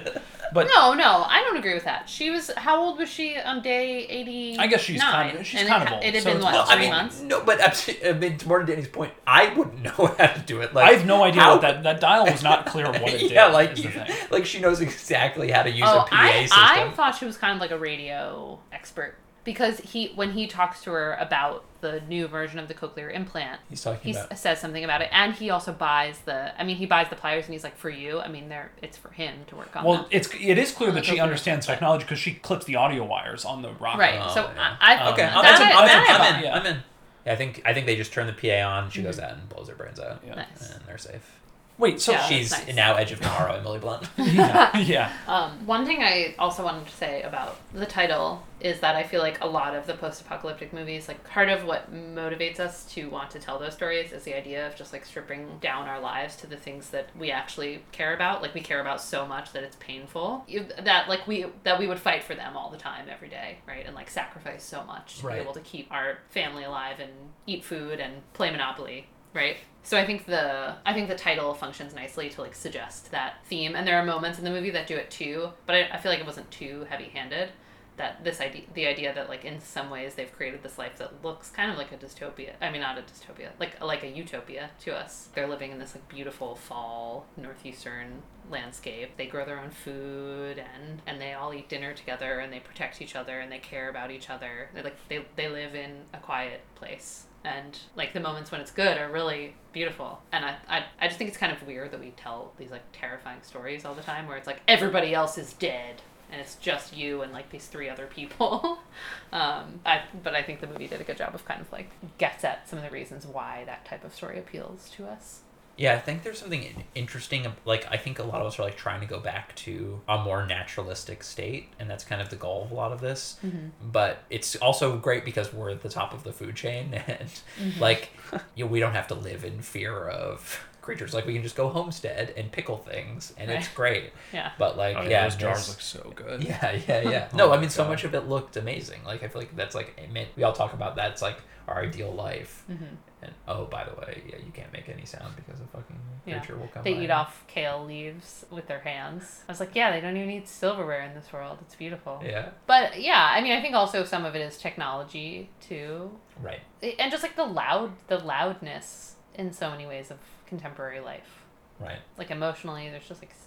but 0.52 0.68
No, 0.72 0.94
no, 0.94 1.24
I 1.28 1.42
don't 1.42 1.56
agree 1.56 1.74
with 1.74 1.82
that. 1.82 2.08
She 2.08 2.30
was 2.30 2.48
how 2.56 2.80
old 2.80 2.96
was 2.98 3.08
she 3.08 3.36
on 3.36 3.60
day 3.60 4.06
eighty? 4.06 4.56
I 4.56 4.68
guess 4.68 4.80
she's 4.82 5.02
kind 5.02 5.36
of- 5.38 5.44
she's 5.44 5.58
and 5.60 5.68
kind 5.68 5.82
it, 5.82 5.86
of 5.88 5.92
old, 5.94 6.04
It 6.04 6.14
had 6.14 6.22
so 6.22 6.28
been 6.28 6.36
it's 6.36 6.44
what 6.44 6.52
not- 6.52 6.68
I 6.68 6.74
three 6.74 6.82
mean, 6.84 6.90
months. 6.90 7.20
no, 7.22 7.42
but 7.42 7.60
I'm- 7.60 8.20
mean, 8.20 8.38
to 8.38 8.46
more 8.48 8.60
to 8.60 8.66
Danny's 8.66 8.86
point, 8.86 9.12
I 9.26 9.52
wouldn't 9.54 9.82
know 9.82 9.90
how 10.16 10.26
to 10.28 10.42
do 10.46 10.60
it. 10.60 10.72
Like 10.74 10.86
I 10.90 10.92
have 10.94 11.06
no 11.06 11.24
idea 11.24 11.40
how- 11.42 11.52
what 11.54 11.62
that 11.62 11.82
that 11.82 12.00
dial 12.00 12.24
was 12.26 12.44
not 12.44 12.66
clear 12.66 12.86
what 12.86 13.02
it 13.02 13.18
did. 13.18 13.30
yeah, 13.32 13.46
like 13.46 13.72
is 13.72 13.82
the 13.82 13.90
thing. 13.90 14.12
like 14.30 14.46
she 14.46 14.60
knows 14.60 14.80
exactly 14.80 15.50
how 15.50 15.64
to 15.64 15.70
use 15.70 15.82
Oh, 15.88 16.02
a 16.02 16.04
PA 16.04 16.16
I, 16.16 16.42
system. 16.42 16.58
I 16.62 16.92
thought 16.94 17.16
she 17.16 17.24
was 17.24 17.36
kind 17.36 17.52
of 17.54 17.60
like 17.60 17.72
a 17.72 17.78
radio 17.78 18.60
expert. 18.70 19.16
Because 19.44 19.78
he 19.80 20.08
when 20.14 20.32
he 20.32 20.46
talks 20.46 20.82
to 20.84 20.90
her 20.92 21.14
about 21.14 21.64
the 21.80 22.00
new 22.08 22.26
version 22.26 22.58
of 22.58 22.66
the 22.68 22.74
cochlear 22.74 23.12
implant, 23.14 23.60
He's 23.68 23.82
talking 23.82 24.12
he 24.12 24.18
about. 24.18 24.38
says 24.38 24.58
something 24.60 24.82
about 24.84 25.02
it, 25.02 25.10
and 25.12 25.34
he 25.34 25.50
also 25.50 25.72
buys 25.72 26.18
the. 26.20 26.58
I 26.58 26.64
mean, 26.64 26.76
he 26.76 26.86
buys 26.86 27.08
the 27.10 27.16
pliers, 27.16 27.44
and 27.44 27.52
he's 27.52 27.62
like, 27.64 27.76
"For 27.76 27.90
you." 27.90 28.20
I 28.20 28.28
mean, 28.28 28.48
they're 28.48 28.70
it's 28.82 28.96
for 28.96 29.10
him 29.10 29.34
to 29.48 29.56
work 29.56 29.74
on. 29.76 29.84
Well, 29.84 29.96
them. 29.98 30.06
it's 30.10 30.28
it 30.40 30.56
is 30.58 30.72
clear 30.72 30.90
that 30.92 31.04
she 31.04 31.16
cochlear 31.16 31.22
understands 31.24 31.66
technology 31.66 32.04
because 32.04 32.18
she 32.18 32.34
clips 32.34 32.64
the 32.64 32.76
audio 32.76 33.04
wires 33.04 33.44
on 33.44 33.60
the 33.62 33.72
rocket. 33.74 33.98
right. 33.98 34.20
Oh, 34.22 34.34
so 34.34 34.50
yeah. 34.54 34.76
I, 34.80 34.94
I 34.96 35.12
Okay, 35.12 35.22
Um, 35.24 35.36
I'm, 35.38 35.42
that 35.44 35.60
in, 35.60 35.66
I- 35.66 35.70
I'm, 35.80 35.84
in, 35.84 35.90
I 35.90 36.28
I'm 36.28 36.38
in. 36.38 36.44
Yeah. 36.44 36.54
I'm 36.56 36.66
in. 36.66 36.82
Yeah, 37.26 37.32
I 37.32 37.36
think 37.36 37.62
I 37.66 37.74
think 37.74 37.86
they 37.86 37.96
just 37.96 38.12
turn 38.12 38.26
the 38.26 38.32
PA 38.32 38.66
on. 38.68 38.90
She 38.90 39.02
goes 39.02 39.18
Mhm. 39.18 39.24
out 39.24 39.32
and 39.32 39.48
blows 39.48 39.68
her 39.68 39.74
brains 39.74 40.00
out, 40.00 40.22
Yeah. 40.26 40.34
Nice. 40.36 40.72
and 40.74 40.82
they're 40.86 40.98
safe. 40.98 41.40
Wait, 41.76 42.00
so 42.00 42.12
Yeah. 42.12 42.18
that's 42.18 42.28
She's 42.30 42.50
nice. 42.52 42.74
now 42.74 42.94
Edge 42.94 43.10
of 43.12 43.20
Tomorrow, 43.20 43.54
Emily 43.56 43.78
Blunt. 43.80 44.08
yeah, 44.16 44.76
yeah. 44.78 45.10
Um, 45.28 45.66
one 45.66 45.84
thing 45.86 46.02
I 46.02 46.34
also 46.38 46.62
wanted 46.64 46.86
to 46.86 46.92
say 46.92 47.22
about 47.22 47.56
the 47.72 47.86
title 47.86 48.46
is 48.60 48.80
that 48.80 48.94
I 48.94 49.02
feel 49.02 49.20
like 49.20 49.42
a 49.42 49.46
lot 49.46 49.74
of 49.74 49.86
the 49.86 49.94
post-apocalyptic 49.94 50.72
movies, 50.72 51.08
like 51.08 51.22
part 51.24 51.48
of 51.48 51.64
what 51.64 51.92
motivates 51.92 52.60
us 52.60 52.84
to 52.94 53.10
want 53.10 53.30
to 53.32 53.38
tell 53.40 53.58
those 53.58 53.74
stories 53.74 54.12
is 54.12 54.22
the 54.22 54.34
idea 54.36 54.66
of 54.66 54.76
just 54.76 54.92
like 54.92 55.04
stripping 55.04 55.58
down 55.60 55.88
our 55.88 55.98
lives 56.00 56.36
to 56.36 56.46
the 56.46 56.56
things 56.56 56.90
that 56.90 57.08
we 57.18 57.30
actually 57.30 57.82
care 57.92 58.14
about. 58.14 58.40
Like 58.40 58.54
we 58.54 58.60
care 58.60 58.80
about 58.80 59.00
so 59.02 59.26
much 59.26 59.52
that 59.52 59.64
it's 59.64 59.76
painful. 59.80 60.44
You, 60.46 60.66
that 60.82 61.08
like 61.08 61.26
we 61.26 61.46
that 61.64 61.78
we 61.78 61.86
would 61.88 61.98
fight 61.98 62.22
for 62.22 62.34
them 62.34 62.56
all 62.56 62.70
the 62.70 62.78
time, 62.78 63.06
every 63.10 63.28
day, 63.28 63.58
right? 63.66 63.84
And 63.84 63.94
like 63.94 64.10
sacrifice 64.10 64.62
so 64.62 64.84
much 64.84 65.18
to 65.18 65.26
Right. 65.26 65.34
be 65.36 65.42
able 65.42 65.54
to 65.54 65.60
keep 65.60 65.90
our 65.92 66.18
family 66.30 66.64
alive 66.64 67.00
and 67.00 67.10
eat 67.46 67.64
food 67.64 67.98
and 68.00 68.14
play 68.34 68.50
Monopoly, 68.50 69.08
right? 69.34 69.56
So 69.82 69.98
I 69.98 70.06
think 70.06 70.24
the 70.24 70.76
I 70.86 70.94
think 70.94 71.08
the 71.08 71.14
title 71.14 71.52
functions 71.52 71.94
nicely 71.94 72.30
to 72.30 72.40
like 72.40 72.54
suggest 72.54 73.10
that 73.10 73.44
theme, 73.46 73.76
and 73.76 73.86
there 73.86 73.98
are 73.98 74.04
moments 74.04 74.38
in 74.38 74.44
the 74.44 74.50
movie 74.50 74.70
that 74.70 74.86
do 74.86 74.96
it 74.96 75.10
too. 75.10 75.50
But 75.66 75.76
I, 75.76 75.88
I 75.92 75.98
feel 75.98 76.10
like 76.10 76.20
it 76.20 76.26
wasn't 76.26 76.50
too 76.50 76.86
heavy-handed. 76.88 77.50
That 77.96 78.24
this 78.24 78.40
idea, 78.40 78.62
the 78.74 78.86
idea 78.86 79.14
that 79.14 79.28
like 79.28 79.44
in 79.44 79.60
some 79.60 79.88
ways 79.88 80.14
they've 80.14 80.32
created 80.32 80.64
this 80.64 80.78
life 80.78 80.96
that 80.98 81.22
looks 81.22 81.50
kind 81.50 81.70
of 81.70 81.76
like 81.76 81.92
a 81.92 81.96
dystopia. 81.96 82.54
I 82.60 82.70
mean, 82.70 82.80
not 82.80 82.98
a 82.98 83.02
dystopia, 83.02 83.50
like 83.60 83.80
like 83.80 84.02
a 84.02 84.08
utopia 84.08 84.70
to 84.80 84.96
us. 84.96 85.28
They're 85.34 85.46
living 85.46 85.70
in 85.70 85.78
this 85.78 85.94
like 85.94 86.08
beautiful 86.08 86.56
fall 86.56 87.26
northeastern 87.36 88.22
landscape. 88.50 89.16
They 89.16 89.26
grow 89.26 89.44
their 89.44 89.60
own 89.60 89.70
food 89.70 90.58
and 90.58 91.02
and 91.06 91.20
they 91.20 91.34
all 91.34 91.52
eat 91.52 91.68
dinner 91.68 91.92
together 91.92 92.40
and 92.40 92.52
they 92.52 92.60
protect 92.60 93.02
each 93.02 93.14
other 93.14 93.38
and 93.38 93.52
they 93.52 93.58
care 93.58 93.90
about 93.90 94.10
each 94.10 94.30
other. 94.30 94.70
They 94.74 94.82
like 94.82 94.96
they 95.08 95.26
they 95.36 95.48
live 95.48 95.74
in 95.74 96.04
a 96.14 96.18
quiet 96.18 96.62
place 96.74 97.26
and 97.44 97.78
like 97.94 98.12
the 98.12 98.20
moments 98.20 98.50
when 98.50 98.60
it's 98.60 98.70
good 98.70 98.98
are 98.98 99.10
really 99.10 99.54
beautiful. 99.72 100.20
And 100.32 100.44
I, 100.44 100.56
I 100.68 100.84
i 101.00 101.06
just 101.06 101.18
think 101.18 101.28
it's 101.28 101.38
kind 101.38 101.52
of 101.52 101.62
weird 101.66 101.90
that 101.90 102.00
we 102.00 102.10
tell 102.10 102.52
these 102.58 102.70
like 102.70 102.82
terrifying 102.92 103.42
stories 103.42 103.84
all 103.84 103.94
the 103.94 104.02
time 104.02 104.26
where 104.26 104.36
it's 104.36 104.46
like 104.46 104.60
everybody 104.66 105.14
else 105.14 105.36
is 105.38 105.52
dead 105.54 106.02
and 106.30 106.40
it's 106.40 106.56
just 106.56 106.96
you 106.96 107.22
and 107.22 107.32
like 107.32 107.50
these 107.50 107.66
three 107.66 107.88
other 107.88 108.06
people. 108.06 108.78
Um 109.32 109.80
i 109.84 110.02
but 110.22 110.36
i 110.36 110.42
think 110.42 110.60
the 110.60 110.68
movie 110.68 110.86
did 110.86 111.00
a 111.00 111.04
good 111.04 111.16
job 111.16 111.34
of 111.34 111.44
kind 111.44 111.60
of 111.60 111.72
like 111.72 111.90
gets 112.18 112.44
at 112.44 112.68
some 112.68 112.78
of 112.78 112.84
the 112.84 112.90
reasons 112.90 113.26
why 113.26 113.64
that 113.66 113.84
type 113.84 114.04
of 114.04 114.14
story 114.14 114.38
appeals 114.38 114.88
to 114.90 115.06
us 115.06 115.40
Yeah, 115.76 115.94
I 115.94 115.98
think 115.98 116.22
there's 116.22 116.38
something 116.38 116.84
interesting. 116.94 117.46
Like, 117.64 117.86
I 117.90 117.96
think 117.96 118.18
a 118.18 118.22
lot 118.22 118.40
of 118.40 118.46
us 118.46 118.58
are 118.58 118.62
like 118.62 118.76
trying 118.76 119.00
to 119.00 119.06
go 119.06 119.18
back 119.18 119.54
to 119.56 120.00
a 120.08 120.22
more 120.22 120.46
naturalistic 120.46 121.24
state, 121.24 121.68
and 121.78 121.90
that's 121.90 122.04
kind 122.04 122.22
of 122.22 122.30
the 122.30 122.36
goal 122.36 122.64
of 122.64 122.70
a 122.70 122.74
lot 122.74 122.92
of 122.92 123.00
this. 123.00 123.38
Mm-hmm. 123.44 123.90
But 123.90 124.18
it's 124.30 124.56
also 124.56 124.96
great 124.96 125.24
because 125.24 125.52
we're 125.52 125.70
at 125.70 125.82
the 125.82 125.88
top 125.88 126.14
of 126.14 126.22
the 126.22 126.32
food 126.32 126.54
chain, 126.54 126.94
and 127.06 127.28
mm-hmm. 127.28 127.80
like, 127.80 128.10
you 128.54 128.64
know, 128.64 128.70
we 128.70 128.80
don't 128.80 128.94
have 128.94 129.08
to 129.08 129.14
live 129.14 129.44
in 129.44 129.62
fear 129.62 130.08
of 130.08 130.64
creatures. 130.84 131.12
Like, 131.14 131.26
we 131.26 131.32
can 131.34 131.42
just 131.42 131.56
go 131.56 131.68
homestead 131.68 132.32
and 132.36 132.52
pickle 132.52 132.78
things, 132.78 133.32
and 133.38 133.50
it's 133.50 133.68
great. 133.68 134.12
yeah 134.32 134.52
But 134.58 134.76
like, 134.76 134.96
Oh, 134.96 135.02
yeah, 135.02 135.08
yeah, 135.08 135.22
those 135.28 135.36
jars 135.36 135.68
look 135.68 135.80
so 135.80 136.12
good. 136.14 136.44
Yeah, 136.50 136.72
yeah, 136.86 137.00
yeah. 137.08 137.28
Oh 137.32 137.36
No, 137.36 137.46
I 137.52 137.56
my 137.56 137.60
mean, 137.62 137.70
so 137.70 137.82
God. 137.84 137.90
much 137.90 138.04
of 138.04 138.14
it 138.14 138.28
looked 138.28 138.56
amazing. 138.56 139.00
Like, 139.04 139.22
I 139.22 139.28
feel 139.28 139.40
like 139.42 139.56
that's 139.56 139.74
like, 139.74 139.98
we 140.36 140.42
all 140.44 140.52
talk 140.52 140.72
about 140.74 140.94
that's 140.96 141.22
like 141.22 141.38
our 141.66 141.82
ideal 141.82 142.12
life. 142.12 142.64
Mhm. 142.70 142.96
And 143.22 143.32
oh, 143.48 143.64
by 143.64 143.84
the 143.84 143.94
way, 143.98 144.22
yeah, 144.28 144.36
you 144.44 144.52
can't 144.52 144.70
make 144.72 144.88
any 144.90 145.06
sound 145.06 145.34
because 145.36 145.58
a 145.60 145.64
fucking 145.68 145.98
Yeah. 146.26 146.38
creature 146.38 146.56
will 146.58 146.68
come. 146.68 146.84
they 146.84 146.92
by 146.94 147.00
eat 147.00 147.02
and- 147.04 147.12
off 147.12 147.44
kale 147.46 147.84
leaves 147.84 148.44
with 148.50 148.66
their 148.66 148.80
hands 148.80 149.42
i 149.48 149.52
was 149.52 149.60
like 149.60 149.74
yeah 149.74 149.90
they 149.92 150.00
don't 150.00 150.16
even 150.16 150.28
need 150.28 150.48
silverware 150.48 151.02
in 151.02 151.12
this 151.14 151.30
world 151.34 151.58
it's 151.60 151.74
beautiful 151.74 152.22
Yeah, 152.24 152.48
but 152.66 153.00
yeah 153.00 153.28
i 153.36 153.42
mean 153.42 153.52
i 153.52 153.60
think 153.60 153.74
also 153.74 154.04
some 154.04 154.24
of 154.24 154.34
it 154.34 154.40
is 154.40 154.56
technology 154.56 155.50
too 155.60 156.10
right. 156.42 156.60
and 156.98 157.10
just 157.12 157.22
like 157.22 157.36
the 157.36 157.44
loud 157.44 157.92
the 158.08 158.18
loudness 158.18 159.16
in 159.34 159.52
so 159.52 159.70
many 159.70 159.86
ways 159.86 160.10
of 160.10 160.18
contemporary 160.46 161.00
life 161.00 161.42
Right. 161.80 161.98
like 162.18 162.30
emotionally 162.30 162.88
there's 162.90 163.06
just 163.08 163.20
like 163.22 163.30
s- 163.32 163.46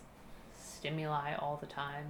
stimuli 0.60 1.34
all 1.40 1.58
the 1.58 1.66
time 1.68 2.06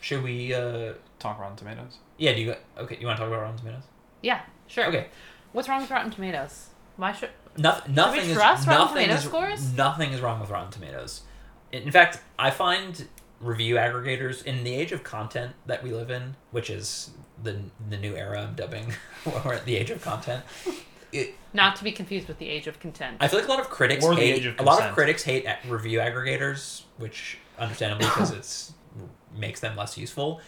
Should 0.00 0.22
we? 0.22 0.52
uh 0.54 0.94
Talk 1.18 1.38
Rotten 1.40 1.56
Tomatoes. 1.56 1.98
Yeah. 2.18 2.34
Do 2.34 2.40
you? 2.42 2.54
Okay. 2.78 2.98
You 3.00 3.06
want 3.06 3.16
to 3.18 3.22
talk 3.22 3.28
about 3.32 3.42
Rotten 3.42 3.56
Tomatoes? 3.58 3.84
yeah 4.22 4.40
sure 4.66 4.86
Okay. 4.86 5.06
what's 5.52 5.68
wrong 5.68 5.80
with 5.82 5.90
rotten 5.90 6.10
tomatoes 6.10 6.68
why 6.96 7.12
should 7.12 7.30
Nothing. 7.56 7.94
Nothing 7.94 8.30
is. 8.30 8.36
trust 8.36 8.66
Rotten 8.66 8.80
nothing 8.82 9.02
Tomato 9.04 9.14
is. 9.14 9.24
scores? 9.24 9.72
Nothing 9.74 10.12
is 10.12 10.20
wrong 10.20 10.40
with 10.40 10.50
Rotten 10.50 10.72
Tomatoes. 10.72 11.22
In 11.70 11.88
fact, 11.92 12.18
I 12.36 12.50
find 12.50 13.06
review 13.40 13.76
aggregators 13.76 14.44
in 14.44 14.64
the 14.64 14.74
age 14.74 14.90
of 14.90 15.04
content 15.04 15.52
that 15.66 15.82
we 15.84 15.92
live 15.92 16.10
in, 16.10 16.34
which 16.50 16.68
is 16.70 17.10
the 17.40 17.60
the 17.88 17.96
new 17.96 18.16
era 18.16 18.42
I'm 18.42 18.54
dubbing, 18.56 18.92
we're 19.44 19.54
at 19.54 19.64
the 19.66 19.76
age 19.76 19.90
of 19.90 20.02
content. 20.02 20.42
It, 21.14 21.34
not 21.52 21.76
to 21.76 21.84
be 21.84 21.92
confused 21.92 22.26
with 22.28 22.38
the 22.38 22.48
age 22.48 22.66
of 22.66 22.80
content 22.80 23.18
I 23.20 23.28
feel 23.28 23.38
like 23.38 23.48
a 23.48 23.50
lot 23.52 23.60
of 23.60 23.70
critics 23.70 24.04
Or 24.04 24.14
the 24.14 24.20
hate 24.20 24.34
age 24.36 24.46
of 24.46 24.58
a 24.58 24.62
lot 24.62 24.72
of 24.74 24.78
consent. 24.78 24.94
critics 24.94 25.22
hate 25.22 25.44
a- 25.46 25.58
review 25.68 26.00
aggregators, 26.00 26.82
which 26.98 27.38
understandably 27.58 28.06
because 28.06 28.30
it's 28.38 28.72
makes 29.36 29.60
them 29.60 29.76
less 29.76 29.96
useful. 29.98 30.40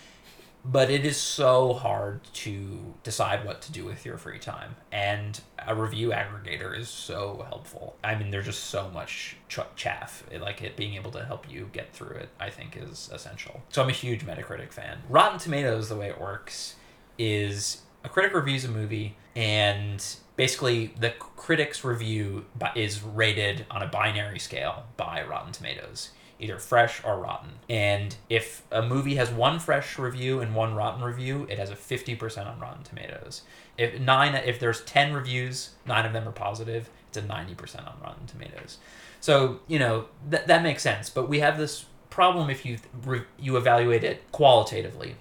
But 0.68 0.90
it 0.90 1.04
is 1.06 1.16
so 1.16 1.74
hard 1.74 2.24
to 2.34 2.96
decide 3.04 3.44
what 3.44 3.62
to 3.62 3.70
do 3.72 3.84
with 3.84 4.04
your 4.04 4.18
free 4.18 4.40
time, 4.40 4.74
and 4.90 5.40
a 5.64 5.76
review 5.76 6.10
aggregator 6.10 6.76
is 6.76 6.88
so 6.88 7.44
helpful. 7.48 7.94
I 8.02 8.16
mean, 8.16 8.32
there's 8.32 8.46
just 8.46 8.64
so 8.64 8.90
much 8.90 9.36
ch- 9.48 9.60
chaff. 9.76 10.24
It, 10.28 10.40
like 10.40 10.62
it 10.62 10.76
being 10.76 10.94
able 10.94 11.12
to 11.12 11.24
help 11.24 11.48
you 11.48 11.70
get 11.72 11.92
through 11.92 12.16
it, 12.16 12.30
I 12.40 12.50
think, 12.50 12.76
is 12.76 13.08
essential. 13.12 13.62
So 13.68 13.80
I'm 13.80 13.88
a 13.88 13.92
huge 13.92 14.26
Metacritic 14.26 14.72
fan. 14.72 14.98
Rotten 15.08 15.38
Tomatoes, 15.38 15.88
the 15.88 15.94
way 15.94 16.08
it 16.08 16.20
works, 16.20 16.74
is 17.16 17.82
a 18.02 18.08
critic 18.08 18.34
reviews 18.34 18.64
a 18.64 18.68
movie 18.68 19.16
and 19.36 20.04
basically 20.36 20.94
the 20.98 21.10
critic's 21.10 21.84
review 21.84 22.44
is 22.74 23.02
rated 23.02 23.66
on 23.70 23.82
a 23.82 23.86
binary 23.86 24.38
scale 24.38 24.84
by 24.96 25.22
rotten 25.22 25.52
tomatoes 25.52 26.10
either 26.38 26.58
fresh 26.58 27.02
or 27.02 27.18
rotten. 27.18 27.52
And 27.68 28.14
if 28.28 28.62
a 28.70 28.82
movie 28.82 29.14
has 29.14 29.30
one 29.30 29.58
fresh 29.58 29.98
review 29.98 30.40
and 30.40 30.54
one 30.54 30.74
rotten 30.74 31.02
review 31.02 31.46
it 31.48 31.58
has 31.58 31.70
a 31.70 31.74
50% 31.74 32.46
on 32.46 32.60
rotten 32.60 32.82
tomatoes. 32.82 33.42
If 33.78 33.98
nine 34.00 34.34
if 34.34 34.60
there's 34.60 34.82
10 34.82 35.14
reviews 35.14 35.70
nine 35.86 36.04
of 36.04 36.12
them 36.12 36.28
are 36.28 36.32
positive 36.32 36.90
it's 37.08 37.16
a 37.16 37.22
90% 37.22 37.86
on 37.86 37.96
rotten 38.02 38.26
tomatoes. 38.26 38.78
So 39.20 39.60
you 39.66 39.78
know 39.78 40.06
that 40.28 40.46
that 40.46 40.62
makes 40.62 40.82
sense. 40.82 41.08
But 41.08 41.28
we 41.28 41.40
have 41.40 41.58
this 41.58 41.86
problem 42.10 42.50
if 42.50 42.64
you 42.64 42.78
re- 43.04 43.24
you 43.38 43.56
evaluate 43.56 44.04
it 44.04 44.30
qualitatively. 44.32 45.16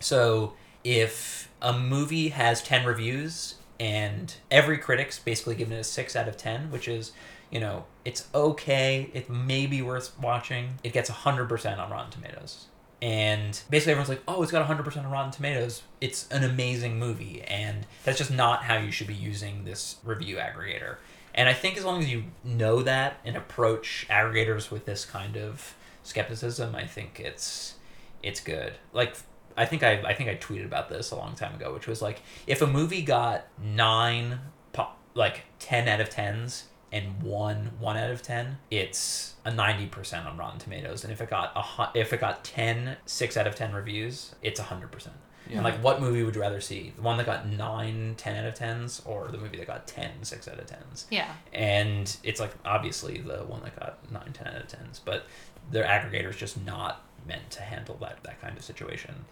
So 0.00 0.54
if 0.84 1.48
a 1.60 1.76
movie 1.76 2.28
has 2.28 2.62
10 2.62 2.84
reviews 2.86 3.56
and 3.80 4.34
every 4.50 4.78
critic's 4.78 5.18
basically 5.18 5.54
given 5.54 5.76
it 5.76 5.80
a 5.80 5.84
6 5.84 6.16
out 6.16 6.28
of 6.28 6.36
10, 6.36 6.70
which 6.70 6.88
is, 6.88 7.12
you 7.50 7.60
know, 7.60 7.84
it's 8.04 8.26
okay, 8.34 9.10
it 9.14 9.30
may 9.30 9.66
be 9.66 9.82
worth 9.82 10.18
watching, 10.18 10.78
it 10.82 10.92
gets 10.92 11.10
100% 11.10 11.78
on 11.78 11.90
Rotten 11.90 12.10
Tomatoes. 12.10 12.66
And 13.00 13.60
basically 13.70 13.92
everyone's 13.92 14.08
like, 14.08 14.22
oh, 14.26 14.42
it's 14.42 14.50
got 14.50 14.68
100% 14.68 14.96
on 15.04 15.10
Rotten 15.10 15.30
Tomatoes. 15.30 15.82
It's 16.00 16.26
an 16.30 16.42
amazing 16.42 16.98
movie. 16.98 17.42
And 17.42 17.86
that's 18.04 18.18
just 18.18 18.32
not 18.32 18.64
how 18.64 18.76
you 18.76 18.90
should 18.90 19.06
be 19.06 19.14
using 19.14 19.64
this 19.64 19.96
review 20.02 20.36
aggregator. 20.36 20.96
And 21.32 21.48
I 21.48 21.52
think 21.52 21.76
as 21.76 21.84
long 21.84 22.00
as 22.00 22.10
you 22.10 22.24
know 22.42 22.82
that 22.82 23.20
and 23.24 23.36
approach 23.36 24.06
aggregators 24.10 24.72
with 24.72 24.84
this 24.86 25.04
kind 25.04 25.36
of 25.36 25.76
skepticism, 26.02 26.74
I 26.74 26.86
think 26.86 27.20
it's 27.20 27.74
it's 28.20 28.40
good. 28.40 28.74
Like 28.92 29.16
I 29.58 29.66
think 29.66 29.82
I 29.82 30.00
I 30.02 30.14
think 30.14 30.28
I 30.30 30.36
tweeted 30.36 30.64
about 30.64 30.88
this 30.88 31.10
a 31.10 31.16
long 31.16 31.34
time 31.34 31.54
ago, 31.54 31.72
which 31.74 31.86
was 31.86 32.00
like 32.00 32.22
if 32.46 32.62
a 32.62 32.66
movie 32.66 33.02
got 33.02 33.46
nine 33.62 34.38
po- 34.72 34.92
like 35.14 35.42
ten 35.58 35.88
out 35.88 36.00
of 36.00 36.08
tens 36.10 36.64
and 36.92 37.22
one 37.22 37.72
one 37.78 37.96
out 37.96 38.10
of 38.10 38.22
ten, 38.22 38.58
it's 38.70 39.34
a 39.44 39.52
ninety 39.52 39.86
percent 39.86 40.26
on 40.26 40.36
Rotten 40.38 40.58
Tomatoes. 40.58 41.04
And 41.04 41.12
if 41.12 41.20
it 41.20 41.28
got 41.28 41.52
a 41.56 41.62
hu- 41.62 41.98
if 42.00 42.12
it 42.12 42.20
got 42.20 42.44
10 42.44 42.96
6 43.04 43.36
out 43.36 43.46
of 43.46 43.54
ten 43.54 43.72
reviews, 43.74 44.34
it's 44.42 44.60
hundred 44.60 44.90
percent. 44.90 45.16
Yeah. 45.48 45.56
And 45.56 45.64
like, 45.64 45.82
what 45.82 46.00
movie 46.00 46.22
would 46.22 46.34
you 46.34 46.42
rather 46.42 46.60
see? 46.60 46.92
The 46.94 47.00
one 47.00 47.16
that 47.16 47.24
got 47.24 47.48
9, 47.48 48.14
10 48.18 48.36
out 48.36 48.44
of 48.44 48.54
10s, 48.54 49.00
or 49.06 49.28
the 49.28 49.38
movie 49.38 49.56
that 49.56 49.66
got 49.66 49.86
10, 49.86 50.10
6 50.22 50.46
out 50.48 50.58
of 50.58 50.66
10s? 50.66 51.06
yeah 51.10 51.32
and 51.54 52.14
it's 52.22 52.38
like 52.38 52.52
obviously 52.66 53.18
the 53.18 53.38
one 53.44 53.62
that 53.62 53.74
got 53.80 53.98
9 54.12 54.22
10 54.34 54.46
out 54.46 54.56
of 54.56 54.68
10s 54.68 55.00
but 55.06 55.24
their 55.70 55.84
aggregator 55.84 56.28
is 56.28 56.36
just 56.36 56.62
not 56.66 57.02
meant 57.26 57.50
to 57.50 57.62
handle 57.62 57.96
that 58.00 58.18
that 58.24 58.38
kind 58.42 58.58
of 58.58 58.62
situation 58.64 59.24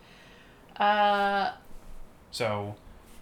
uh 0.79 1.53
So, 2.31 2.75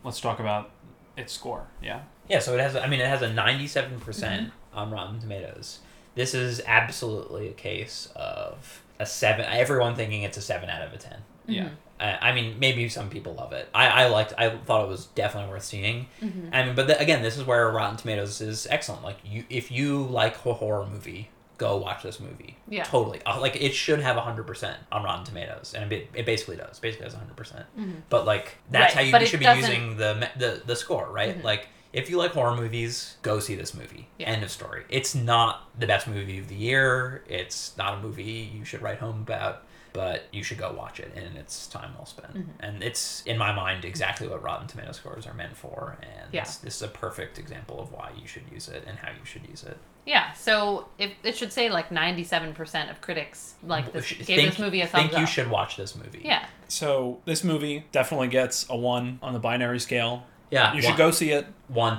let's 0.03 0.21
talk 0.21 0.41
about 0.41 0.71
its 1.17 1.33
score. 1.33 1.67
Yeah. 1.83 2.01
yeah 2.29 2.39
so 2.41 2.55
it 2.55 2.61
has 2.61 2.75
i 2.77 2.87
mean 2.87 3.01
it 3.01 3.07
has 3.07 3.23
a 3.23 3.29
97% 3.29 4.01
Mhm. 4.01 4.51
on 4.73 4.91
rotten 4.91 5.21
tomatoes 5.21 5.79
this 6.17 6.35
is 6.35 6.61
absolutely 6.67 7.49
a 7.49 7.53
case 7.53 8.09
of 8.17 8.83
a 8.99 9.07
7 9.07 9.45
everyone 9.47 9.95
thinking 9.95 10.23
it's 10.23 10.37
a 10.37 10.41
7 10.43 10.69
out 10.69 10.83
of 10.83 10.93
a 10.93 10.97
10 10.99 11.19
Yeah. 11.47 11.69
Uh, 12.01 12.17
I 12.21 12.33
mean, 12.33 12.59
maybe 12.59 12.89
some 12.89 13.09
people 13.09 13.35
love 13.35 13.53
it. 13.53 13.69
I, 13.73 13.87
I 13.87 14.07
liked. 14.09 14.33
I 14.37 14.51
thought 14.51 14.83
it 14.85 14.89
was 14.89 15.07
definitely 15.15 15.51
worth 15.51 15.63
seeing. 15.63 16.09
Mm-hmm. 16.21 16.49
I 16.53 16.65
mean, 16.65 16.75
but 16.75 16.89
the, 16.89 16.99
again, 16.99 17.23
this 17.23 17.37
is 17.37 17.45
where 17.45 17.71
Rotten 17.71 17.97
Tomatoes 17.97 18.41
is 18.41 18.67
excellent. 18.69 19.05
Like, 19.05 19.19
you, 19.25 19.45
if 19.49 19.71
you 19.71 20.03
like 20.03 20.45
a 20.45 20.55
horror 20.55 20.87
movie, 20.87 21.31
go 21.59 21.77
watch 21.77 22.03
this 22.03 22.19
movie. 22.21 22.57
Yeah. 22.69 22.85
Totally. 22.85 23.21
Uh, 23.25 23.41
Like, 23.41 23.57
it 23.57 23.75
should 23.75 24.01
have 24.01 24.17
hundred 24.17 24.47
percent 24.47 24.77
on 24.93 25.03
Rotten 25.05 25.25
Tomatoes, 25.25 25.75
and 25.77 25.93
it, 25.93 26.09
it 26.15 26.27
basically 26.27 26.57
does. 26.57 26.79
Basically 26.81 27.05
has 27.05 27.15
hundred 27.15 27.37
percent. 27.37 27.67
But 28.09 28.25
like, 28.27 28.57
that's 28.71 28.95
Mm-hmm. 28.95 28.99
Right, 28.99 29.07
how 29.07 29.13
but 29.13 29.21
you 29.23 29.27
should 29.29 29.41
be 29.41 29.45
doesn't- 29.47 29.65
Mm-hmm. 29.71 29.83
using 29.91 29.97
the 29.99 30.31
the 30.37 30.63
the 30.67 30.77
score, 30.77 31.09
right? 31.11 31.43
Like. 31.45 31.69
If 31.93 32.11
you 32.11 32.17
like 32.19 32.33
horror 32.33 32.57
movies, 32.57 33.19
go 33.23 33.39
see 33.39 33.55
this 33.55 33.73
movie. 33.73 34.09
Yeah. 34.19 34.31
End 34.31 34.43
of 34.43 34.51
story. 34.51 34.83
It's 34.89 35.15
not 35.15 35.71
the 35.79 35.87
best 35.87 36.09
movie 36.09 36.41
of 36.41 36.49
the 36.49 36.57
year. 36.57 37.23
It's 37.29 37.77
not 37.79 37.95
a 37.95 38.01
movie 38.01 38.51
you 38.53 38.65
should 38.65 38.83
write 38.83 38.99
home 38.99 39.21
about, 39.21 39.63
but 39.93 40.25
you 40.33 40.43
should 40.43 40.59
go 40.59 40.73
watch 40.73 40.99
it, 40.99 41.13
and 41.15 41.37
it's 41.37 41.69
time 41.69 41.93
well 41.97 42.05
spent. 42.05 42.35
Mm-hmm. 42.35 42.51
And 42.65 42.83
it's, 42.83 43.23
in 43.27 43.39
my 43.39 43.53
mind, 43.55 43.85
exactly 43.85 44.27
what 44.27 44.43
Rotten 44.43 44.67
Tomato 44.67 44.91
scores 44.91 45.25
are 45.25 45.35
meant 45.35 45.57
for. 45.57 45.97
And 46.03 46.35
Yeah. 46.35 46.43
this 46.43 46.65
is 46.65 46.83
a 46.83 46.89
perfect 46.89 47.39
example 47.39 47.81
of 47.81 47.93
why 47.93 48.11
you 48.21 48.27
should 48.27 48.51
use 48.51 48.67
it 48.67 48.83
and 48.89 48.99
how 48.99 49.11
you 49.13 49.25
should 49.25 49.47
use 49.49 49.63
it. 49.63 49.79
Yeah, 50.07 50.33
so 50.33 50.87
if 50.99 51.13
it 51.23 51.35
should 51.37 51.53
say 51.53 51.71
like 51.71 51.91
ninety-seven 51.91 52.53
percent 52.55 52.91
of 52.91 53.01
critics 53.01 53.55
like 53.67 53.93
this, 53.93 54.05
Sh- 54.05 54.27
gave 54.27 54.51
this 54.51 54.59
movie 54.59 54.83
a 54.83 54.87
thumbs 54.87 55.05
think 55.05 55.15
up. 55.15 55.21
you 55.21 55.27
should 55.27 55.49
watch 55.51 55.77
this 55.79 55.97
movie. 55.97 56.21
Yeah, 56.23 56.45
So 56.69 57.21
this 57.25 57.43
movie 57.43 57.87
definitely 57.91 58.29
gets 58.29 58.67
a 58.69 58.77
one 58.77 59.19
on 59.23 59.33
the 59.33 59.39
binary 59.39 59.81
scale. 59.81 60.25
Yeah. 60.51 60.69
You 60.75 60.75
one, 60.75 60.83
should 60.83 60.97
go 60.99 61.11
see 61.11 61.31
it. 61.31 61.47
One. 61.69 61.99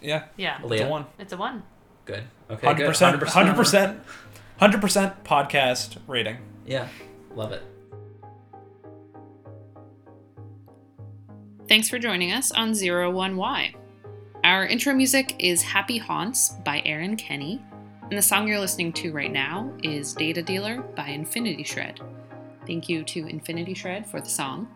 Yeah. 0.00 0.24
yeah, 0.36 0.58
It's 0.64 0.80
a 0.82 0.88
one. 0.88 1.06
it's 1.18 1.32
a 1.32 1.36
one. 1.36 1.62
Good. 2.06 2.24
Okay. 2.50 2.66
Hundred 2.66 2.82
good. 2.82 2.88
percent. 2.88 3.20
100%. 3.20 3.28
Hundred 3.28 3.56
percent. 3.56 4.00
Hundred 4.58 4.80
percent 4.80 5.24
podcast 5.24 5.98
rating. 6.06 6.38
Yeah. 6.66 6.88
Love 7.34 7.52
it. 7.52 7.62
Thanks 11.68 11.88
for 11.88 11.98
joining 11.98 12.32
us 12.32 12.52
on 12.52 12.74
Zero 12.74 13.10
One 13.10 13.36
Y. 13.36 13.74
Our 14.44 14.66
intro 14.66 14.92
music 14.92 15.36
is 15.38 15.62
Happy 15.62 15.96
Haunts 15.96 16.50
by 16.50 16.82
Aaron 16.84 17.16
Kenny, 17.16 17.64
and 18.02 18.12
the 18.12 18.20
song 18.20 18.46
you're 18.46 18.60
listening 18.60 18.92
to 18.92 19.10
right 19.10 19.32
now 19.32 19.72
is 19.82 20.12
Data 20.12 20.42
Dealer 20.42 20.82
by 20.82 21.06
Infinity 21.06 21.62
Shred. 21.62 21.98
Thank 22.66 22.86
you 22.86 23.04
to 23.04 23.26
Infinity 23.26 23.72
Shred 23.72 24.06
for 24.06 24.20
the 24.20 24.28
song. 24.28 24.68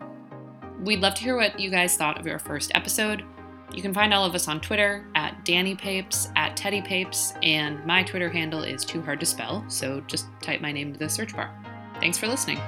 We'd 0.83 1.01
love 1.01 1.13
to 1.13 1.23
hear 1.23 1.35
what 1.35 1.59
you 1.59 1.69
guys 1.69 1.95
thought 1.95 2.19
of 2.19 2.25
our 2.25 2.39
first 2.39 2.71
episode. 2.73 3.23
You 3.71 3.83
can 3.83 3.93
find 3.93 4.11
all 4.11 4.25
of 4.25 4.33
us 4.33 4.47
on 4.47 4.59
Twitter 4.59 5.05
at 5.13 5.45
Danny 5.45 5.75
Papes, 5.75 6.29
at 6.35 6.57
Teddy 6.57 6.81
Papes, 6.81 7.35
and 7.43 7.85
my 7.85 8.01
Twitter 8.01 8.27
handle 8.31 8.63
is 8.63 8.83
too 8.83 9.03
hard 9.03 9.19
to 9.19 9.25
spell, 9.27 9.63
so 9.67 10.01
just 10.07 10.25
type 10.41 10.61
my 10.61 10.71
name 10.71 10.87
into 10.87 10.99
the 10.99 11.09
search 11.09 11.35
bar. 11.35 11.53
Thanks 11.99 12.17
for 12.17 12.27
listening. 12.27 12.59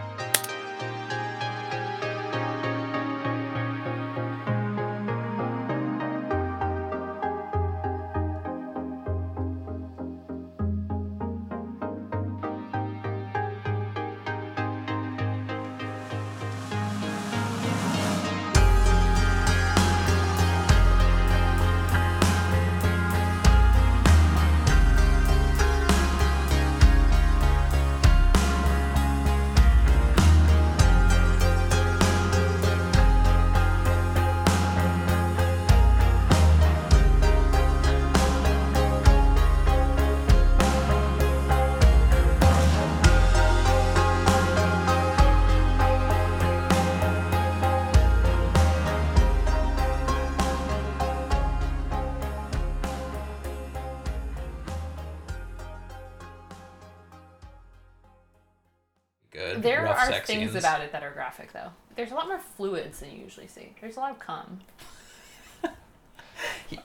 Things 60.53 60.63
about 60.63 60.81
it 60.81 60.91
that 60.91 61.03
are 61.03 61.11
graphic 61.11 61.51
though. 61.53 61.69
There's 61.95 62.11
a 62.11 62.15
lot 62.15 62.27
more 62.27 62.39
fluids 62.39 62.99
than 62.99 63.11
you 63.11 63.23
usually 63.23 63.47
see. 63.47 63.73
There's 63.81 63.97
a 63.97 63.99
lot 63.99 64.11
of 64.11 64.19
cum. 64.19 64.59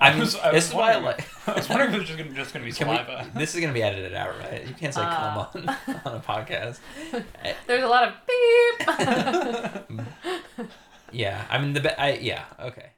I 0.00 0.10
mean, 0.10 0.20
was- 0.20 0.36
I 0.36 0.50
this 0.52 0.64
was 0.64 0.68
is 0.68 0.74
why 0.74 0.92
I 0.92 0.96
wondering. 0.96 1.04
like. 1.16 1.26
I 1.48 1.52
was 1.54 1.68
wondering 1.68 1.90
if 1.90 1.94
it 1.96 1.98
was 2.00 2.08
just 2.08 2.18
gonna, 2.18 2.34
just 2.34 2.52
gonna 2.52 2.64
be 2.66 2.72
Can 2.72 2.88
we, 2.88 2.96
saliva. 2.96 3.30
this 3.38 3.54
is 3.54 3.60
gonna 3.60 3.72
be 3.72 3.82
edited 3.82 4.12
out, 4.14 4.38
right? 4.40 4.66
You 4.66 4.74
can't 4.74 4.92
say 4.92 5.00
Uh. 5.02 5.14
come 5.16 5.38
on 5.38 5.68
on 6.04 6.16
a 6.16 6.20
podcast. 6.20 6.80
There's 7.66 7.82
a 7.84 7.86
lot 7.88 8.08
of 8.08 8.14
beep. 9.88 10.06
yeah, 11.12 11.44
I 11.48 11.58
mean 11.58 11.72
the 11.72 11.80
be- 11.80 11.88
I 11.96 12.14
yeah 12.14 12.44
okay. 12.60 12.90